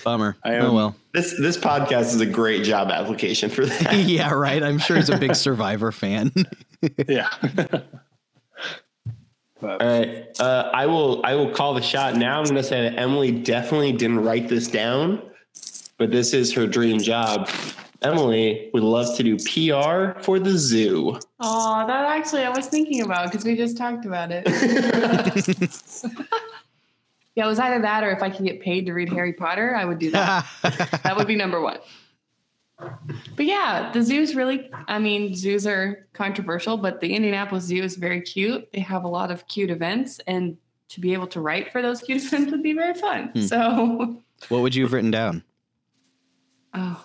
Bummer. 0.04 0.36
I 0.44 0.56
oh 0.56 0.72
well. 0.72 0.94
This 1.12 1.34
this 1.38 1.56
podcast 1.56 2.14
is 2.14 2.20
a 2.20 2.26
great 2.26 2.62
job 2.62 2.90
application 2.90 3.50
for 3.50 3.66
that. 3.66 3.94
yeah, 4.06 4.32
right. 4.32 4.62
I'm 4.62 4.78
sure 4.78 4.96
he's 4.96 5.08
a 5.08 5.18
big 5.18 5.34
Survivor 5.34 5.90
fan. 5.90 6.30
yeah. 7.08 7.28
but, 7.52 7.92
All 9.62 9.78
right, 9.78 10.28
uh, 10.38 10.70
I 10.72 10.86
will 10.86 11.24
I 11.24 11.34
will 11.34 11.50
call 11.50 11.74
the 11.74 11.82
shot 11.82 12.16
now. 12.16 12.38
I'm 12.38 12.44
going 12.44 12.56
to 12.56 12.62
say 12.62 12.82
that 12.88 12.98
Emily 12.98 13.32
definitely 13.32 13.92
didn't 13.92 14.20
write 14.20 14.48
this 14.48 14.68
down, 14.68 15.22
but 15.98 16.10
this 16.12 16.34
is 16.34 16.52
her 16.52 16.66
dream 16.66 17.00
job. 17.00 17.48
Emily 18.02 18.70
would 18.74 18.82
love 18.82 19.16
to 19.16 19.22
do 19.22 19.36
PR 19.38 20.20
for 20.20 20.38
the 20.38 20.58
zoo. 20.58 21.18
Oh, 21.40 21.86
that 21.86 22.04
actually 22.04 22.42
I 22.42 22.50
was 22.50 22.66
thinking 22.66 23.00
about 23.00 23.32
because 23.32 23.46
we 23.46 23.56
just 23.56 23.78
talked 23.78 24.04
about 24.04 24.28
it. 24.30 24.46
Yeah, 27.34 27.44
it 27.44 27.48
was 27.48 27.58
either 27.58 27.80
that 27.82 28.04
or 28.04 28.10
if 28.10 28.22
I 28.22 28.30
could 28.30 28.46
get 28.46 28.60
paid 28.60 28.86
to 28.86 28.92
read 28.92 29.08
Harry 29.08 29.32
Potter, 29.32 29.74
I 29.74 29.84
would 29.84 29.98
do 29.98 30.10
that. 30.12 30.46
that 31.02 31.16
would 31.16 31.26
be 31.26 31.36
number 31.36 31.60
one. 31.60 31.78
But 33.36 33.46
yeah, 33.46 33.90
the 33.92 34.02
zoo's 34.02 34.34
really, 34.34 34.70
I 34.88 34.98
mean, 34.98 35.34
zoos 35.34 35.66
are 35.66 36.06
controversial, 36.12 36.76
but 36.76 37.00
the 37.00 37.14
Indianapolis 37.14 37.64
Zoo 37.64 37.82
is 37.82 37.96
very 37.96 38.20
cute. 38.20 38.68
They 38.72 38.80
have 38.80 39.04
a 39.04 39.08
lot 39.08 39.30
of 39.30 39.46
cute 39.46 39.70
events, 39.70 40.20
and 40.26 40.56
to 40.88 41.00
be 41.00 41.12
able 41.12 41.28
to 41.28 41.40
write 41.40 41.72
for 41.72 41.82
those 41.82 42.00
cute 42.00 42.24
events 42.24 42.50
would 42.50 42.62
be 42.62 42.72
very 42.72 42.94
fun. 42.94 43.28
Hmm. 43.28 43.40
So, 43.42 44.22
what 44.48 44.62
would 44.62 44.74
you 44.74 44.84
have 44.84 44.92
written 44.92 45.10
down? 45.10 45.42
oh, 46.74 47.04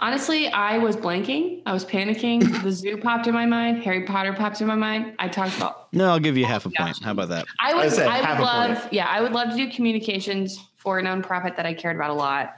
honestly, 0.00 0.48
I 0.48 0.78
was 0.78 0.96
blanking. 0.96 1.62
I 1.66 1.72
was 1.72 1.84
panicking. 1.84 2.62
the 2.62 2.72
zoo 2.72 2.96
popped 2.96 3.26
in 3.26 3.34
my 3.34 3.46
mind. 3.46 3.82
Harry 3.82 4.04
Potter 4.04 4.32
popped 4.32 4.60
in 4.60 4.66
my 4.66 4.74
mind. 4.74 5.14
I 5.18 5.28
talked 5.28 5.56
about 5.56 5.92
No, 5.92 6.10
I'll 6.10 6.18
give 6.20 6.36
you 6.36 6.44
half 6.44 6.66
a 6.66 6.70
point. 6.70 7.02
How 7.02 7.12
about 7.12 7.28
that? 7.30 7.46
I 7.60 7.74
would, 7.74 7.86
I 7.86 7.88
said 7.88 8.06
I 8.08 8.32
would 8.34 8.42
love, 8.44 8.80
point. 8.80 8.92
yeah, 8.92 9.06
I 9.08 9.20
would 9.20 9.32
love 9.32 9.50
to 9.50 9.56
do 9.56 9.70
communications 9.70 10.58
for 10.76 10.98
a 10.98 11.02
nonprofit 11.02 11.56
that 11.56 11.66
I 11.66 11.74
cared 11.74 11.96
about 11.96 12.10
a 12.10 12.14
lot, 12.14 12.54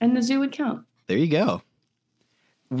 and 0.00 0.16
the 0.16 0.22
zoo 0.22 0.40
would 0.40 0.52
count. 0.52 0.84
There 1.06 1.16
you 1.18 1.28
go. 1.28 1.62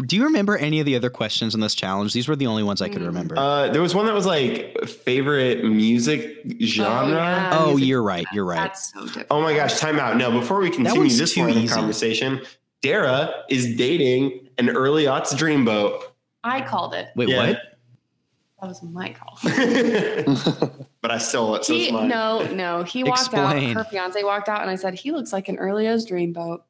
Do 0.06 0.16
you 0.16 0.24
remember 0.24 0.56
any 0.56 0.80
of 0.80 0.86
the 0.86 0.96
other 0.96 1.10
questions 1.10 1.54
in 1.54 1.60
this 1.60 1.74
challenge? 1.74 2.14
These 2.14 2.26
were 2.26 2.34
the 2.34 2.46
only 2.46 2.62
ones 2.62 2.80
I 2.80 2.88
could 2.88 3.02
remember. 3.02 3.36
Uh, 3.36 3.68
there 3.68 3.82
was 3.82 3.94
one 3.94 4.06
that 4.06 4.14
was 4.14 4.24
like 4.24 4.74
favorite 4.86 5.64
music 5.66 6.38
genre. 6.62 7.10
yeah. 7.10 7.58
oh, 7.60 7.72
music- 7.72 7.88
you're 7.88 8.02
right. 8.02 8.24
You're 8.32 8.46
right. 8.46 8.56
That's 8.56 8.90
so. 9.12 9.22
Oh 9.30 9.42
my 9.42 9.54
gosh, 9.54 9.78
time 9.78 9.98
out. 9.98 10.16
No, 10.16 10.30
before 10.30 10.60
we 10.60 10.70
continue 10.70 11.10
this 11.10 11.34
too 11.34 11.42
line 11.42 11.50
of 11.50 11.56
easy. 11.58 11.74
conversation, 11.74 12.40
Darrah 12.82 13.32
is 13.48 13.74
dating 13.76 14.48
an 14.58 14.70
early 14.70 15.04
aughts 15.04 15.32
dreamboat. 15.34 16.02
I 16.44 16.60
called 16.60 16.94
it. 16.94 17.08
Wait, 17.16 17.28
Yeah. 17.28 17.48
what? 17.50 17.58
That 18.60 18.68
was 18.68 18.82
my 18.82 19.12
call. 19.12 19.38
but 21.00 21.10
I 21.10 21.18
stole 21.18 21.54
it, 21.56 21.64
so 21.64 21.72
He, 21.74 21.84
it's 21.84 21.92
no, 21.92 22.46
no. 22.52 22.84
He 22.84 23.02
walked 23.02 23.20
Explain. 23.22 23.70
out. 23.76 23.84
Her 23.84 23.90
fiance 23.90 24.22
walked 24.22 24.48
out, 24.48 24.60
and 24.62 24.70
I 24.70 24.76
said, 24.76 24.94
"He 24.94 25.10
looks 25.10 25.32
like 25.32 25.48
an 25.48 25.58
early 25.58 25.88
O's 25.88 26.06
dreamboat." 26.08 26.60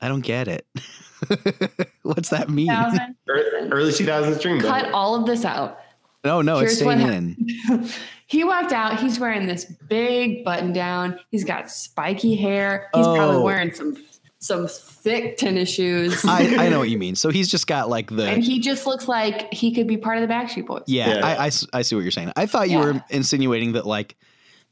I 0.00 0.08
don't 0.08 0.22
get 0.22 0.48
it. 0.48 0.66
What's 2.02 2.30
that 2.30 2.48
mean? 2.48 2.68
Thousand. 2.68 3.16
Ear- 3.28 3.68
Early 3.70 3.92
2000s 3.92 4.40
dreamboat. 4.40 4.62
Cut 4.62 4.92
all 4.92 5.14
of 5.14 5.26
this 5.26 5.44
out. 5.44 5.78
No, 6.24 6.40
no, 6.40 6.58
it's 6.58 6.78
Here's 6.80 6.84
what 6.84 6.98
staying 6.98 7.36
in. 7.70 7.88
he 8.26 8.42
walked 8.44 8.72
out. 8.72 8.98
He's 8.98 9.18
wearing 9.20 9.46
this 9.46 9.64
big 9.64 10.44
button 10.44 10.72
down. 10.72 11.18
He's 11.30 11.44
got 11.44 11.70
spiky 11.70 12.34
hair. 12.34 12.88
He's 12.94 13.06
Oh. 13.06 13.14
probably 13.14 13.42
wearing 13.42 13.72
some 13.74 13.94
some 14.42 14.66
thick 14.68 15.36
tennis 15.36 15.70
shoes. 15.72 16.24
I, 16.28 16.66
I 16.66 16.68
know 16.68 16.78
what 16.80 16.88
you 16.90 16.98
mean. 17.06 17.14
So 17.14 17.30
he's 17.30 17.48
just 17.48 17.66
got 17.66 17.88
like 17.88 18.10
the. 18.10 18.28
and 18.28 18.42
he 18.42 18.58
just 18.58 18.86
looks 18.86 19.06
like 19.08 19.52
he 19.54 19.72
could 19.72 19.86
be 19.86 19.96
part 19.96 20.18
of 20.18 20.26
the 20.28 20.32
Backstreet 20.34 20.66
Boys. 20.66 20.82
Yeah, 20.86 21.14
Yeah. 21.18 21.26
I, 21.26 21.34
I 21.34 21.46
s- 21.46 21.66
I 21.72 21.82
see 21.82 21.94
what 21.94 22.02
you're 22.02 22.10
saying. 22.10 22.32
I 22.36 22.46
thought 22.46 22.68
you 22.68 22.78
Yeah. 22.78 22.84
were 22.92 23.04
insinuating 23.08 23.72
that 23.72 23.86
like 23.86 24.16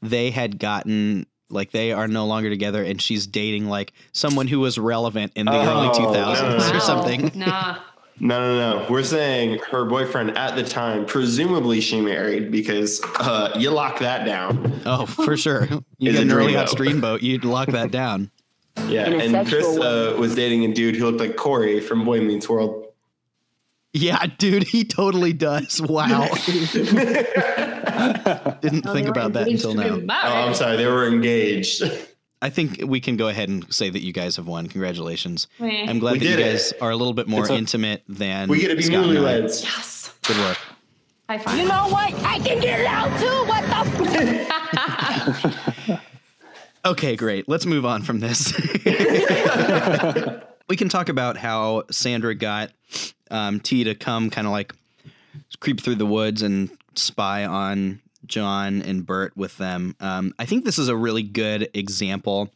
they 0.01 0.29
had 0.29 0.59
gotten 0.59 1.25
like 1.49 1.71
they 1.71 1.91
are 1.91 2.07
no 2.07 2.25
longer 2.27 2.49
together 2.49 2.83
and 2.83 3.01
she's 3.01 3.27
dating 3.27 3.67
like 3.67 3.93
someone 4.13 4.47
who 4.47 4.59
was 4.59 4.77
relevant 4.77 5.31
in 5.35 5.45
the 5.47 5.51
early 5.53 5.87
Oh, 5.87 5.91
2000s 5.91 6.13
no, 6.13 6.57
no, 6.71 6.77
or 6.77 6.79
something. 6.79 7.31
Nah. 7.35 7.77
No, 8.23 8.39
no, 8.39 8.81
no. 8.81 8.87
We're 8.87 9.01
saying 9.01 9.59
her 9.71 9.83
boyfriend 9.83 10.37
at 10.37 10.55
the 10.55 10.63
time, 10.63 11.07
presumably 11.07 11.81
she 11.81 12.01
married 12.01 12.51
because 12.51 13.01
uh, 13.15 13.51
you 13.57 13.71
lock 13.71 13.97
that 13.99 14.25
down. 14.25 14.79
Oh, 14.85 15.07
for 15.07 15.35
sure. 15.35 15.65
You 15.97 16.11
Is 16.11 16.17
get 16.17 16.19
a 16.19 16.21
an 16.21 16.31
early 16.31 16.53
dreamboat. 16.53 16.55
hot 16.57 16.69
streamboat, 16.69 17.23
you'd 17.23 17.45
lock 17.45 17.69
that 17.69 17.89
down. 17.89 18.29
Yeah. 18.87 19.07
And 19.09 19.47
Chris 19.47 19.65
uh, 19.77 20.15
was 20.17 20.35
dating 20.35 20.65
a 20.65 20.73
dude 20.73 20.95
who 20.95 21.05
looked 21.05 21.19
like 21.19 21.35
Corey 21.35 21.79
from 21.79 22.03
Boy 22.05 22.21
Meets 22.21 22.47
World. 22.49 22.85
Yeah, 23.93 24.25
dude, 24.37 24.63
he 24.63 24.85
totally 24.85 25.33
does. 25.33 25.81
Wow. 25.81 26.27
Didn't 28.61 28.87
Oh, 28.87 28.93
think 28.93 29.07
about 29.09 29.33
that 29.33 29.47
until 29.49 29.73
now. 29.73 29.99
Oh. 29.99 30.47
I'm 30.47 30.53
sorry. 30.53 30.77
They 30.77 30.85
were 30.85 31.07
engaged. 31.07 31.83
I 32.41 32.49
think 32.49 32.81
we 32.85 32.99
can 33.01 33.17
go 33.17 33.27
ahead 33.27 33.49
and 33.49 33.71
say 33.73 33.89
that 33.89 34.01
you 34.01 34.13
guys 34.13 34.37
have 34.37 34.47
won. 34.47 34.67
Congratulations. 34.67 35.47
Meh. 35.59 35.85
I'm 35.87 35.99
glad 35.99 36.13
We 36.13 36.19
that 36.19 36.25
you 36.25 36.35
did 36.37 36.39
it. 36.39 36.51
guys 36.53 36.73
are 36.81 36.89
a 36.91 36.95
little 36.95 37.13
bit 37.13 37.27
more 37.27 37.45
a- 37.45 37.53
intimate 37.53 38.03
than 38.07 38.47
we 38.49 38.59
get 38.61 38.69
to 38.69 38.75
be 38.75 38.81
Scott 38.83 39.03
and 39.03 39.13
newlyweds. 39.17 39.61
Yes. 39.63 40.13
Good 40.25 40.37
work. 40.37 40.57
High 41.29 41.37
five. 41.37 41.57
You 41.59 41.65
know 41.67 41.87
what? 41.89 42.13
I 42.23 42.39
can 42.39 42.59
get 42.61 42.83
loud 42.83 43.19
too. 43.19 43.45
What 43.47 43.63
the? 43.67 45.61
Okay, 46.83 47.15
great. 47.15 47.47
Let's 47.47 47.65
move 47.65 47.85
on 47.85 48.01
from 48.01 48.19
this. 48.19 48.53
we 50.67 50.75
can 50.75 50.89
talk 50.89 51.09
about 51.09 51.37
how 51.37 51.83
Sandra 51.91 52.33
got 52.33 52.71
um, 53.29 53.59
T 53.59 53.83
to 53.83 53.93
come 53.93 54.29
kind 54.29 54.47
of 54.47 54.51
like 54.51 54.73
creep 55.59 55.79
through 55.79 55.95
the 55.95 56.05
woods 56.05 56.41
and 56.41 56.71
spy 56.95 57.45
on 57.45 58.01
Jon 58.25 58.81
and 58.81 59.05
Burt 59.05 59.35
with 59.37 59.57
them. 59.57 59.95
Um, 59.99 60.33
I 60.39 60.45
think 60.45 60.65
this 60.65 60.79
is 60.79 60.87
a 60.87 60.95
really 60.95 61.23
good 61.23 61.69
example 61.73 62.49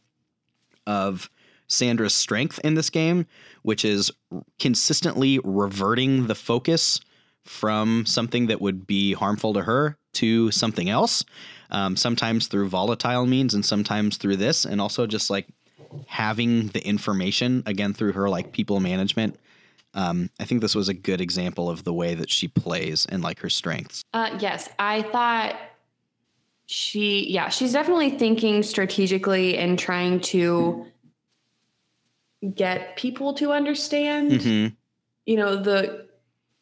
of 0.86 1.30
Sandra's 1.68 2.14
strength 2.14 2.60
in 2.64 2.74
this 2.74 2.90
game, 2.90 3.26
which 3.62 3.84
is 3.84 4.10
consistently 4.58 5.38
reverting 5.44 6.26
the 6.26 6.34
focus 6.34 7.00
from 7.44 8.04
something 8.06 8.46
that 8.46 8.60
would 8.60 8.86
be 8.86 9.12
harmful 9.12 9.54
to 9.54 9.62
her 9.62 9.96
to 10.14 10.50
something 10.50 10.88
else. 10.90 11.24
Um, 11.70 11.96
sometimes 11.96 12.46
through 12.46 12.68
volatile 12.68 13.26
means 13.26 13.54
and 13.54 13.64
sometimes 13.64 14.16
through 14.16 14.36
this, 14.36 14.64
and 14.64 14.80
also 14.80 15.06
just 15.06 15.30
like 15.30 15.46
having 16.06 16.68
the 16.68 16.86
information 16.86 17.62
again 17.66 17.92
through 17.94 18.12
her 18.12 18.28
like 18.28 18.52
people 18.52 18.80
management. 18.80 19.38
Um, 19.94 20.30
I 20.38 20.44
think 20.44 20.60
this 20.60 20.74
was 20.74 20.88
a 20.88 20.94
good 20.94 21.20
example 21.20 21.70
of 21.70 21.84
the 21.84 21.92
way 21.92 22.14
that 22.14 22.30
she 22.30 22.48
plays 22.48 23.06
and 23.06 23.22
like 23.22 23.38
her 23.40 23.48
strengths. 23.48 24.02
Uh, 24.12 24.36
yes, 24.40 24.68
I 24.78 25.02
thought 25.02 25.56
she, 26.66 27.30
yeah, 27.30 27.48
she's 27.48 27.72
definitely 27.72 28.10
thinking 28.10 28.62
strategically 28.62 29.56
and 29.56 29.78
trying 29.78 30.20
to 30.20 30.86
get 32.54 32.96
people 32.96 33.32
to 33.34 33.52
understand, 33.52 34.32
Mm-hmm. 34.32 34.74
you 35.24 35.36
know, 35.36 35.56
the 35.56 36.06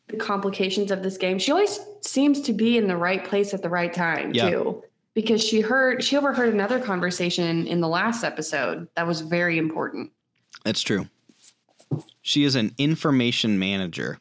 the 0.09 0.17
complications 0.19 0.91
of 0.91 1.03
this 1.03 1.17
game. 1.17 1.39
She 1.39 1.51
always 1.51 1.81
seems 2.03 2.43
to 2.43 2.53
be 2.53 2.77
in 2.77 2.87
the 2.89 2.97
right 2.97 3.25
place 3.25 3.55
at 3.55 3.63
the 3.63 3.71
right 3.71 3.93
time 3.93 4.33
Yeah. 4.35 4.51
too. 4.51 4.85
Because 5.15 5.43
she 5.43 5.61
heard 5.61 6.03
she 6.03 6.17
overheard 6.17 6.53
another 6.53 6.81
conversation 6.81 7.67
in 7.67 7.81
the 7.81 7.89
last 7.89 8.25
episode 8.25 8.89
that 8.97 9.07
was 9.07 9.21
very 9.21 9.59
important. 9.59 10.11
That's 10.65 10.83
true. 10.83 11.07
She 12.23 12.45
is 12.45 12.57
an 12.57 12.75
information 12.79 13.59
manager. 13.59 14.19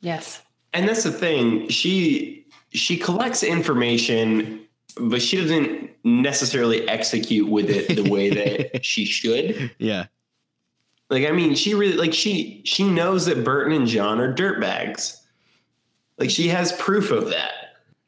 Yes. 0.00 0.42
And 0.74 0.88
that's 0.88 1.04
the 1.04 1.12
thing. 1.12 1.68
She 1.68 2.46
she 2.70 2.96
collects 2.96 3.42
information, 3.42 4.60
but 4.96 5.22
she 5.22 5.36
doesn't 5.36 5.90
necessarily 6.04 6.88
execute 6.88 7.48
with 7.48 7.70
it 7.70 7.96
the 7.96 8.10
way 8.10 8.30
that 8.70 8.84
she 8.84 9.04
should. 9.04 9.70
Yeah. 9.78 10.06
Like, 11.08 11.26
I 11.26 11.32
mean, 11.32 11.54
she 11.56 11.74
really 11.74 11.96
like 11.96 12.14
she 12.14 12.62
she 12.64 12.84
knows 12.84 13.26
that 13.26 13.44
Burton 13.44 13.72
and 13.72 13.86
Jon 13.86 14.20
are 14.20 14.32
dirtbags. 14.32 15.20
Like 16.18 16.30
she 16.30 16.48
has 16.48 16.72
proof 16.72 17.10
of 17.10 17.30
that. 17.30 17.52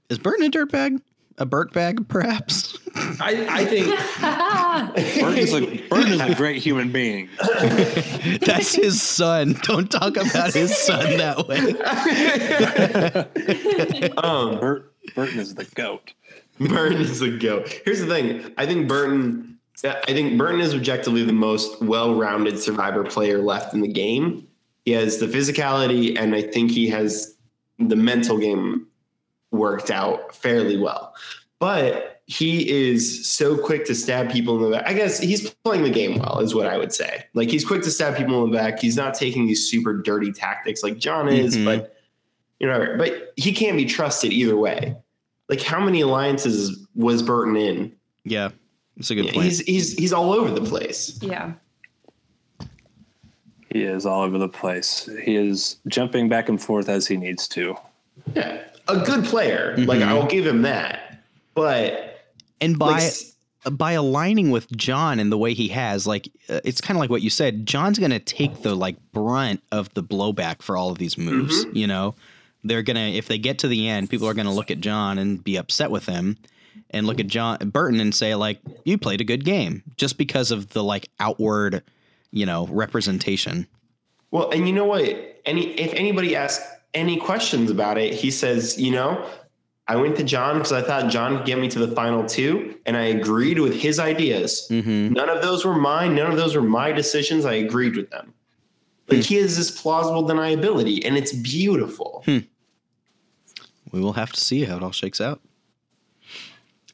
Is 0.09 0.19
Burton 0.19 0.47
a 0.47 0.51
dirtbag? 0.51 1.01
A 1.39 1.47
Burt 1.47 1.73
bag, 1.73 2.07
perhaps? 2.09 2.79
I, 3.21 3.47
I 3.49 3.65
think 3.65 3.87
Burton's 5.21 5.53
a, 5.55 5.89
Burton 5.89 6.13
is 6.13 6.21
a 6.21 6.35
great 6.35 6.63
human 6.63 6.93
being. 6.93 7.29
That's 8.41 8.75
his 8.75 9.01
son. 9.01 9.57
Don't 9.63 9.91
talk 9.91 10.17
about 10.17 10.53
his 10.53 10.77
son 10.77 11.17
that 11.17 11.49
way. 11.49 11.59
um 14.19 14.61
Burt, 14.61 14.93
Burton 15.15 15.39
is 15.39 15.55
the 15.55 15.65
goat. 15.75 16.13
Burton 16.59 17.01
is 17.01 17.21
the 17.21 17.37
goat. 17.39 17.81
Here's 17.85 18.01
the 18.01 18.07
thing. 18.07 18.53
I 18.59 18.67
think 18.67 18.89
Burton 18.89 19.53
I 19.85 20.13
think 20.13 20.39
Burton 20.39 20.61
is 20.61 20.75
objectively 20.75 21.25
the 21.25 21.33
most 21.33 21.81
well-rounded 21.83 22.59
survivor 22.59 23.05
player 23.05 23.39
left 23.39 23.75
in 23.75 23.81
the 23.81 23.89
game. 23.89 24.47
He 24.85 24.93
has 24.93 25.19
the 25.19 25.27
physicality, 25.27 26.19
and 26.19 26.35
I 26.35 26.43
think 26.43 26.71
he 26.71 26.89
has 26.91 27.37
the 27.79 27.97
mental 27.97 28.39
game 28.39 28.87
worked 29.53 29.91
out 29.91 30.35
fairly 30.35 30.77
well. 30.79 31.15
But 31.61 32.23
he 32.27 32.69
is 32.69 33.29
so 33.29 33.57
quick 33.57 33.85
to 33.85 33.95
stab 33.95 34.31
people 34.33 34.57
in 34.57 34.63
the 34.71 34.77
back. 34.79 34.89
I 34.89 34.95
guess 34.95 35.21
he's 35.21 35.51
playing 35.65 35.85
the 35.85 35.91
game 35.91 36.19
well, 36.19 36.41
is 36.41 36.55
what 36.55 36.67
I 36.67 36.77
would 36.77 36.93
say. 36.93 37.25
Like 37.35 37.49
he's 37.51 37.65
quick 37.65 37.83
to 37.83 37.91
stab 37.91 38.17
people 38.17 38.43
in 38.45 38.51
the 38.51 38.57
back. 38.57 38.81
He's 38.81 38.97
not 38.97 39.15
taking 39.15 39.47
these 39.47 39.71
super 39.71 39.95
dirty 40.03 40.33
tactics 40.33 40.83
like 40.83 40.99
Jon 40.99 41.29
is, 41.29 41.57
Mhm. 41.57 41.65
but 41.65 41.97
you 42.59 42.67
know, 42.67 42.97
but 42.99 43.33
he 43.37 43.53
can't 43.53 43.77
be 43.77 43.85
trusted 43.85 44.33
either 44.33 44.57
way. 44.57 44.97
Like 45.49 45.61
how 45.61 45.85
many 45.85 46.01
alliances 46.01 46.85
was 46.95 47.23
Burton 47.23 47.57
in? 47.57 47.93
Yeah, 48.25 48.51
that's 48.97 49.11
a 49.11 49.15
good 49.15 49.27
point. 49.33 49.45
He's 49.45 49.61
he's 49.61 49.93
he's 49.95 50.13
all 50.13 50.33
over 50.33 50.51
the 50.51 50.67
place. 50.69 51.19
Yeah. 51.23 51.53
He 53.71 53.83
is 53.85 54.05
all 54.05 54.23
over 54.23 54.39
the 54.39 54.49
place. 54.49 55.09
He 55.25 55.35
is 55.35 55.77
jumping 55.89 56.29
back 56.29 56.49
and 56.49 56.61
forth 56.61 56.89
as 56.89 57.07
he 57.07 57.17
needs 57.17 57.49
to. 57.49 57.75
Yeah, 58.35 58.63
a 58.89 58.99
good 59.01 59.25
player. 59.25 59.75
Like 59.79 60.01
Mhm. 60.01 60.07
I'll 60.09 60.27
give 60.27 60.47
him 60.47 60.63
that. 60.63 61.23
But 61.55 62.21
and 62.61 62.79
by 62.79 63.01
like, 63.65 63.79
by 63.79 63.93
aligning 63.93 64.51
with 64.51 64.71
Jon 64.77 65.21
in 65.21 65.31
the 65.31 65.39
way 65.39 65.55
he 65.55 65.69
has, 65.69 66.07
like 66.07 66.29
uh, 66.49 66.61
it's 66.65 66.81
kind 66.81 66.97
of 66.97 67.01
like 67.01 67.11
what 67.11 67.23
you 67.23 67.31
said. 67.31 67.67
Jon's 67.67 67.99
going 67.99 68.11
to 68.11 68.19
take 68.19 68.63
the 68.63 68.75
like 68.75 68.97
brunt 69.13 69.63
of 69.71 69.93
the 69.95 70.03
blowback 70.03 70.63
for 70.63 70.77
all 70.77 70.91
of 70.91 70.99
these 70.99 71.17
moves. 71.19 71.65
You 71.73 71.87
know, 71.87 72.15
they're 72.65 72.83
gonna 72.83 73.01
if 73.01 73.29
they 73.29 73.39
get 73.39 73.59
to 73.61 73.69
the 73.69 73.89
end, 73.89 74.11
people 74.11 74.27
are 74.29 74.35
going 74.35 74.47
to 74.47 74.53
look 74.53 74.71
at 74.71 74.81
Jon 74.81 75.19
and 75.19 75.43
be 75.43 75.57
upset 75.57 75.91
with 75.91 76.07
him, 76.07 76.37
and 76.91 77.07
look 77.07 77.21
at 77.21 77.27
Jon 77.29 77.59
Burton 77.71 78.01
and 78.01 78.15
say 78.15 78.35
like, 78.35 78.59
"You 78.85 78.99
played 78.99 79.21
a 79.21 79.25
good 79.25 79.45
game," 79.45 79.83
just 79.97 80.19
because 80.19 80.51
of 80.51 80.71
the 80.71 80.83
like 80.83 81.09
outward, 81.21 81.83
you 82.33 82.47
know, 82.47 82.67
representation. 82.69 83.67
well, 84.31 84.51
and 84.51 84.67
you 84.67 84.73
know 84.75 84.87
what? 84.87 85.03
Any 85.45 85.73
if 85.79 85.93
anybody 85.95 86.35
asks 86.35 86.65
any 86.95 87.17
questions 87.19 87.71
about 87.71 87.99
it, 87.99 88.15
he 88.15 88.31
says, 88.31 88.79
you 88.81 88.91
know, 88.91 89.29
I 89.89 89.97
went 89.97 90.17
to 90.17 90.25
Jon 90.25 90.59
because 90.59 90.73
I 90.73 90.83
thought 90.83 91.11
Jon 91.11 91.39
could 91.39 91.47
get 91.47 91.59
me 91.59 91.69
to 91.69 91.79
the 91.79 91.95
final 91.95 92.25
two, 92.25 92.79
and 92.87 92.97
I 92.97 93.05
agreed 93.07 93.59
with 93.59 93.75
his 93.75 93.99
ideas. 93.99 94.67
Mm-hmm. 94.71 95.13
None 95.13 95.29
of 95.29 95.43
those 95.43 95.65
were 95.65 95.75
mine. 95.75 96.15
None 96.15 96.31
of 96.31 96.37
those 96.37 96.55
were 96.55 96.63
my 96.63 96.93
decisions. 96.93 97.45
I 97.45 97.55
agreed 97.55 97.97
with 97.97 98.11
them. 98.11 98.33
Like 99.09 99.21
he 99.25 99.37
has 99.37 99.57
this 99.57 99.71
plausible 99.71 100.27
deniability, 100.27 101.05
and 101.05 101.17
it's 101.17 101.33
beautiful. 101.33 102.23
We 102.27 104.01
will 104.01 104.15
have 104.15 104.33
to 104.33 104.41
see 104.41 104.65
how 104.65 104.77
it 104.77 104.83
all 104.83 104.93
shakes 104.93 105.21
out. 105.21 105.41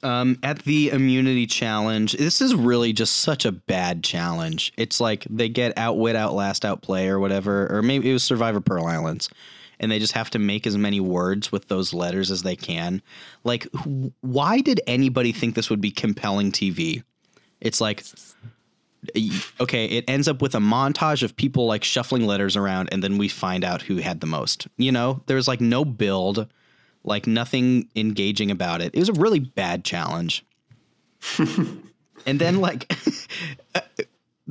Um, 0.02 0.38
at 0.42 0.60
the 0.60 0.90
immunity 0.90 1.46
challenge, 1.46 2.12
this 2.12 2.40
is 2.40 2.54
really 2.54 2.92
just 2.92 3.16
such 3.16 3.44
a 3.44 3.52
bad 3.52 4.04
challenge. 4.04 4.72
It's 4.76 5.00
like 5.00 5.24
they 5.28 5.48
get 5.48 5.76
outwit, 5.76 6.16
outlast, 6.16 6.64
outplay, 6.64 7.08
or 7.08 7.18
whatever, 7.18 7.72
or 7.72 7.82
maybe 7.82 8.08
it 8.10 8.12
was 8.12 8.22
Survivor 8.22 8.60
Pearl 8.60 8.86
Islands, 8.86 9.28
and 9.80 9.90
they 9.90 9.98
just 9.98 10.12
have 10.12 10.30
to 10.30 10.38
make 10.38 10.66
as 10.66 10.76
many 10.76 11.00
words 11.00 11.52
with 11.52 11.68
those 11.68 11.92
letters 11.92 12.30
as 12.30 12.42
they 12.42 12.56
can. 12.56 13.02
Like, 13.44 13.66
wh- 13.74 14.08
why 14.20 14.60
did 14.60 14.80
anybody 14.86 15.32
think 15.32 15.54
this 15.54 15.70
would 15.70 15.80
be 15.80 15.90
compelling 15.90 16.52
TV? 16.52 17.02
It's 17.60 17.80
like, 17.80 18.04
okay, 19.60 19.86
it 19.86 20.04
ends 20.08 20.28
up 20.28 20.42
with 20.42 20.54
a 20.54 20.60
montage 20.60 21.22
of 21.22 21.36
people 21.36 21.66
like 21.66 21.84
shuffling 21.84 22.26
letters 22.26 22.56
around, 22.56 22.88
and 22.92 23.02
then 23.02 23.18
we 23.18 23.28
find 23.28 23.64
out 23.64 23.82
who 23.82 23.96
had 23.96 24.20
the 24.20 24.26
most. 24.26 24.68
You 24.76 24.92
know, 24.92 25.22
there's 25.26 25.48
like 25.48 25.60
no 25.60 25.84
build 25.84 26.48
like 27.04 27.26
nothing 27.26 27.88
engaging 27.96 28.50
about 28.50 28.80
it. 28.80 28.94
It 28.94 28.98
was 28.98 29.08
a 29.08 29.14
really 29.14 29.40
bad 29.40 29.84
challenge. 29.84 30.44
and 31.38 32.38
then 32.38 32.60
like 32.60 32.92
uh, 33.74 33.80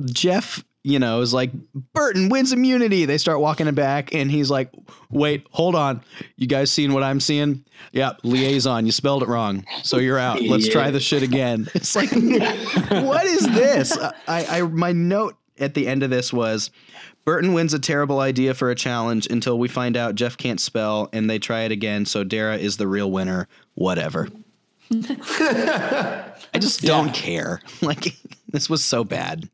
Jeff, 0.04 0.64
you 0.88 0.98
know, 0.98 1.20
is 1.20 1.34
like 1.34 1.50
Burton 1.92 2.28
wins 2.28 2.52
immunity. 2.52 3.04
They 3.04 3.18
start 3.18 3.40
walking 3.40 3.66
it 3.66 3.74
back 3.74 4.14
and 4.14 4.30
he's 4.30 4.50
like, 4.50 4.70
"Wait, 5.10 5.46
hold 5.50 5.74
on. 5.74 6.02
You 6.36 6.46
guys 6.46 6.70
seeing 6.70 6.92
what 6.92 7.02
I'm 7.02 7.20
seeing? 7.20 7.64
Yeah, 7.92 8.12
liaison, 8.24 8.86
you 8.86 8.92
spelled 8.92 9.22
it 9.22 9.28
wrong. 9.28 9.64
So 9.82 9.98
you're 9.98 10.18
out. 10.18 10.40
Let's 10.42 10.66
Yeah. 10.66 10.72
try 10.72 10.90
this 10.90 11.02
shit 11.02 11.22
again." 11.22 11.68
It's 11.74 11.94
like 11.94 12.10
what 12.12 13.26
is 13.26 13.44
this? 13.46 13.96
I 14.26 14.46
I 14.58 14.62
my 14.62 14.92
note 14.92 15.36
at 15.58 15.74
the 15.74 15.86
end 15.86 16.02
of 16.02 16.10
this 16.10 16.32
was 16.32 16.70
Burton 17.24 17.52
wins 17.52 17.74
a 17.74 17.78
terrible 17.78 18.20
idea 18.20 18.54
for 18.54 18.70
a 18.70 18.74
challenge 18.74 19.26
until 19.30 19.58
we 19.58 19.68
find 19.68 19.96
out 19.96 20.14
Jeff 20.14 20.36
can't 20.38 20.60
spell 20.60 21.10
and 21.12 21.28
they 21.28 21.38
try 21.38 21.62
it 21.62 21.72
again. 21.72 22.06
So 22.06 22.24
Darrah 22.24 22.58
is 22.58 22.78
the 22.78 22.88
real 22.88 23.10
winner. 23.10 23.46
Whatever. 23.74 24.28
I 24.90 26.58
just 26.58 26.82
don't 26.82 27.12
care. 27.12 27.60
Like 27.82 28.16
this 28.50 28.70
was 28.70 28.84
so 28.84 29.04
bad. 29.04 29.48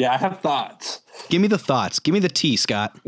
Yeah, 0.00 0.14
I 0.14 0.16
have 0.16 0.40
thoughts. 0.40 1.02
Give 1.28 1.42
me 1.42 1.48
the 1.48 1.58
thoughts. 1.58 1.98
Give 1.98 2.14
me 2.14 2.20
the 2.20 2.30
tea, 2.30 2.56
Scott. 2.56 2.98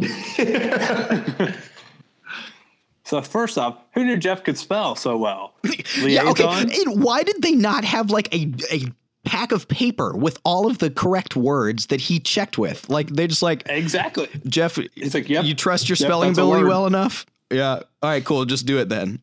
So 3.05 3.21
first 3.21 3.59
off, 3.59 3.77
who 3.93 4.05
knew 4.05 4.17
Jeff 4.17 4.43
could 4.43 4.57
spell 4.57 4.95
so 4.95 5.19
well? 5.19 5.53
Yeah, 5.99 6.31
okay. 6.31 6.47
Liaison? 6.47 6.93
And 6.93 7.03
why 7.05 7.23
did 7.23 7.43
they 7.43 7.53
not 7.53 7.85
have 7.85 8.11
like 8.11 8.35
a 8.35 8.51
a 8.73 8.87
pack 9.25 9.53
of 9.53 9.69
paper 9.69 10.17
with 10.17 10.39
all 10.45 10.67
of 10.67 10.79
the 10.79 10.89
correct 10.89 11.37
words 11.37 11.89
that 11.89 12.01
he 12.01 12.19
checked 12.21 12.57
with? 12.57 12.89
Like 12.89 13.09
they're 13.09 13.27
just 13.27 13.43
like 13.43 13.65
Exactly. 13.67 14.29
Jeff. 14.47 14.79
He's 14.95 15.15
like, 15.15 15.29
yep. 15.29 15.45
you 15.45 15.55
trust 15.55 15.91
your 15.91 15.97
Yep, 15.97 16.07
spelling 16.07 16.31
ability 16.31 16.65
well 16.65 16.87
enough? 16.87 17.27
Yeah. 17.51 17.75
All 18.03 18.11
right. 18.11 18.25
Cool. 18.25 18.47
Just 18.47 18.65
do 18.65 18.79
it 18.79 18.89
then. 18.89 19.21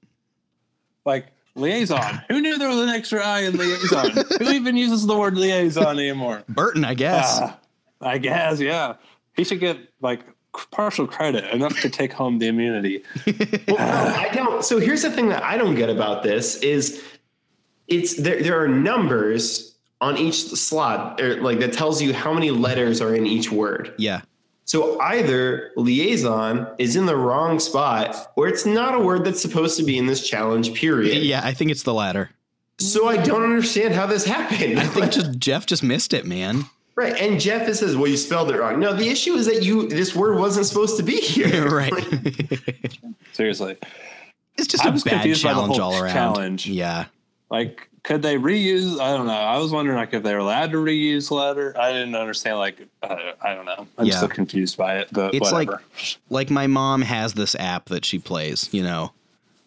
Like 1.05 1.28
liaison. 1.55 2.22
Who 2.30 2.41
knew 2.41 2.57
there 2.59 2.70
was 2.70 2.80
an 2.80 2.89
extra 2.89 3.26
I 3.26 3.41
in 3.41 3.57
liaison? 3.57 4.11
Who 4.39 4.51
even 4.51 4.78
uses 4.78 5.07
the 5.07 5.17
word 5.17 5.36
liaison 5.36 5.97
anymore? 5.97 6.43
Burton, 6.47 6.86
I 6.86 6.93
guess. 6.93 7.39
Ah, 7.41 7.59
I 8.02 8.18
guess, 8.18 8.60
yeah. 8.60 8.95
He 9.36 9.43
should 9.43 9.60
get 9.60 9.78
like 10.02 10.22
partial 10.72 11.06
credit, 11.08 11.45
enough 11.54 11.80
to 11.82 11.89
take 11.89 12.12
home 12.14 12.39
the 12.39 12.47
immunity. 12.47 13.04
Well, 13.68 13.78
no, 13.78 14.16
I 14.16 14.30
don't. 14.34 14.66
So 14.66 14.80
here's 14.80 15.04
the 15.04 15.12
thing 15.12 15.30
that 15.30 15.43
I 15.43 15.58
don't 15.58 15.76
get 15.76 15.89
about 15.89 16.24
this 16.24 16.58
is 16.58 17.04
it's 17.88 18.16
there. 18.16 18.41
There 18.41 18.62
are 18.62 18.68
numbers 18.68 19.76
on 20.02 20.18
each 20.18 20.45
slot, 20.45 21.22
or 21.22 21.41
like 21.41 21.60
that 21.60 21.74
tells 21.74 22.02
you 22.02 22.14
how 22.14 22.34
many 22.34 22.52
letters 22.52 23.00
are 23.02 23.14
in 23.16 23.26
each 23.28 23.52
word. 23.52 23.93
yeah. 23.97 24.22
So 24.66 25.00
either 25.02 25.72
liaison 25.78 26.68
is 26.78 26.95
in 26.95 27.08
the 27.08 27.16
wrong 27.16 27.60
spot, 27.60 28.32
or 28.36 28.47
it's 28.47 28.68
not 28.68 28.93
a 28.93 29.00
word 29.00 29.26
that's 29.26 29.41
supposed 29.41 29.78
to 29.78 29.84
be 29.84 29.97
in 29.97 30.06
this 30.06 30.28
challenge. 30.28 30.76
Period. 30.76 31.24
Yeah. 31.24 31.41
I 31.43 31.54
think 31.56 31.72
it's 31.72 31.82
the 31.82 31.93
latter. 31.93 32.30
So 32.78 33.08
I 33.08 33.18
don't 33.18 33.41
understand 33.43 33.95
how 33.95 34.06
this 34.06 34.26
happened. 34.26 34.80
I 34.80 34.86
think 34.86 35.12
just 35.12 35.39
Jeff 35.39 35.66
just 35.66 35.82
missed 35.82 36.14
it, 36.14 36.26
man. 36.28 36.66
Right. 37.00 37.16
And 37.22 37.39
Jeff 37.39 37.68
it 37.68 37.76
says, 37.76 37.95
"Well, 37.95 38.08
you 38.08 38.18
spelled 38.18 38.52
it 38.52 38.60
wrong." 38.60 38.80
No, 38.80 38.93
the 38.93 39.08
issue 39.10 39.34
is 39.34 39.45
that 39.45 39.64
you 39.64 39.88
this 39.88 40.16
word 40.16 40.38
wasn't 40.38 40.66
supposed 40.66 40.97
to 40.97 41.04
be 41.04 41.20
here. 41.20 41.70
right. 41.76 41.93
Seriously. 43.34 43.78
it's 44.58 44.68
just 44.68 44.86
I 44.86 44.89
a 44.89 44.91
was 44.91 45.04
bad 45.04 45.14
confused 45.14 45.43
by 45.43 45.50
the 45.50 45.56
challenge 45.56 45.78
whole 45.78 45.93
all 45.93 46.04
around. 46.04 46.14
challenge. 46.14 46.68
Yeah. 46.68 47.06
Like, 47.50 47.89
could 48.04 48.22
they 48.22 48.36
reuse? 48.38 49.00
I 49.00 49.16
don't 49.18 49.26
know. 49.28 49.34
I 49.34 49.58
was 49.58 49.72
wondering 49.72 49.97
like 49.97 50.14
if 50.14 50.24
they 50.24 50.34
were 50.34 50.39
allowed 50.39 50.72
to 50.72 50.78
reuse 50.78 51.32
letter. 51.32 51.74
I 51.80 51.91
didn't 51.91 52.16
understand. 52.16 52.58
Like, 52.60 52.88
uh, 53.02 53.16
I 53.41 53.56
don't 53.56 53.66
know. 53.66 53.88
I'm 53.97 54.06
Yeah. 54.06 54.18
still 54.18 54.30
confused 54.30 54.78
by 54.78 54.97
it. 55.00 55.08
But 55.12 55.34
It's 55.34 55.52
like- 55.52 55.70
whatever. 55.70 55.84
Like 56.30 56.50
my 56.50 56.68
mom 56.68 57.02
has 57.02 57.34
this 57.34 57.56
app 57.56 57.86
that 57.86 58.06
she 58.06 58.20
plays, 58.20 58.70
you 58.72 58.84
know, 58.84 59.14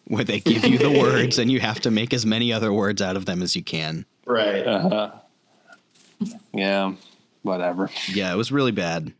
where 0.07 0.23
they 0.23 0.39
give 0.39 0.65
you 0.65 0.77
the 0.77 0.91
words 0.99 1.37
and 1.39 1.51
you 1.51 1.59
have 1.59 1.79
to 1.81 1.91
make 1.91 2.13
as 2.13 2.25
many 2.25 2.53
other 2.53 2.71
words 2.71 3.01
out 3.01 3.15
of 3.17 3.25
them 3.25 3.41
as 3.41 3.55
you 3.55 3.63
can. 3.63 4.05
right. 4.25 4.65
Uh-huh. 4.65 5.11
yeah, 6.53 6.93
whatever. 7.43 7.89
Yeah, 8.11 8.33
it 8.33 8.35
was 8.35 8.51
really 8.51 8.71
bad. 8.71 9.13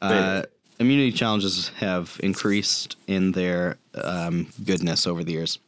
Uh, 0.00 0.42
immunity 0.78 1.12
challenges 1.12 1.68
have 1.78 2.18
increased 2.22 2.96
in 3.06 3.32
their 3.32 3.76
um, 3.94 4.46
goodness 4.64 5.06
over 5.06 5.22
the 5.22 5.32
years. 5.32 5.58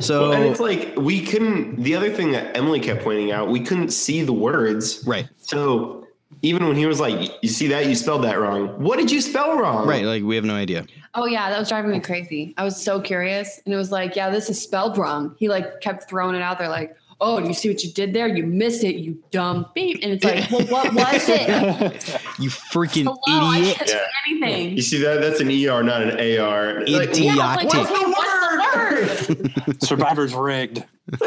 So, 0.00 0.30
Well, 0.30 0.32
and 0.32 0.44
it's 0.46 0.60
like 0.60 0.94
we 0.96 1.24
couldn't. 1.24 1.82
The 1.82 1.94
other 1.94 2.10
thing 2.10 2.32
that 2.32 2.56
Emily 2.56 2.80
kept 2.80 3.04
pointing 3.04 3.30
out, 3.30 3.48
we 3.48 3.60
couldn't 3.60 3.90
see 3.90 4.22
the 4.22 4.32
words. 4.32 5.04
right, 5.06 5.28
So 5.38 6.08
even 6.42 6.66
when 6.66 6.74
he 6.76 6.84
was 6.86 6.98
like, 6.98 7.30
"You 7.42 7.48
see 7.48 7.68
that? 7.68 7.86
You 7.86 7.94
spelled 7.94 8.24
that 8.24 8.40
wrong." 8.40 8.68
What 8.82 8.98
did 8.98 9.10
you 9.12 9.20
spell 9.20 9.56
wrong? 9.56 9.86
right, 9.86 10.04
like 10.04 10.24
we 10.24 10.34
have 10.34 10.44
no 10.44 10.54
idea. 10.54 10.84
Oh 11.14 11.26
yeah, 11.26 11.48
that 11.48 11.58
was 11.60 11.68
driving 11.68 11.92
me 11.92 12.00
crazy. 12.00 12.54
I 12.56 12.64
was 12.64 12.82
so 12.82 13.00
curious, 13.00 13.60
and 13.64 13.72
it 13.72 13.76
was 13.76 13.92
like, 13.92 14.16
yeah, 14.16 14.30
this 14.30 14.50
is 14.50 14.60
spelled 14.60 14.98
wrong. 14.98 15.36
He 15.38 15.48
like 15.48 15.80
kept 15.80 16.08
throwing 16.08 16.34
it 16.34 16.42
out 16.42 16.58
there, 16.58 16.68
like, 16.68 16.96
oh, 17.24 17.40
do 17.40 17.48
you 17.48 17.54
see 17.54 17.68
what 17.70 17.82
you 17.82 17.90
did 17.92 18.12
there? 18.12 18.28
You 18.28 18.44
missed 18.44 18.84
it, 18.84 18.96
you 18.96 19.18
dumb 19.30 19.66
beep. 19.74 20.00
And 20.02 20.12
it's 20.12 20.24
like, 20.24 20.50
well, 20.52 20.66
what 20.66 20.94
was 20.94 21.28
it? 21.28 22.20
You 22.38 22.50
freaking 22.50 23.04
Hello, 23.24 23.52
idiot. 23.52 23.76
can't 23.78 24.00
anything. 24.28 24.76
You 24.76 24.82
see 24.82 24.98
that? 25.02 25.20
That's 25.20 25.40
an 25.40 25.48
ER, 25.48 25.82
not 25.82 26.02
an 26.02 26.10
AR. 26.38 26.80
Like, 26.86 27.10
Idiot. 27.10 27.18
Yeah, 27.36 27.56
I 27.58 27.64
was 27.64 27.74
like, 27.74 27.88
Idiotic. 27.88 28.16
what's 28.16 29.28
the 29.28 29.54
word? 29.68 29.82
Survivor's 29.82 30.34
rigged. 30.34 30.84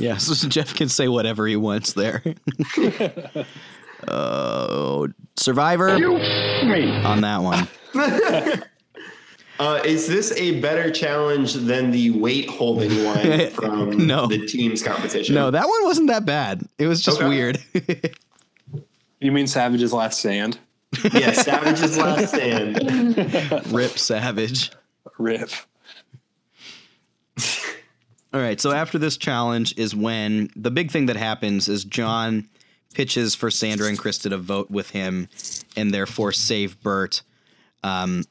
Yeah, 0.00 0.16
so 0.18 0.48
Jeff 0.48 0.74
can 0.74 0.88
say 0.88 1.08
whatever 1.08 1.46
he 1.46 1.56
wants 1.56 1.92
there. 1.94 2.22
Oh, 4.08 5.08
Survivor 5.36 5.96
You 5.96 6.14
me. 6.18 6.90
on 7.04 7.20
that 7.22 7.38
one. 7.42 7.68
Uh, 9.58 9.80
is 9.84 10.08
this 10.08 10.32
a 10.36 10.60
better 10.60 10.90
challenge 10.90 11.54
than 11.54 11.90
the 11.92 12.10
weight 12.10 12.48
holding 12.48 13.04
one 13.04 13.50
from 13.50 14.06
No. 14.06 14.26
the 14.26 14.46
team's 14.46 14.82
competition? 14.82 15.34
No, 15.34 15.50
that 15.50 15.68
one 15.68 15.84
wasn't 15.84 16.08
that 16.08 16.24
bad. 16.26 16.66
It 16.78 16.86
was 16.88 17.00
just 17.00 17.18
Okay. 17.20 17.28
weird. 17.28 17.62
You 19.20 19.30
mean 19.32 19.46
Savage's 19.46 19.92
Last 19.92 20.18
Stand? 20.18 20.58
yeah, 21.12 21.32
Savage's 21.32 21.96
last 21.98 22.28
stand. 22.34 23.72
Rip 23.72 23.98
Savage. 23.98 24.70
Rip. 25.18 25.50
All 28.32 28.40
right, 28.40 28.60
so 28.60 28.72
after 28.72 28.98
this 28.98 29.16
challenge 29.16 29.74
is 29.76 29.94
when 29.94 30.50
the 30.56 30.70
big 30.70 30.90
thing 30.90 31.06
that 31.06 31.16
happens 31.16 31.68
is 31.68 31.84
Jon 31.84 32.48
pitches 32.92 33.34
for 33.34 33.50
Sandra 33.50 33.88
and 33.88 33.98
Christa 33.98 34.30
to 34.30 34.36
vote 34.38 34.70
with 34.70 34.90
him 34.90 35.28
and 35.76 35.92
therefore 35.94 36.32
save 36.32 36.80
Burt. 36.82 37.22
Um, 37.84 38.24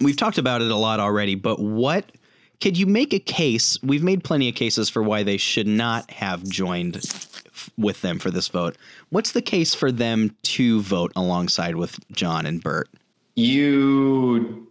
we've 0.00 0.16
talked 0.16 0.38
about 0.38 0.62
it 0.62 0.70
a 0.70 0.76
lot 0.76 1.00
already, 1.00 1.34
but 1.34 1.58
what 1.58 2.12
could 2.60 2.78
you 2.78 2.86
make 2.86 3.12
a 3.12 3.18
case? 3.18 3.80
We've 3.82 4.02
made 4.02 4.24
plenty 4.24 4.48
of 4.48 4.54
cases 4.54 4.88
for 4.88 5.02
why 5.02 5.22
they 5.22 5.36
should 5.36 5.66
not 5.66 6.10
have 6.10 6.42
joined 6.44 6.96
f- 6.96 7.70
with 7.76 8.00
them 8.02 8.18
for 8.18 8.30
this 8.30 8.48
vote. 8.48 8.76
What's 9.10 9.32
the 9.32 9.42
case 9.42 9.74
for 9.74 9.92
them 9.92 10.34
to 10.42 10.80
vote 10.80 11.12
alongside 11.16 11.76
with 11.76 11.98
Jon 12.12 12.46
and 12.46 12.62
Burt? 12.62 12.88
You, 13.34 14.66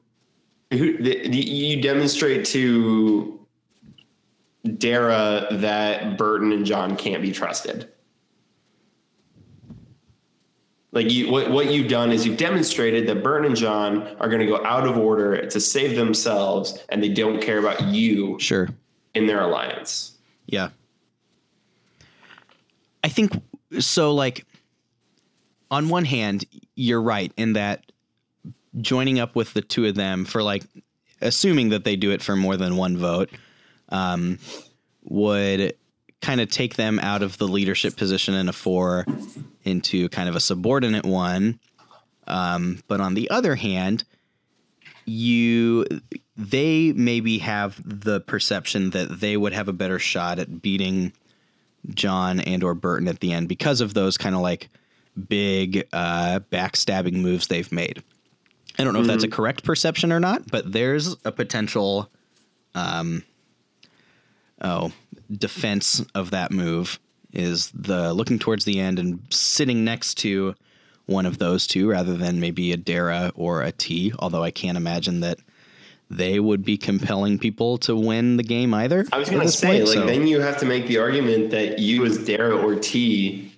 you 0.71 1.81
demonstrate 1.81 2.45
to 2.45 3.39
Darrah 4.65 5.59
that 5.61 6.17
Burton 6.17 6.51
and 6.51 6.65
Jon 6.65 6.97
can't 6.97 7.21
be 7.21 7.31
trusted. 7.31 7.89
Like 10.95 11.11
you, 11.11 11.29
what 11.29 11.51
what 11.51 11.71
you've 11.71 11.89
done 11.89 12.13
is 12.13 12.25
you've 12.25 12.37
demonstrated 12.37 13.05
that 13.07 13.21
Burton 13.21 13.47
and 13.47 13.55
John 13.55 14.15
are 14.21 14.29
going 14.29 14.39
to 14.39 14.47
go 14.47 14.65
out 14.65 14.87
of 14.87 14.97
order 14.97 15.45
to 15.45 15.59
save 15.59 15.97
themselves, 15.97 16.79
and 16.87 17.03
they 17.03 17.09
don't 17.09 17.41
care 17.41 17.59
about 17.59 17.83
you 17.83 18.39
Sure. 18.39 18.69
in 19.13 19.27
their 19.27 19.41
alliance. 19.41 20.17
Yeah. 20.47 20.69
I 23.03 23.09
think 23.09 23.33
so 23.79 24.13
like 24.13 24.45
on 25.69 25.89
one 25.89 26.05
hand, 26.05 26.45
you're 26.75 27.01
right 27.01 27.31
in 27.35 27.53
that 27.53 27.91
joining 28.79 29.19
up 29.19 29.35
with 29.35 29.53
the 29.53 29.61
two 29.61 29.85
of 29.85 29.95
them 29.95 30.23
for 30.23 30.41
like 30.41 30.63
assuming 31.21 31.69
that 31.69 31.83
they 31.83 31.97
do 31.97 32.11
it 32.11 32.21
for 32.21 32.35
more 32.37 32.55
than 32.55 32.77
one 32.77 32.97
vote 32.97 33.29
um, 33.89 34.39
would 35.03 35.75
kind 36.21 36.41
of 36.41 36.49
take 36.49 36.75
them 36.75 36.99
out 36.99 37.21
of 37.21 37.37
the 37.37 37.47
leadership 37.47 37.95
position 37.95 38.33
in 38.33 38.49
a 38.49 38.53
four 38.53 39.05
into 39.63 40.09
kind 40.09 40.29
of 40.29 40.35
a 40.35 40.39
subordinate 40.39 41.05
one. 41.05 41.59
Um, 42.27 42.81
but 42.87 43.01
on 43.01 43.13
the 43.13 43.29
other 43.29 43.55
hand, 43.55 44.03
you 45.05 45.85
they 46.35 46.91
maybe 46.93 47.37
have 47.39 47.79
the 47.85 48.19
perception 48.21 48.89
that 48.91 49.19
they 49.19 49.37
would 49.37 49.53
have 49.53 49.67
a 49.67 49.73
better 49.73 49.99
shot 49.99 50.39
at 50.39 50.61
beating 50.61 51.13
Jon 51.93 52.39
and 52.39 52.63
or 52.63 52.73
Burton 52.73 53.07
at 53.07 53.19
the 53.19 53.31
end 53.31 53.47
because 53.47 53.81
of 53.81 53.93
those 53.93 54.17
kind 54.17 54.35
of 54.35 54.41
like 54.41 54.69
big 55.29 55.87
uh, 55.93 56.39
backstabbing 56.51 57.13
moves 57.13 57.47
they've 57.47 57.71
made. 57.71 58.03
I 58.77 58.83
don't 58.83 58.93
know 58.93 59.01
if 59.01 59.07
that's 59.07 59.23
a 59.23 59.29
correct 59.29 59.63
perception 59.63 60.11
or 60.11 60.19
not, 60.19 60.49
but 60.51 60.69
there's 60.71 61.15
a 61.23 61.31
potential 61.31 62.09
um 62.73 63.23
oh 64.61 64.91
defense 65.31 66.03
of 66.13 66.31
that 66.31 66.51
move 66.51 66.99
is 67.33 67.71
the 67.71 68.13
looking 68.13 68.39
towards 68.39 68.65
the 68.65 68.79
end 68.79 68.99
and 68.99 69.19
sitting 69.29 69.83
next 69.83 70.15
to 70.15 70.55
one 71.05 71.25
of 71.25 71.37
those 71.37 71.67
two 71.67 71.89
rather 71.89 72.15
than 72.15 72.39
maybe 72.39 72.71
a 72.71 72.77
Darrah 72.77 73.31
or 73.35 73.61
a 73.61 73.71
T, 73.71 74.13
although 74.19 74.43
I 74.43 74.51
can't 74.51 74.77
imagine 74.77 75.19
that 75.19 75.39
they 76.09 76.39
would 76.39 76.63
be 76.63 76.77
compelling 76.77 77.39
people 77.39 77.77
to 77.79 77.95
win 77.95 78.37
the 78.37 78.43
game 78.43 78.73
either. 78.73 79.05
I 79.11 79.17
was 79.17 79.29
going 79.29 79.41
to 79.41 79.51
say, 79.51 79.79
point, 79.79 79.85
like, 79.85 79.93
so- 79.95 80.05
then 80.05 80.27
you 80.27 80.39
have 80.39 80.57
to 80.57 80.65
make 80.65 80.87
the 80.87 80.97
argument 80.97 81.51
that 81.51 81.79
you, 81.79 82.05
as 82.05 82.17
Darrah 82.19 82.63
or 82.63 82.75
T, 82.75 83.51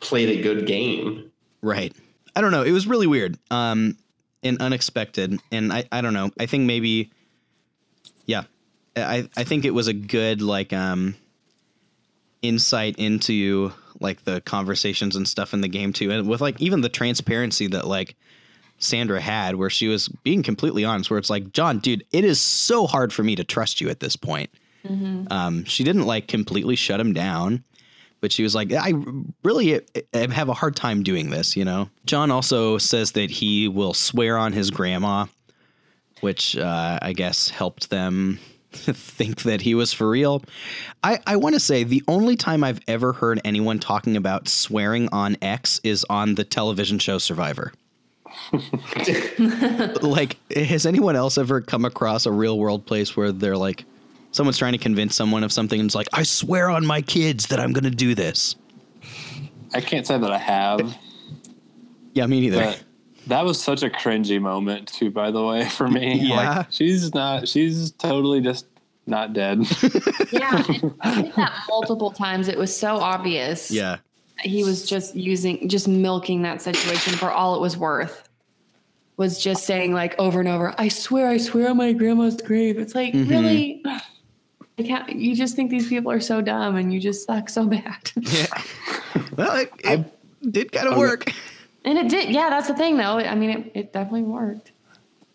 played 0.00 0.38
a 0.38 0.42
good 0.42 0.66
game. 0.66 1.30
Right. 1.60 1.92
I 2.36 2.40
don't 2.40 2.52
know. 2.52 2.62
It 2.62 2.70
was 2.72 2.86
really 2.86 3.08
weird 3.08 3.36
um, 3.50 3.96
and 4.44 4.60
unexpected. 4.60 5.40
And 5.50 5.72
I, 5.72 5.84
I 5.90 6.00
don't 6.00 6.14
know. 6.14 6.30
I 6.38 6.46
think 6.46 6.64
maybe, 6.64 7.10
yeah, 8.26 8.44
I, 9.02 9.28
I 9.36 9.44
think 9.44 9.64
it 9.64 9.72
was 9.72 9.88
a 9.88 9.92
good, 9.92 10.42
like, 10.42 10.72
um, 10.72 11.14
insight 12.42 12.96
into, 12.98 13.72
like, 14.00 14.24
the 14.24 14.40
conversations 14.40 15.16
and 15.16 15.26
stuff 15.26 15.54
in 15.54 15.60
the 15.60 15.68
game, 15.68 15.92
too. 15.92 16.10
And 16.10 16.28
with, 16.28 16.40
like, 16.40 16.60
even 16.60 16.80
the 16.80 16.88
transparency 16.88 17.66
that, 17.68 17.86
like, 17.86 18.16
Sandra 18.78 19.20
had, 19.20 19.56
where 19.56 19.70
she 19.70 19.88
was 19.88 20.08
being 20.08 20.42
completely 20.42 20.84
honest, 20.84 21.10
where 21.10 21.18
it's 21.18 21.30
like, 21.30 21.52
Jon, 21.52 21.78
dude, 21.78 22.04
it 22.12 22.24
is 22.24 22.40
so 22.40 22.86
hard 22.86 23.12
for 23.12 23.22
me 23.22 23.34
to 23.36 23.44
trust 23.44 23.80
you 23.80 23.88
at 23.88 24.00
this 24.00 24.16
point. 24.16 24.50
Um, 25.30 25.64
she 25.64 25.84
didn't, 25.84 26.06
like, 26.06 26.28
completely 26.28 26.76
shut 26.76 27.00
him 27.00 27.12
down 27.12 27.64
but 28.20 28.32
she 28.32 28.42
was 28.42 28.54
like, 28.54 28.72
I 28.72 28.92
really 29.44 29.76
uh, 29.76 30.28
have 30.30 30.48
a 30.48 30.54
hard 30.54 30.76
time 30.76 31.02
doing 31.02 31.30
this, 31.30 31.56
you 31.56 31.64
know? 31.64 31.88
Jon 32.04 32.30
also 32.30 32.78
says 32.78 33.12
that 33.12 33.30
he 33.30 33.68
will 33.68 33.94
swear 33.94 34.36
on 34.36 34.52
his 34.52 34.70
grandma, 34.70 35.26
which 36.20 36.56
uh, 36.56 36.98
I 37.00 37.12
guess 37.12 37.48
helped 37.48 37.90
them 37.90 38.38
think 38.72 39.42
that 39.42 39.60
he 39.62 39.74
was 39.74 39.92
for 39.92 40.08
real. 40.08 40.42
I, 41.02 41.20
I 41.26 41.36
want 41.36 41.54
to 41.54 41.60
say 41.60 41.84
the 41.84 42.02
only 42.06 42.36
time 42.36 42.62
I've 42.62 42.80
ever 42.86 43.12
heard 43.12 43.40
anyone 43.44 43.78
talking 43.78 44.16
about 44.16 44.48
swearing 44.48 45.08
on 45.10 45.36
X 45.40 45.80
is 45.84 46.04
on 46.10 46.34
the 46.34 46.44
television 46.44 46.98
show 46.98 47.18
Survivor. 47.18 47.72
like, 50.02 50.36
has 50.54 50.86
anyone 50.86 51.16
else 51.16 51.38
ever 51.38 51.60
come 51.60 51.84
across 51.84 52.26
a 52.26 52.32
real 52.32 52.58
world 52.58 52.84
place 52.84 53.16
where 53.16 53.32
they're 53.32 53.56
like, 53.56 53.84
someone's 54.32 54.58
trying 54.58 54.72
to 54.72 54.78
convince 54.78 55.16
someone 55.16 55.42
of 55.42 55.52
something 55.52 55.80
and 55.80 55.88
it's 55.88 55.94
like, 55.94 56.08
I 56.12 56.22
swear 56.22 56.68
on 56.68 56.84
my 56.84 57.00
kids 57.00 57.46
that 57.46 57.60
I'm 57.60 57.72
going 57.72 57.84
to 57.84 57.90
do 57.90 58.14
this. 58.14 58.54
I 59.74 59.80
can't 59.80 60.06
say 60.06 60.18
that 60.18 60.30
I 60.30 60.38
have, 60.38 60.96
Yeah, 62.12 62.26
me 62.26 62.40
neither. 62.40 62.58
but 62.58 62.82
that 63.28 63.44
was 63.44 63.60
such 63.62 63.82
a 63.82 63.88
cringy 63.90 64.40
moment 64.40 64.88
too. 64.88 65.10
By 65.10 65.30
the 65.30 65.42
way, 65.44 65.68
for 65.68 65.88
me, 65.88 66.18
Yeah. 66.28 66.58
like, 66.58 66.66
she's 66.70 67.14
not. 67.14 67.46
She's 67.48 67.92
totally 67.92 68.40
just 68.40 68.66
not 69.06 69.32
dead. 69.32 69.60
Yeah, 70.32 70.62
and 70.68 70.94
I 71.00 71.22
did 71.22 71.32
that 71.36 71.62
multiple 71.70 72.10
times. 72.10 72.48
It 72.48 72.58
was 72.58 72.76
so 72.76 72.96
obvious. 72.96 73.70
yeah. 73.70 73.96
he 74.42 74.62
was 74.62 74.86
just 74.88 75.14
using, 75.14 75.66
just 75.68 75.88
milking 75.88 76.42
that 76.42 76.60
situation 76.60 77.14
for 77.14 77.30
all 77.30 77.54
it 77.54 77.60
was 77.60 77.76
worth. 77.78 78.28
Was 79.16 79.42
just 79.42 79.64
saying 79.64 79.94
like 79.94 80.14
over 80.18 80.38
and 80.40 80.48
over, 80.48 80.74
I 80.78 80.88
swear, 80.88 81.28
I 81.28 81.38
swear 81.38 81.70
on 81.70 81.76
my 81.78 81.92
grandma's 81.92 82.36
grave. 82.36 82.78
It's 82.78 82.94
like 82.94 83.14
Mm-hmm. 83.14 83.30
really, 83.30 83.82
I 83.86 84.82
can't. 84.82 85.08
You 85.16 85.34
just 85.34 85.56
think 85.56 85.70
these 85.70 85.88
people 85.88 86.12
are 86.12 86.20
so 86.20 86.40
dumb, 86.40 86.76
and 86.76 86.92
you 86.92 87.00
just 87.00 87.26
suck 87.26 87.48
so 87.48 87.66
bad. 87.66 88.12
Yeah. 88.16 88.46
well, 89.36 89.56
it, 89.56 89.72
it 89.82 90.52
did 90.52 90.70
kind 90.72 90.86
of 90.86 90.92
I'm- 90.92 91.00
work. 91.00 91.32
And 91.88 91.98
it 91.98 92.08
did. 92.08 92.28
Yeah, 92.30 92.50
that's 92.50 92.68
the 92.68 92.74
thing, 92.74 92.96
though. 92.96 93.18
I 93.18 93.34
mean, 93.34 93.50
it, 93.50 93.70
it 93.74 93.92
definitely 93.92 94.22
worked. 94.22 94.72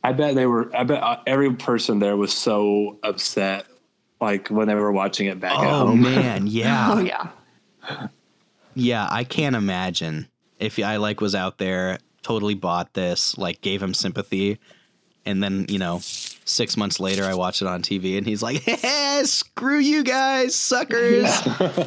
I 0.03 0.11
bet 0.13 0.35
they 0.35 0.45
were. 0.45 0.69
I 0.75 0.83
bet 0.83 1.01
uh, 1.01 1.17
every 1.25 1.53
person 1.55 1.99
there 1.99 2.15
was 2.17 2.33
so 2.33 2.99
upset, 3.03 3.65
like 4.21 4.49
when 4.49 4.67
they 4.67 4.75
were 4.75 4.91
watching 4.91 5.27
it 5.27 5.39
back 5.39 5.57
at 5.57 5.65
Oh, 5.65 5.87
home. 5.87 6.01
man. 6.01 6.47
Yeah. 6.47 6.89
Oh 6.91 6.99
yeah. 6.99 7.29
Yeah. 8.75 9.07
I 9.09 9.23
can't 9.23 9.55
imagine 9.55 10.27
if 10.59 10.77
I 10.79 10.97
like 10.97 11.21
was 11.21 11.35
out 11.35 11.57
there, 11.57 11.99
totally 12.21 12.53
bought 12.55 12.93
this, 12.93 13.37
like 13.37 13.61
gave 13.61 13.81
him 13.81 13.93
sympathy. 13.93 14.59
And 15.25 15.41
then, 15.41 15.65
you 15.69 15.79
know, 15.79 15.99
six 16.01 16.75
months 16.75 16.99
later, 16.99 17.23
I 17.23 17.33
watch 17.33 17.61
it 17.61 17.67
on 17.67 17.81
TV 17.81 18.17
and 18.17 18.27
he's 18.27 18.43
like, 18.43 18.57
hey, 18.63 19.21
screw 19.23 19.79
you 19.79 20.03
guys, 20.03 20.53
suckers. 20.53 21.29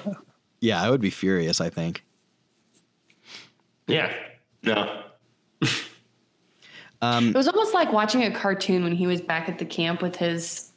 yeah, 0.60 0.82
I 0.82 0.88
would 0.88 1.02
be 1.02 1.10
furious, 1.10 1.60
I 1.60 1.68
think. 1.68 2.02
Yeah. 3.86 4.10
No. 4.66 5.02
Um, 7.02 7.28
It 7.28 7.34
was 7.34 7.46
almost 7.48 7.74
like 7.74 7.92
watching 7.92 8.24
a 8.24 8.30
cartoon 8.30 8.82
when 8.82 8.92
he 8.92 9.06
was 9.06 9.20
back 9.20 9.48
at 9.48 9.58
the 9.58 9.64
camp 9.66 10.00
with 10.02 10.16
his 10.16 10.70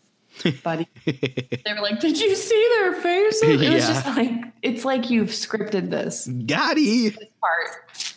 buddy. 0.64 0.88
they 1.06 1.74
were 1.74 1.82
like, 1.82 2.00
"Did 2.00 2.20
you 2.20 2.36
see 2.36 2.70
their 2.78 2.94
faces?" 2.94 3.42
It 3.44 3.74
was 3.74 3.88
just 3.88 4.06
like 4.06 4.32
it's 4.62 4.86
like 4.86 5.10
you've 5.10 5.30
scripted 5.30 5.90
this 5.90 6.28
Gotti. 6.28 7.16
part. 7.42 8.14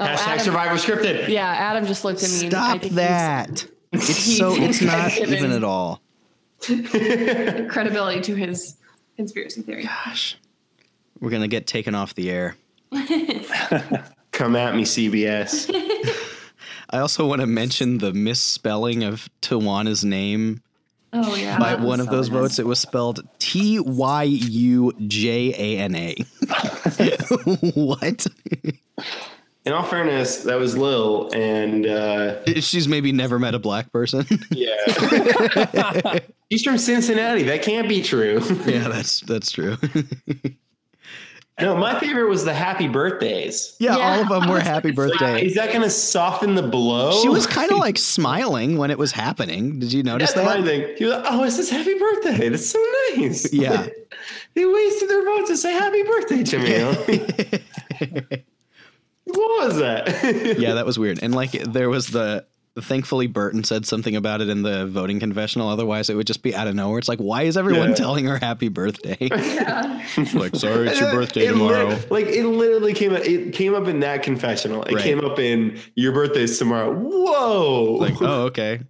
Oh, 0.00 0.04
Hashtag 0.04 0.18
Adam- 0.26 0.44
Survivor 0.44 0.74
scripted. 0.76 1.28
Yeah, 1.28 1.46
Adam 1.48 1.86
just 1.86 2.04
looked 2.04 2.22
at 2.22 2.30
me. 2.30 2.46
and 2.46 2.54
I 2.54 2.58
Stop 2.68 2.70
think 2.72 2.82
he's- 2.82 2.94
that. 2.94 3.66
It's 3.92 4.06
so, 4.38 4.54
it's 4.54 4.82
not 4.82 5.16
even 5.18 5.50
at 5.52 5.64
all. 5.64 6.02
credibility 6.60 8.20
to 8.22 8.34
his 8.34 8.76
conspiracy 9.16 9.62
theory. 9.62 9.84
Gosh. 9.84 10.36
We're 11.20 11.30
going 11.30 11.42
to 11.42 11.48
get 11.48 11.66
taken 11.66 11.94
off 11.94 12.14
the 12.14 12.30
air. 12.30 12.56
Come 14.32 14.56
at 14.56 14.74
me, 14.76 14.82
CBS. 14.84 15.68
I 16.90 16.98
also 16.98 17.26
want 17.26 17.40
to 17.40 17.46
mention 17.46 17.98
the 17.98 18.12
misspelling 18.12 19.04
of 19.04 19.28
Tijuana's 19.42 20.04
name 20.04 20.62
Oh 21.12 21.34
yeah. 21.36 21.58
by 21.58 21.70
that 21.70 21.80
was 21.80 21.86
one 21.88 22.00
of 22.00 22.08
those 22.08 22.28
bad. 22.28 22.34
votes. 22.38 22.58
It 22.58 22.66
was 22.66 22.78
spelled 22.80 23.20
T 23.38 23.78
Y 23.80 24.22
U 24.24 24.92
J 25.06 25.54
A 25.56 25.78
N 25.80 25.94
A. 25.94 26.16
What? 27.74 28.26
in 29.64 29.72
all 29.74 29.82
fairness, 29.84 30.44
that 30.44 30.58
was 30.58 30.76
Lil, 30.76 31.30
and 31.34 31.86
uh, 31.86 32.42
She's 32.60 32.88
maybe 32.88 33.12
never 33.12 33.38
met 33.38 33.54
a 33.54 33.58
black 33.58 33.92
person. 33.92 34.26
yeah, 34.50 36.18
he's 36.48 36.62
from 36.62 36.78
Cincinnati. 36.78 37.42
That 37.44 37.62
can't 37.62 37.88
be 37.88 38.02
true. 38.02 38.40
yeah, 38.66 38.88
that's 38.88 39.20
that's 39.20 39.50
true. 39.50 39.76
No, 41.60 41.76
my 41.76 41.98
favorite 41.98 42.28
was 42.28 42.44
the 42.44 42.54
happy 42.54 42.86
birthdays. 42.88 43.74
yeah, 43.78 43.96
Yeah, 43.96 44.02
all 44.02 44.22
of 44.22 44.28
them 44.28 44.48
were 44.48 44.58
oh, 44.58 44.60
happy 44.60 44.92
gonna 44.92 45.08
birthday. 45.08 45.44
Is 45.46 45.54
that 45.56 45.70
going 45.70 45.82
to 45.82 45.90
soften 45.90 46.54
the 46.54 46.62
blow? 46.62 47.20
She 47.22 47.28
was 47.28 47.46
kind 47.46 47.70
of 47.72 47.78
like 47.86 47.98
smiling 47.98 48.78
when 48.78 48.90
it 48.90 48.98
was 48.98 49.12
happening. 49.12 49.78
Did 49.78 49.92
you 49.92 50.02
notice 50.02 50.32
That's 50.32 50.46
my 50.46 50.58
that? 50.60 50.66
thing. 50.66 50.96
He 50.96 51.04
was 51.04 51.14
like, 51.14 51.24
"Oh, 51.28 51.42
it's 51.44 51.56
his 51.56 51.70
happy 51.70 51.94
birthday. 51.98 52.48
That's 52.48 52.70
so 52.70 52.84
nice." 53.16 53.52
Yeah. 53.58 53.86
they 54.54 54.64
wasted 54.64 55.08
their 55.08 55.24
vote 55.24 55.46
to 55.48 55.56
say 55.56 55.72
happy 55.72 56.02
birthday 56.04 56.42
to 56.44 56.58
me. 56.58 57.60
what 59.24 59.66
was 59.66 59.76
that? 59.78 60.58
yeah, 60.58 60.74
that 60.74 60.86
was 60.86 60.98
weird. 60.98 61.22
And 61.22 61.34
like 61.34 61.52
there 61.52 61.88
was 61.90 62.08
the 62.08 62.46
thankfully 62.84 63.26
Burton 63.26 63.64
said 63.64 63.86
something 63.86 64.14
about 64.16 64.40
it 64.40 64.48
in 64.48 64.62
the 64.62 64.86
voting 64.86 65.20
confessional. 65.20 65.68
Otherwise, 65.68 66.08
it 66.10 66.14
would 66.16 66.26
just 66.26 66.42
be 66.42 66.54
out 66.54 66.66
of 66.68 66.74
nowhere. 66.74 66.98
It's 66.98 67.08
like, 67.08 67.18
why 67.18 67.42
is 67.42 67.56
everyone 67.56 67.90
Yeah. 67.90 67.94
telling 67.94 68.24
her 68.26 68.38
happy 68.38 68.68
birthday? 68.68 69.16
Yeah. 69.30 70.04
like, 70.34 70.56
sorry, 70.56 70.88
it's 70.88 71.00
your 71.00 71.12
birthday 71.12 71.46
It 71.46 71.52
tomorrow. 71.52 71.88
lit- 71.88 72.10
like 72.10 72.26
it 72.26 72.44
literally 72.46 72.94
came 72.94 73.12
up. 73.14 73.20
It 73.24 73.52
came 73.52 73.74
up 73.74 73.86
in 73.88 74.00
that 74.00 74.22
confessional. 74.22 74.82
It 74.84 74.94
Right. 74.94 75.02
came 75.04 75.24
up 75.24 75.38
in 75.38 75.78
your 75.94 76.12
birthday's 76.12 76.58
tomorrow. 76.58 76.92
Whoa! 76.94 77.96
like, 78.00 78.20
oh, 78.22 78.42
okay, 78.46 78.80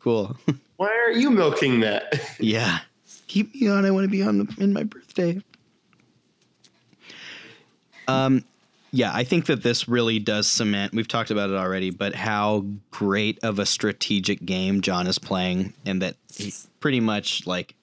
cool. 0.00 0.36
why 0.76 0.88
aren't 1.04 1.18
you 1.18 1.30
milking 1.30 1.80
that? 1.80 2.20
yeah, 2.40 2.80
keep 3.28 3.54
me 3.54 3.68
on. 3.68 3.84
I 3.84 3.90
want 3.90 4.04
to 4.04 4.08
be 4.10 4.22
on 4.22 4.38
the, 4.38 4.54
in 4.58 4.72
my 4.72 4.82
birthday. 4.84 5.40
Um, 8.08 8.44
yeah, 8.94 9.10
I 9.12 9.24
think 9.24 9.46
that 9.46 9.62
this 9.62 9.88
really 9.88 10.18
does 10.18 10.46
cement. 10.46 10.92
We've 10.92 11.08
talked 11.08 11.30
about 11.30 11.48
it 11.48 11.56
already, 11.56 11.88
but 11.88 12.14
how 12.14 12.66
great 12.90 13.38
of 13.42 13.58
a 13.58 13.64
strategic 13.64 14.44
game 14.44 14.82
Jon 14.82 15.06
is 15.06 15.18
playing, 15.18 15.72
and 15.86 16.02
that 16.02 16.16
he 16.34 16.52
pretty 16.78 17.00
much 17.00 17.46
like 17.46 17.74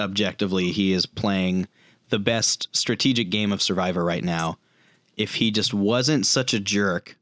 objectively 0.00 0.72
he 0.72 0.92
is 0.92 1.04
playing 1.04 1.68
the 2.08 2.18
best 2.18 2.68
strategic 2.72 3.28
game 3.28 3.52
of 3.52 3.60
Survivor 3.60 4.02
right 4.02 4.24
now. 4.24 4.58
If 5.16 5.34
he 5.34 5.50
just 5.50 5.74
wasn't 5.74 6.24
such 6.24 6.54
a 6.54 6.60
jerk, 6.60 7.16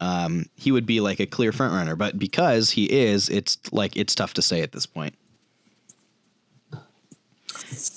um, 0.00 0.46
he 0.54 0.70
would 0.70 0.86
be 0.86 1.00
like 1.00 1.18
a 1.18 1.26
clear 1.26 1.50
front 1.50 1.72
runner. 1.72 1.96
But 1.96 2.20
because 2.20 2.70
he 2.70 2.84
is, 2.84 3.28
it's 3.28 3.58
like 3.72 3.96
it's 3.96 4.14
tough 4.14 4.34
to 4.34 4.42
say 4.42 4.62
at 4.62 4.70
this 4.70 4.86
point. 4.86 5.16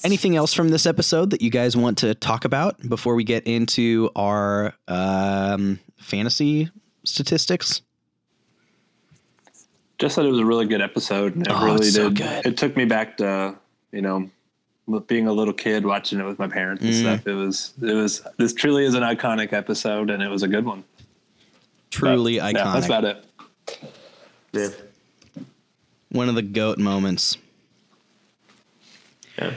Anything 0.03 0.35
else 0.35 0.53
from 0.53 0.69
this 0.69 0.85
episode 0.85 1.29
that 1.31 1.41
you 1.41 1.49
guys 1.49 1.75
want 1.77 1.97
to 1.99 2.13
talk 2.15 2.45
about 2.45 2.87
before 2.89 3.15
we 3.15 3.23
get 3.23 3.45
into 3.47 4.09
our 4.15 4.73
um, 4.87 5.79
fantasy 5.97 6.69
statistics? 7.03 7.81
Just 9.99 10.15
that 10.15 10.25
it 10.25 10.29
was 10.29 10.39
a 10.39 10.45
really 10.45 10.65
good 10.65 10.81
episode. 10.81 11.35
and 11.35 11.45
It 11.47 11.53
Oh, 11.53 11.65
really 11.65 11.87
it's 11.87 11.95
so 11.95 12.09
did. 12.09 12.17
good. 12.17 12.45
It 12.45 12.57
took 12.57 12.75
me 12.75 12.85
back 12.85 13.17
to 13.17 13.55
you 13.91 14.01
know 14.01 14.29
being 15.07 15.27
a 15.27 15.33
little 15.33 15.53
kid 15.53 15.85
watching 15.85 16.19
it 16.19 16.25
with 16.25 16.39
my 16.39 16.47
parents 16.47 16.83
and 16.83 16.93
Mm. 16.93 16.99
stuff. 16.99 17.27
It 17.27 17.33
was 17.33 17.73
it 17.81 17.93
was 17.93 18.21
this 18.37 18.53
truly 18.53 18.83
is 18.85 18.93
an 18.95 19.03
iconic 19.03 19.53
episode, 19.53 20.09
and 20.09 20.21
it 20.23 20.29
was 20.29 20.43
a 20.43 20.47
good 20.47 20.65
one. 20.65 20.83
Truly 21.91 22.39
But, 22.39 22.55
iconic. 22.55 22.57
Yeah, 22.57 22.73
that's 22.73 22.85
about 22.87 23.05
it. 23.05 23.25
Yeah. 24.53 24.67
One 26.09 26.29
of 26.29 26.35
the 26.35 26.41
goat 26.41 26.77
moments. 26.77 27.37
Yeah. 29.37 29.53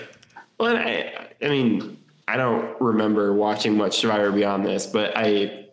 Well, 0.59 0.76
I, 0.76 1.28
I 1.42 1.48
mean, 1.48 1.98
I 2.28 2.36
don't 2.36 2.80
remember 2.80 3.32
watching 3.34 3.76
much 3.76 3.98
Survivor 3.98 4.32
beyond 4.32 4.64
this, 4.64 4.86
but 4.86 5.12
I 5.16 5.66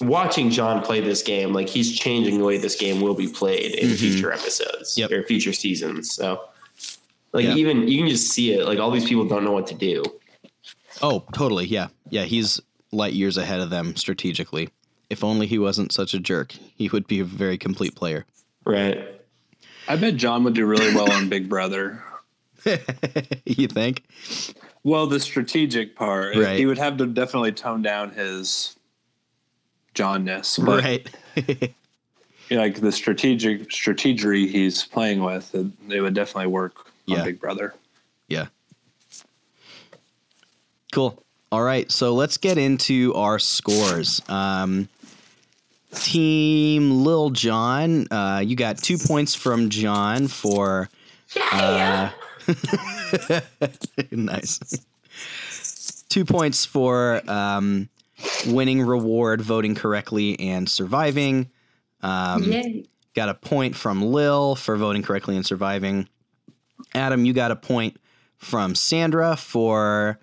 watching 0.00 0.50
Jon 0.50 0.82
play 0.82 1.00
this 1.00 1.22
game, 1.22 1.52
like 1.52 1.68
he's 1.68 1.96
changing 1.96 2.38
the 2.38 2.44
way 2.44 2.58
this 2.58 2.76
game 2.76 3.00
will 3.00 3.14
be 3.14 3.28
played 3.28 3.74
in 3.74 3.88
mm-hmm. 3.88 3.96
future 3.96 4.32
episodes 4.32 4.96
Yep. 4.96 5.10
or 5.12 5.22
future 5.24 5.52
seasons. 5.52 6.12
So, 6.12 6.40
like, 7.32 7.44
Yeah. 7.44 7.54
even 7.54 7.86
you 7.88 7.98
can 7.98 8.08
just 8.08 8.30
see 8.30 8.54
it. 8.54 8.66
Like, 8.66 8.78
all 8.78 8.90
these 8.90 9.04
people 9.08 9.26
don't 9.26 9.44
know 9.44 9.52
what 9.52 9.66
to 9.68 9.74
do. 9.74 10.02
Oh, 11.02 11.24
totally. 11.32 11.66
Yeah. 11.66 11.88
Yeah. 12.10 12.24
He's 12.24 12.60
light 12.90 13.12
years 13.12 13.36
ahead 13.36 13.60
of 13.60 13.70
them 13.70 13.94
strategically. 13.96 14.70
If 15.10 15.22
only 15.22 15.46
he 15.46 15.58
wasn't 15.58 15.92
such 15.92 16.12
a 16.14 16.18
jerk, 16.18 16.52
he 16.52 16.88
would 16.88 17.06
be 17.06 17.20
a 17.20 17.24
very 17.24 17.56
complete 17.56 17.94
player. 17.94 18.26
Right. 18.64 19.20
I 19.86 19.96
bet 19.96 20.16
Jon 20.16 20.44
would 20.44 20.54
do 20.54 20.66
really 20.66 20.94
well 20.94 21.10
on 21.10 21.28
Big 21.28 21.48
Brother. 21.48 22.02
you 23.44 23.68
think? 23.68 24.04
Well, 24.84 25.06
the 25.06 25.20
strategic 25.20 25.96
part, 25.96 26.36
Right. 26.36 26.58
he 26.58 26.66
would 26.66 26.78
have 26.78 26.96
to 26.98 27.06
definitely 27.06 27.52
tone 27.52 27.82
down 27.82 28.10
his 28.10 28.76
Johnness, 29.94 30.64
but 30.64 30.82
right. 30.84 31.72
like 32.50 32.80
the 32.80 32.92
strategic 32.92 33.68
strategery 33.68 34.48
he's 34.48 34.84
playing 34.84 35.22
with, 35.22 35.54
it, 35.54 35.66
it 35.88 36.00
would 36.00 36.14
definitely 36.14 36.46
work 36.50 36.90
Yeah. 37.06 37.18
on 37.18 37.24
Big 37.24 37.40
Brother. 37.40 37.74
Yeah. 38.28 38.46
Cool. 40.92 41.22
All 41.50 41.62
right. 41.62 41.90
So 41.90 42.14
let's 42.14 42.36
get 42.36 42.58
into 42.58 43.12
our 43.14 43.38
scores. 43.38 44.22
Um, 44.28 44.88
team 45.94 47.02
Lil 47.04 47.30
Jon, 47.30 48.06
uh, 48.10 48.42
you 48.44 48.56
got 48.56 48.78
two 48.78 48.98
points 48.98 49.34
from 49.34 49.68
Jon 49.70 50.28
for. 50.28 50.88
Uh, 51.52 52.10
nice. 54.10 54.84
Two 56.08 56.24
points 56.24 56.64
for 56.64 57.20
um, 57.28 57.88
winning 58.46 58.82
reward, 58.82 59.40
voting 59.40 59.74
correctly, 59.74 60.38
and 60.40 60.68
surviving. 60.68 61.50
Um, 62.02 62.44
Yay. 62.44 62.84
got 63.14 63.28
a 63.28 63.34
point 63.34 63.76
from 63.76 64.02
Lil 64.02 64.54
for 64.54 64.76
voting 64.76 65.02
correctly 65.02 65.36
and 65.36 65.44
surviving. 65.44 66.08
Adam, 66.94 67.24
you 67.24 67.32
got 67.32 67.50
a 67.50 67.56
point 67.56 67.98
from 68.36 68.74
Sandra 68.74 69.36
for 69.36 70.18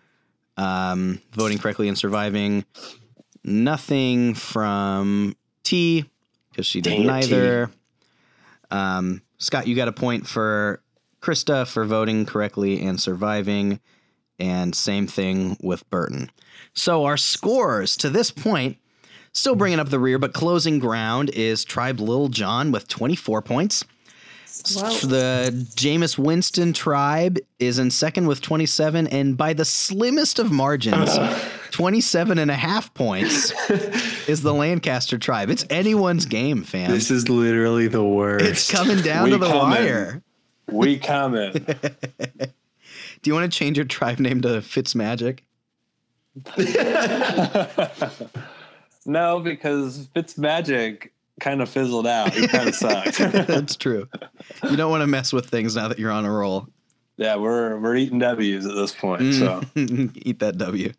um, 0.57 1.21
voting 1.33 1.57
correctly 1.57 1.87
and 1.87 1.97
surviving. 1.97 2.65
Nothing 3.43 4.33
from 4.33 5.35
T 5.63 6.05
because 6.49 6.65
she 6.65 6.81
did 6.81 6.91
Dang 6.91 7.01
it, 7.01 7.07
neither. 7.07 7.71
Um, 8.71 9.21
Scott, 9.37 9.67
you 9.67 9.75
got 9.75 9.87
a 9.87 9.93
point 9.93 10.25
for 10.25 10.81
Christa 11.25 11.67
for 11.67 11.85
voting 11.85 12.25
correctly 12.25 12.81
and 12.85 12.99
surviving. 13.01 13.79
And 14.37 14.75
same 14.75 15.07
thing 15.07 15.57
with 15.61 15.89
Burton. 15.89 16.29
So 16.73 17.05
our 17.05 17.15
scores 17.17 17.95
to 17.97 18.09
this 18.09 18.31
point, 18.31 18.77
still 19.31 19.55
bringing 19.55 19.79
up 19.79 19.89
the 19.89 19.99
rear, 19.99 20.19
but 20.19 20.33
closing 20.33 20.77
ground 20.77 21.29
is 21.29 21.63
Tribe 21.63 21.99
Lil 22.01 22.27
Jon 22.27 22.71
with 22.71 22.87
24 22.89 23.41
points. 23.41 23.85
Wow. 24.75 24.89
The 24.89 25.51
Jameis 25.75 26.17
Winston 26.17 26.71
tribe 26.71 27.37
is 27.59 27.77
in 27.77 27.91
second 27.91 28.27
with 28.27 28.41
27, 28.41 29.07
and 29.07 29.35
by 29.35 29.51
the 29.53 29.65
slimmest 29.65 30.39
of 30.39 30.49
margins, 30.51 31.17
27 31.71 32.37
and 32.39 32.49
a 32.49 32.55
half 32.55 32.93
points 32.93 33.51
is 34.29 34.41
the 34.43 34.53
Lancaster 34.53 35.17
tribe. 35.17 35.49
It's 35.49 35.65
anyone's 35.69 36.25
game, 36.25 36.63
fam. 36.63 36.89
This 36.91 37.11
is 37.11 37.27
literally 37.27 37.87
the 37.89 38.03
worst. 38.03 38.45
it's 38.45 38.71
coming 38.71 39.01
down 39.01 39.25
We 39.25 39.31
to 39.31 39.37
the 39.37 39.47
coming. 39.47 39.61
wire. 39.61 40.21
We 40.71 40.97
coming. 40.97 41.53
Do 41.53 43.29
you 43.29 43.33
want 43.33 43.51
to 43.51 43.57
change 43.57 43.77
your 43.77 43.85
tribe 43.85 44.19
name 44.19 44.41
to 44.41 44.61
Fitzmagic? 44.61 45.39
no, 49.05 49.39
because 49.39 50.07
Fitzmagic 50.15 51.09
kind 51.39 51.61
of 51.61 51.69
fizzled 51.69 52.07
out. 52.07 52.33
He 52.33 52.47
kind 52.47 52.69
of 52.69 52.75
sucked. 52.75 53.17
That's 53.17 53.75
true. 53.75 54.07
You 54.69 54.75
don't 54.75 54.91
want 54.91 55.01
to 55.01 55.07
mess 55.07 55.33
with 55.33 55.47
things 55.47 55.75
now 55.75 55.87
that 55.87 55.99
you're 55.99 56.11
on 56.11 56.25
a 56.25 56.31
roll. 56.31 56.67
yeah, 57.17 57.35
we're 57.35 57.77
we're 57.79 57.95
eating 57.95 58.19
W's 58.19 58.65
at 58.65 58.75
this 58.75 58.93
point. 58.93 59.33
So 59.33 59.61
mm. 59.75 60.11
Eat 60.15 60.39
that 60.39 60.57
W. 60.57 60.91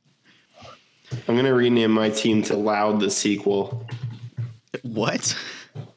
I'm 1.29 1.37
gonna 1.37 1.55
rename 1.55 1.93
my 1.93 2.11
team 2.11 2.43
to 2.45 2.57
Loud 2.57 3.01
the 3.01 3.11
sequel. 3.11 3.87
What? 4.83 5.37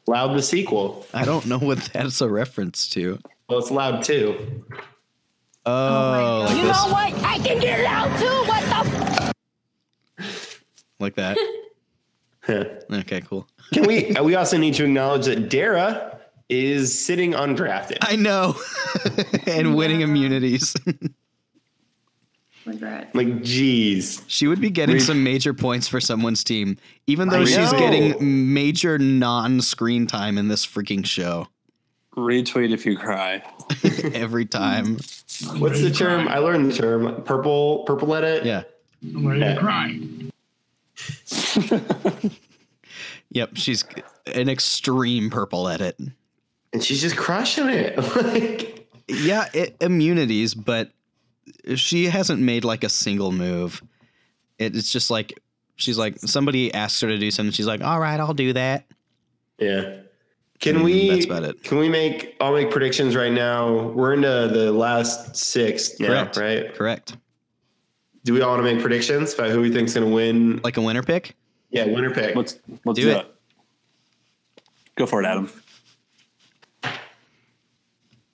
Loud 0.06 0.36
the 0.36 0.42
sequel. 0.42 1.06
I 1.12 1.24
don't 1.24 1.46
know 1.46 1.58
what 1.58 1.78
that's 1.92 2.20
a 2.20 2.28
reference 2.28 2.88
to. 2.90 3.18
Well, 3.50 3.58
it's 3.58 3.70
Loud 3.72 4.04
too. 4.04 4.64
Oh, 5.66 6.44
like 6.46 6.56
You 6.56 6.62
this, 6.62 6.76
know 6.86 6.92
what? 6.92 7.12
I 7.24 7.38
can 7.38 7.58
get 7.60 7.82
loud 7.84 8.16
too. 8.18 8.48
What 8.48 9.34
the? 10.16 10.24
like 11.00 11.14
that. 11.16 11.36
Okay, 12.90 13.20
cool. 13.20 13.46
Can 13.72 13.86
we? 13.86 14.16
Uh, 14.16 14.24
we 14.24 14.34
also 14.34 14.56
need 14.56 14.74
to 14.74 14.84
acknowledge 14.84 15.26
that 15.26 15.48
Darrah 15.50 16.16
is 16.48 16.98
sitting 16.98 17.30
undrafted. 17.32 17.98
I 18.00 18.16
know, 18.16 18.56
and 19.46 19.76
winning 19.76 20.00
immunities. 20.00 20.74
Congrats. 22.64 23.14
Like, 23.14 23.42
geez. 23.44 24.22
she 24.26 24.48
would 24.48 24.60
be 24.60 24.70
getting 24.70 24.94
Read- 24.96 25.02
some 25.04 25.22
major 25.22 25.54
points 25.54 25.86
for 25.86 26.00
someone's 26.00 26.42
team, 26.42 26.76
even 27.06 27.28
though 27.28 27.42
I 27.42 27.44
she's 27.44 27.72
know. 27.72 27.78
getting 27.78 28.52
major 28.52 28.98
non-screen 28.98 30.08
time 30.08 30.36
in 30.36 30.48
this 30.48 30.66
freaking 30.66 31.06
show 31.06 31.46
retweet 32.16 32.72
if 32.72 32.84
you 32.86 32.96
cry. 32.96 33.42
every 34.14 34.46
time. 34.46 34.94
What's 35.58 35.80
the 35.80 35.90
term? 35.90 36.28
I 36.28 36.38
learned 36.38 36.70
the 36.70 36.76
term. 36.76 37.22
Purple, 37.24 37.84
purple 37.86 38.14
edit. 38.14 38.44
Yeah. 38.44 38.62
Yeah. 39.02 39.58
Yep, 43.32 43.50
she's 43.54 43.84
an 44.26 44.48
extreme 44.48 45.30
purple 45.30 45.68
edit. 45.68 45.96
and 46.72 46.82
she's 46.82 47.00
just 47.00 47.16
crushing 47.16 47.68
it. 47.68 47.96
like, 48.16 48.88
Yeah, 49.06 49.48
it, 49.54 49.76
immunities, 49.80 50.52
but 50.54 50.90
she 51.76 52.06
hasn't 52.06 52.40
made 52.40 52.64
like 52.64 52.82
a 52.82 52.88
single 52.88 53.30
move. 53.30 53.82
It, 54.58 54.74
it's 54.76 54.90
just 54.92 55.10
like 55.12 55.40
she's 55.76 55.96
like 55.96 56.18
somebody 56.18 56.74
asks 56.74 57.00
her 57.02 57.08
to 57.08 57.18
do 57.18 57.30
something. 57.30 57.52
She's 57.52 57.68
like, 57.68 57.82
"All 57.82 58.00
right, 58.00 58.18
I'll 58.18 58.34
do 58.34 58.52
that." 58.54 58.84
yeah. 59.58 60.00
Can 60.60 60.82
we? 60.82 61.08
that's 61.08 61.24
about 61.24 61.44
it. 61.44 61.62
Can 61.64 61.78
we 61.78 61.88
make? 61.88 62.36
I'll 62.40 62.52
make 62.52 62.70
predictions 62.70 63.16
right 63.16 63.32
now. 63.32 63.72
We're 63.88 64.12
into 64.12 64.28
the 64.52 64.70
last 64.72 65.34
six 65.36 65.98
now, 65.98 66.08
Correct. 66.08 66.36
right? 66.36 66.74
Correct. 66.74 67.16
Do 68.24 68.34
we 68.34 68.42
all 68.42 68.50
want 68.50 68.64
to 68.66 68.72
make 68.74 68.82
predictions 68.82 69.32
about 69.32 69.50
who 69.50 69.62
we 69.62 69.70
think's 69.72 69.94
going 69.94 70.06
to 70.06 70.14
win? 70.14 70.60
Like 70.62 70.76
a 70.76 70.82
winner 70.82 71.02
pick. 71.02 71.34
Yeah, 71.70 71.86
winner 71.86 72.10
pick. 72.10 72.36
Let's 72.36 72.58
let's 72.84 72.98
Do 72.98 73.06
do, 73.06 73.10
it. 73.12 73.16
it. 73.18 74.62
Go 74.96 75.06
for 75.06 75.22
it, 75.22 75.26
Adam. 75.26 75.50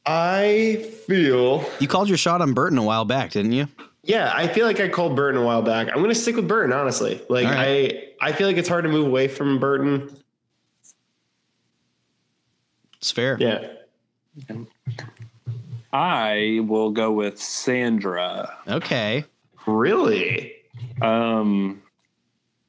I 0.04 0.84
feel. 1.06 1.64
You 1.80 1.88
called 1.88 2.08
your 2.08 2.18
shot 2.18 2.40
on 2.40 2.52
Burton 2.54 2.78
a 2.78 2.82
while 2.82 3.04
back, 3.04 3.30
didn't 3.32 3.52
you? 3.52 3.68
Yeah, 4.02 4.30
I 4.34 4.46
feel 4.46 4.66
like 4.66 4.78
I 4.80 4.88
called 4.88 5.16
Burton 5.16 5.40
a 5.40 5.44
while 5.44 5.62
back. 5.62 5.88
I'm 5.88 5.96
going 5.96 6.08
to 6.10 6.14
stick 6.14 6.36
with 6.36 6.46
Burton, 6.46 6.72
honestly. 6.72 7.20
Like 7.28 7.46
All 7.46 7.52
right. 7.52 8.14
I, 8.20 8.28
I 8.28 8.32
feel 8.32 8.46
like 8.46 8.56
it's 8.56 8.68
hard 8.68 8.84
to 8.84 8.90
move 8.90 9.06
away 9.06 9.26
from 9.26 9.58
Burton. 9.58 10.16
It's 12.98 13.10
fair. 13.10 13.36
Yeah. 13.40 13.72
I 15.92 16.60
will 16.66 16.90
go 16.90 17.12
with 17.12 17.40
Sandra. 17.40 18.56
Okay. 18.68 19.24
Really? 19.66 20.52
Um, 21.00 21.82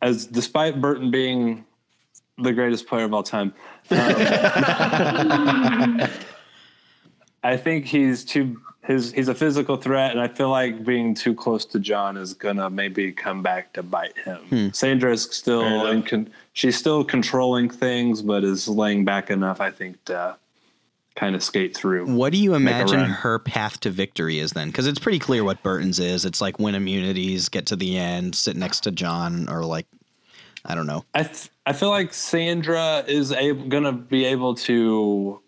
as 0.02 0.26
despite 0.26 0.80
Burton 0.80 1.12
being 1.12 1.66
the 2.38 2.54
greatest 2.54 2.88
player 2.88 3.06
of 3.06 3.14
all 3.14 3.24
time, 3.24 3.54
um, 3.90 3.98
I 7.44 7.58
think 7.58 7.86
he's 7.86 8.26
too 8.26 8.62
his 8.88 9.12
he's 9.12 9.28
a 9.28 9.36
physical 9.36 9.76
threat, 9.76 10.12
and 10.12 10.22
I 10.22 10.30
feel 10.30 10.50
like 10.50 10.86
being 10.86 11.14
too 11.14 11.36
close 11.36 11.66
to 11.66 11.80
Jon 11.80 12.16
is 12.16 12.34
gonna 12.34 12.70
maybe 12.70 13.12
come 13.12 13.44
back 13.44 13.74
to 13.74 13.84
bite 13.84 14.18
him. 14.18 14.38
Hmm. 14.50 14.70
Sandra 14.72 15.12
is 15.12 15.24
still 15.24 15.88
in 15.88 16.04
con- 16.04 16.30
she's 16.54 16.78
still 16.78 17.04
controlling 17.04 17.70
things, 17.70 18.22
but 18.22 18.46
is 18.46 18.66
laying 18.68 19.04
back 19.04 19.30
enough, 19.30 19.60
I 19.60 19.72
think, 19.72 20.04
to 20.06 20.38
kind 21.16 21.36
of 21.36 21.44
skate 21.44 21.76
through. 21.76 22.06
What 22.06 22.32
do 22.32 22.38
you 22.38 22.54
imagine 22.54 23.02
her 23.02 23.40
path 23.40 23.82
to 23.82 23.90
victory 23.90 24.40
is 24.40 24.52
then? 24.52 24.68
Because 24.68 24.88
it's 24.88 25.00
pretty 25.00 25.20
clear 25.20 25.44
what 25.44 25.62
Burton's 25.64 26.00
is. 26.00 26.24
It's 26.24 26.40
like 26.40 26.58
win 26.58 26.74
immunities, 26.74 27.50
get 27.50 27.66
to 27.66 27.76
the 27.76 27.98
end, 27.98 28.36
sit 28.36 28.56
next 28.56 28.82
to 28.82 28.92
Jon, 28.92 29.50
or 29.50 29.66
like, 29.66 29.88
I 30.64 30.76
don't 30.76 30.88
know. 30.88 31.04
I 31.14 31.24
th- 31.24 31.50
I 31.66 31.74
feel 31.74 31.90
like 31.90 32.14
Sandra 32.14 33.04
is 33.06 33.34
able, 33.34 33.68
gonna 33.68 33.92
be 33.92 34.24
able 34.24 34.56
to 34.56 35.42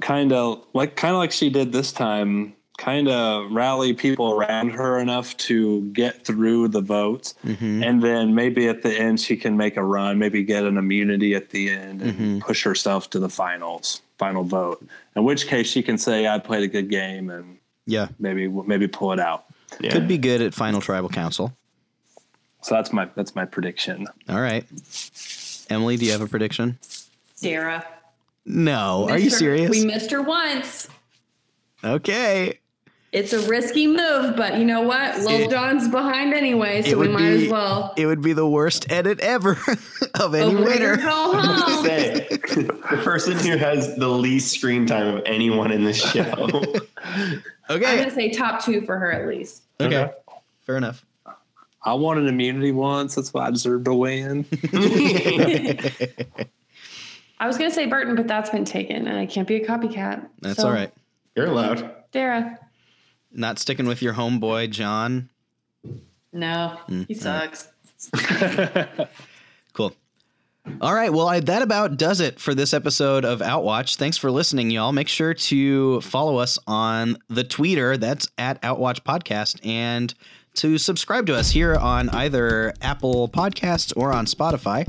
kind 0.00 0.32
of 0.32 0.64
like 0.72 0.96
kind 0.96 1.14
of 1.14 1.18
like 1.18 1.30
she 1.30 1.50
did 1.50 1.70
this 1.70 1.92
time, 1.92 2.54
kind 2.76 3.08
of 3.08 3.52
rally 3.52 3.94
people 3.94 4.32
around 4.32 4.70
her 4.70 4.98
enough 4.98 5.36
to 5.36 5.82
get 5.92 6.24
through 6.24 6.68
the 6.68 6.80
votes, 6.80 7.34
mm-hmm. 7.44 7.82
and 7.82 8.02
then 8.02 8.34
maybe 8.34 8.68
at 8.68 8.82
the 8.82 8.92
end 8.92 9.20
she 9.20 9.36
can 9.36 9.56
make 9.56 9.76
a 9.76 9.84
run, 9.84 10.18
maybe 10.18 10.42
get 10.42 10.64
an 10.64 10.76
immunity 10.76 11.34
at 11.34 11.50
the 11.50 11.70
end 11.70 12.02
and 12.02 12.12
mm-hmm. 12.12 12.38
push 12.40 12.64
herself 12.64 13.08
to 13.10 13.18
the 13.18 13.28
finals, 13.28 14.02
final 14.18 14.42
vote. 14.44 14.84
In 15.16 15.24
which 15.24 15.46
case 15.46 15.66
she 15.66 15.82
can 15.82 15.98
say, 15.98 16.26
"I 16.26 16.38
played 16.38 16.64
a 16.64 16.68
good 16.68 16.90
game," 16.90 17.30
and 17.30 17.58
Yeah. 17.86 18.08
maybe 18.18 18.48
maybe 18.48 18.88
pull 18.88 19.12
it 19.12 19.20
out. 19.20 19.44
Yeah. 19.80 19.92
Could 19.92 20.08
be 20.08 20.18
good 20.18 20.40
at 20.42 20.54
final 20.54 20.80
tribal 20.80 21.08
council. 21.08 21.52
So 22.62 22.74
that's 22.74 22.92
my 22.92 23.08
that's 23.14 23.34
my 23.36 23.44
prediction. 23.44 24.06
All 24.28 24.40
right. 24.40 24.64
Emily, 25.70 25.96
do 25.96 26.06
you 26.06 26.12
have 26.12 26.20
a 26.22 26.26
prediction? 26.26 26.78
Darrah. 27.40 27.84
No. 28.46 29.06
Are 29.08 29.18
you 29.18 29.24
Missed 29.26 29.36
her- 29.36 29.38
serious? 29.38 29.70
We 29.70 29.84
missed 29.84 30.10
her 30.10 30.22
once. 30.22 30.88
okay. 31.82 32.58
It's 33.14 33.32
a 33.32 33.38
risky 33.48 33.86
move, 33.86 34.34
but 34.36 34.58
you 34.58 34.64
know 34.64 34.80
what? 34.80 35.20
Lil 35.20 35.42
It- 35.42 35.50
Jon's 35.50 35.86
behind 35.86 36.34
anyway, 36.34 36.82
so 36.82 36.98
we 36.98 37.06
might 37.06 37.30
be- 37.36 37.44
as 37.46 37.50
well. 37.52 37.94
It 37.96 38.06
would 38.06 38.20
be 38.22 38.32
the 38.32 38.46
worst 38.46 38.90
edit 38.90 39.20
ever 39.20 39.52
of 40.20 40.34
any 40.34 40.52
Over 40.56 40.64
winner. 40.64 40.96
Say, 40.96 42.26
the 42.28 43.00
person 43.04 43.38
who 43.38 43.56
has 43.56 43.94
the 43.94 44.08
least 44.08 44.52
screen 44.52 44.84
time 44.84 45.16
of 45.18 45.22
anyone 45.26 45.70
in 45.70 45.84
this 45.84 45.96
show. 46.02 46.62
Okay. 47.70 47.86
I'm 47.86 47.96
gonna 47.98 48.10
say 48.10 48.30
top 48.30 48.62
two 48.62 48.82
for 48.82 48.98
her 48.98 49.10
at 49.10 49.26
least. 49.26 49.62
Okay. 49.80 50.10
Fair 50.66 50.76
enough. 50.76 51.02
I 51.82 51.94
won 51.94 52.18
an 52.18 52.26
immunity 52.26 52.72
once. 52.72 53.14
That's 53.14 53.32
why 53.32 53.46
I 53.46 53.50
deserved 53.50 53.86
to 53.86 53.94
win. 53.94 54.44
I 57.40 57.46
was 57.46 57.56
gonna 57.56 57.70
say 57.70 57.86
Burton, 57.86 58.16
but 58.16 58.26
that's 58.26 58.50
been 58.50 58.66
taken, 58.66 59.06
and 59.08 59.18
I 59.18 59.24
can't 59.26 59.48
be 59.48 59.56
a 59.56 59.66
copycat. 59.66 60.28
That's 60.42 60.58
So, 60.60 60.66
all 60.66 60.74
right. 60.74 60.92
You're 61.34 61.46
allowed. 61.46 61.90
Darrah. 62.12 62.58
Not 63.34 63.58
sticking 63.58 63.86
with 63.86 64.00
your 64.00 64.14
homeboy, 64.14 64.70
Jon. 64.70 65.28
No, 66.32 66.78
Mm, 66.88 67.06
he 67.06 67.14
sucks. 67.14 67.68
Cool. 69.72 69.92
All 70.80 70.94
right. 70.94 71.12
Well, 71.12 71.28
I, 71.28 71.40
that 71.40 71.62
about 71.62 71.96
does 71.98 72.20
it 72.20 72.38
for 72.38 72.54
this 72.54 72.72
episode 72.72 73.24
of 73.24 73.40
Outwatch. 73.40 73.96
Thanks 73.96 74.16
for 74.16 74.30
listening, 74.30 74.70
y'all. 74.70 74.92
Make 74.92 75.08
sure 75.08 75.34
to 75.34 76.00
follow 76.00 76.36
us 76.36 76.58
on 76.66 77.18
the 77.28 77.42
Twitter. 77.44 77.96
That's 77.96 78.28
at 78.38 78.62
Outwatch 78.62 79.02
Podcast. 79.02 79.64
And 79.66 80.14
to 80.54 80.78
subscribe 80.78 81.26
to 81.26 81.34
us 81.34 81.50
here 81.50 81.74
on 81.76 82.08
either 82.10 82.74
Apple 82.82 83.28
Podcasts 83.28 83.92
or 83.96 84.12
on 84.12 84.26
Spotify 84.26 84.88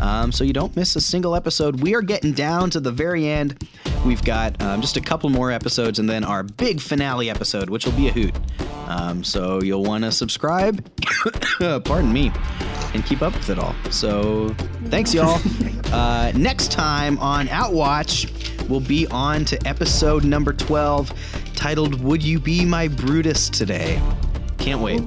um, 0.00 0.32
so 0.32 0.42
you 0.42 0.52
don't 0.52 0.74
miss 0.74 0.96
a 0.96 1.00
single 1.00 1.36
episode. 1.36 1.80
We 1.80 1.94
are 1.94 2.02
getting 2.02 2.32
down 2.32 2.70
to 2.70 2.80
the 2.80 2.90
very 2.90 3.28
end. 3.28 3.68
We've 4.04 4.22
got 4.22 4.60
um, 4.60 4.80
just 4.80 4.96
a 4.96 5.00
couple 5.00 5.30
more 5.30 5.52
episodes 5.52 6.00
and 6.00 6.08
then 6.10 6.24
our 6.24 6.42
big 6.42 6.80
finale 6.80 7.30
episode, 7.30 7.70
which 7.70 7.86
will 7.86 7.92
be 7.92 8.08
a 8.08 8.12
hoot. 8.12 8.34
Um, 8.88 9.22
so 9.22 9.62
you'll 9.62 9.84
want 9.84 10.02
to 10.04 10.10
subscribe, 10.10 10.84
pardon 11.84 12.12
me, 12.12 12.32
and 12.94 13.06
keep 13.06 13.22
up 13.22 13.32
with 13.32 13.48
it 13.48 13.58
all. 13.58 13.74
So 13.90 14.48
thanks, 14.86 15.14
y'all. 15.14 15.40
uh, 15.92 16.32
next 16.34 16.72
time 16.72 17.16
on 17.20 17.46
Outwatch, 17.46 18.68
we'll 18.68 18.80
be 18.80 19.06
on 19.06 19.44
to 19.46 19.68
episode 19.68 20.24
number 20.24 20.52
12 20.52 21.12
titled 21.54 22.02
Would 22.02 22.24
You 22.24 22.40
Be 22.40 22.64
My 22.64 22.88
Brutus 22.88 23.48
Today? 23.48 24.02
Can't 24.62 24.80
wait. 24.80 25.02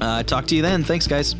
Uh, 0.00 0.22
talk 0.22 0.46
to 0.46 0.54
you 0.54 0.62
then. 0.62 0.84
Thanks, 0.84 1.08
guys. 1.08 1.34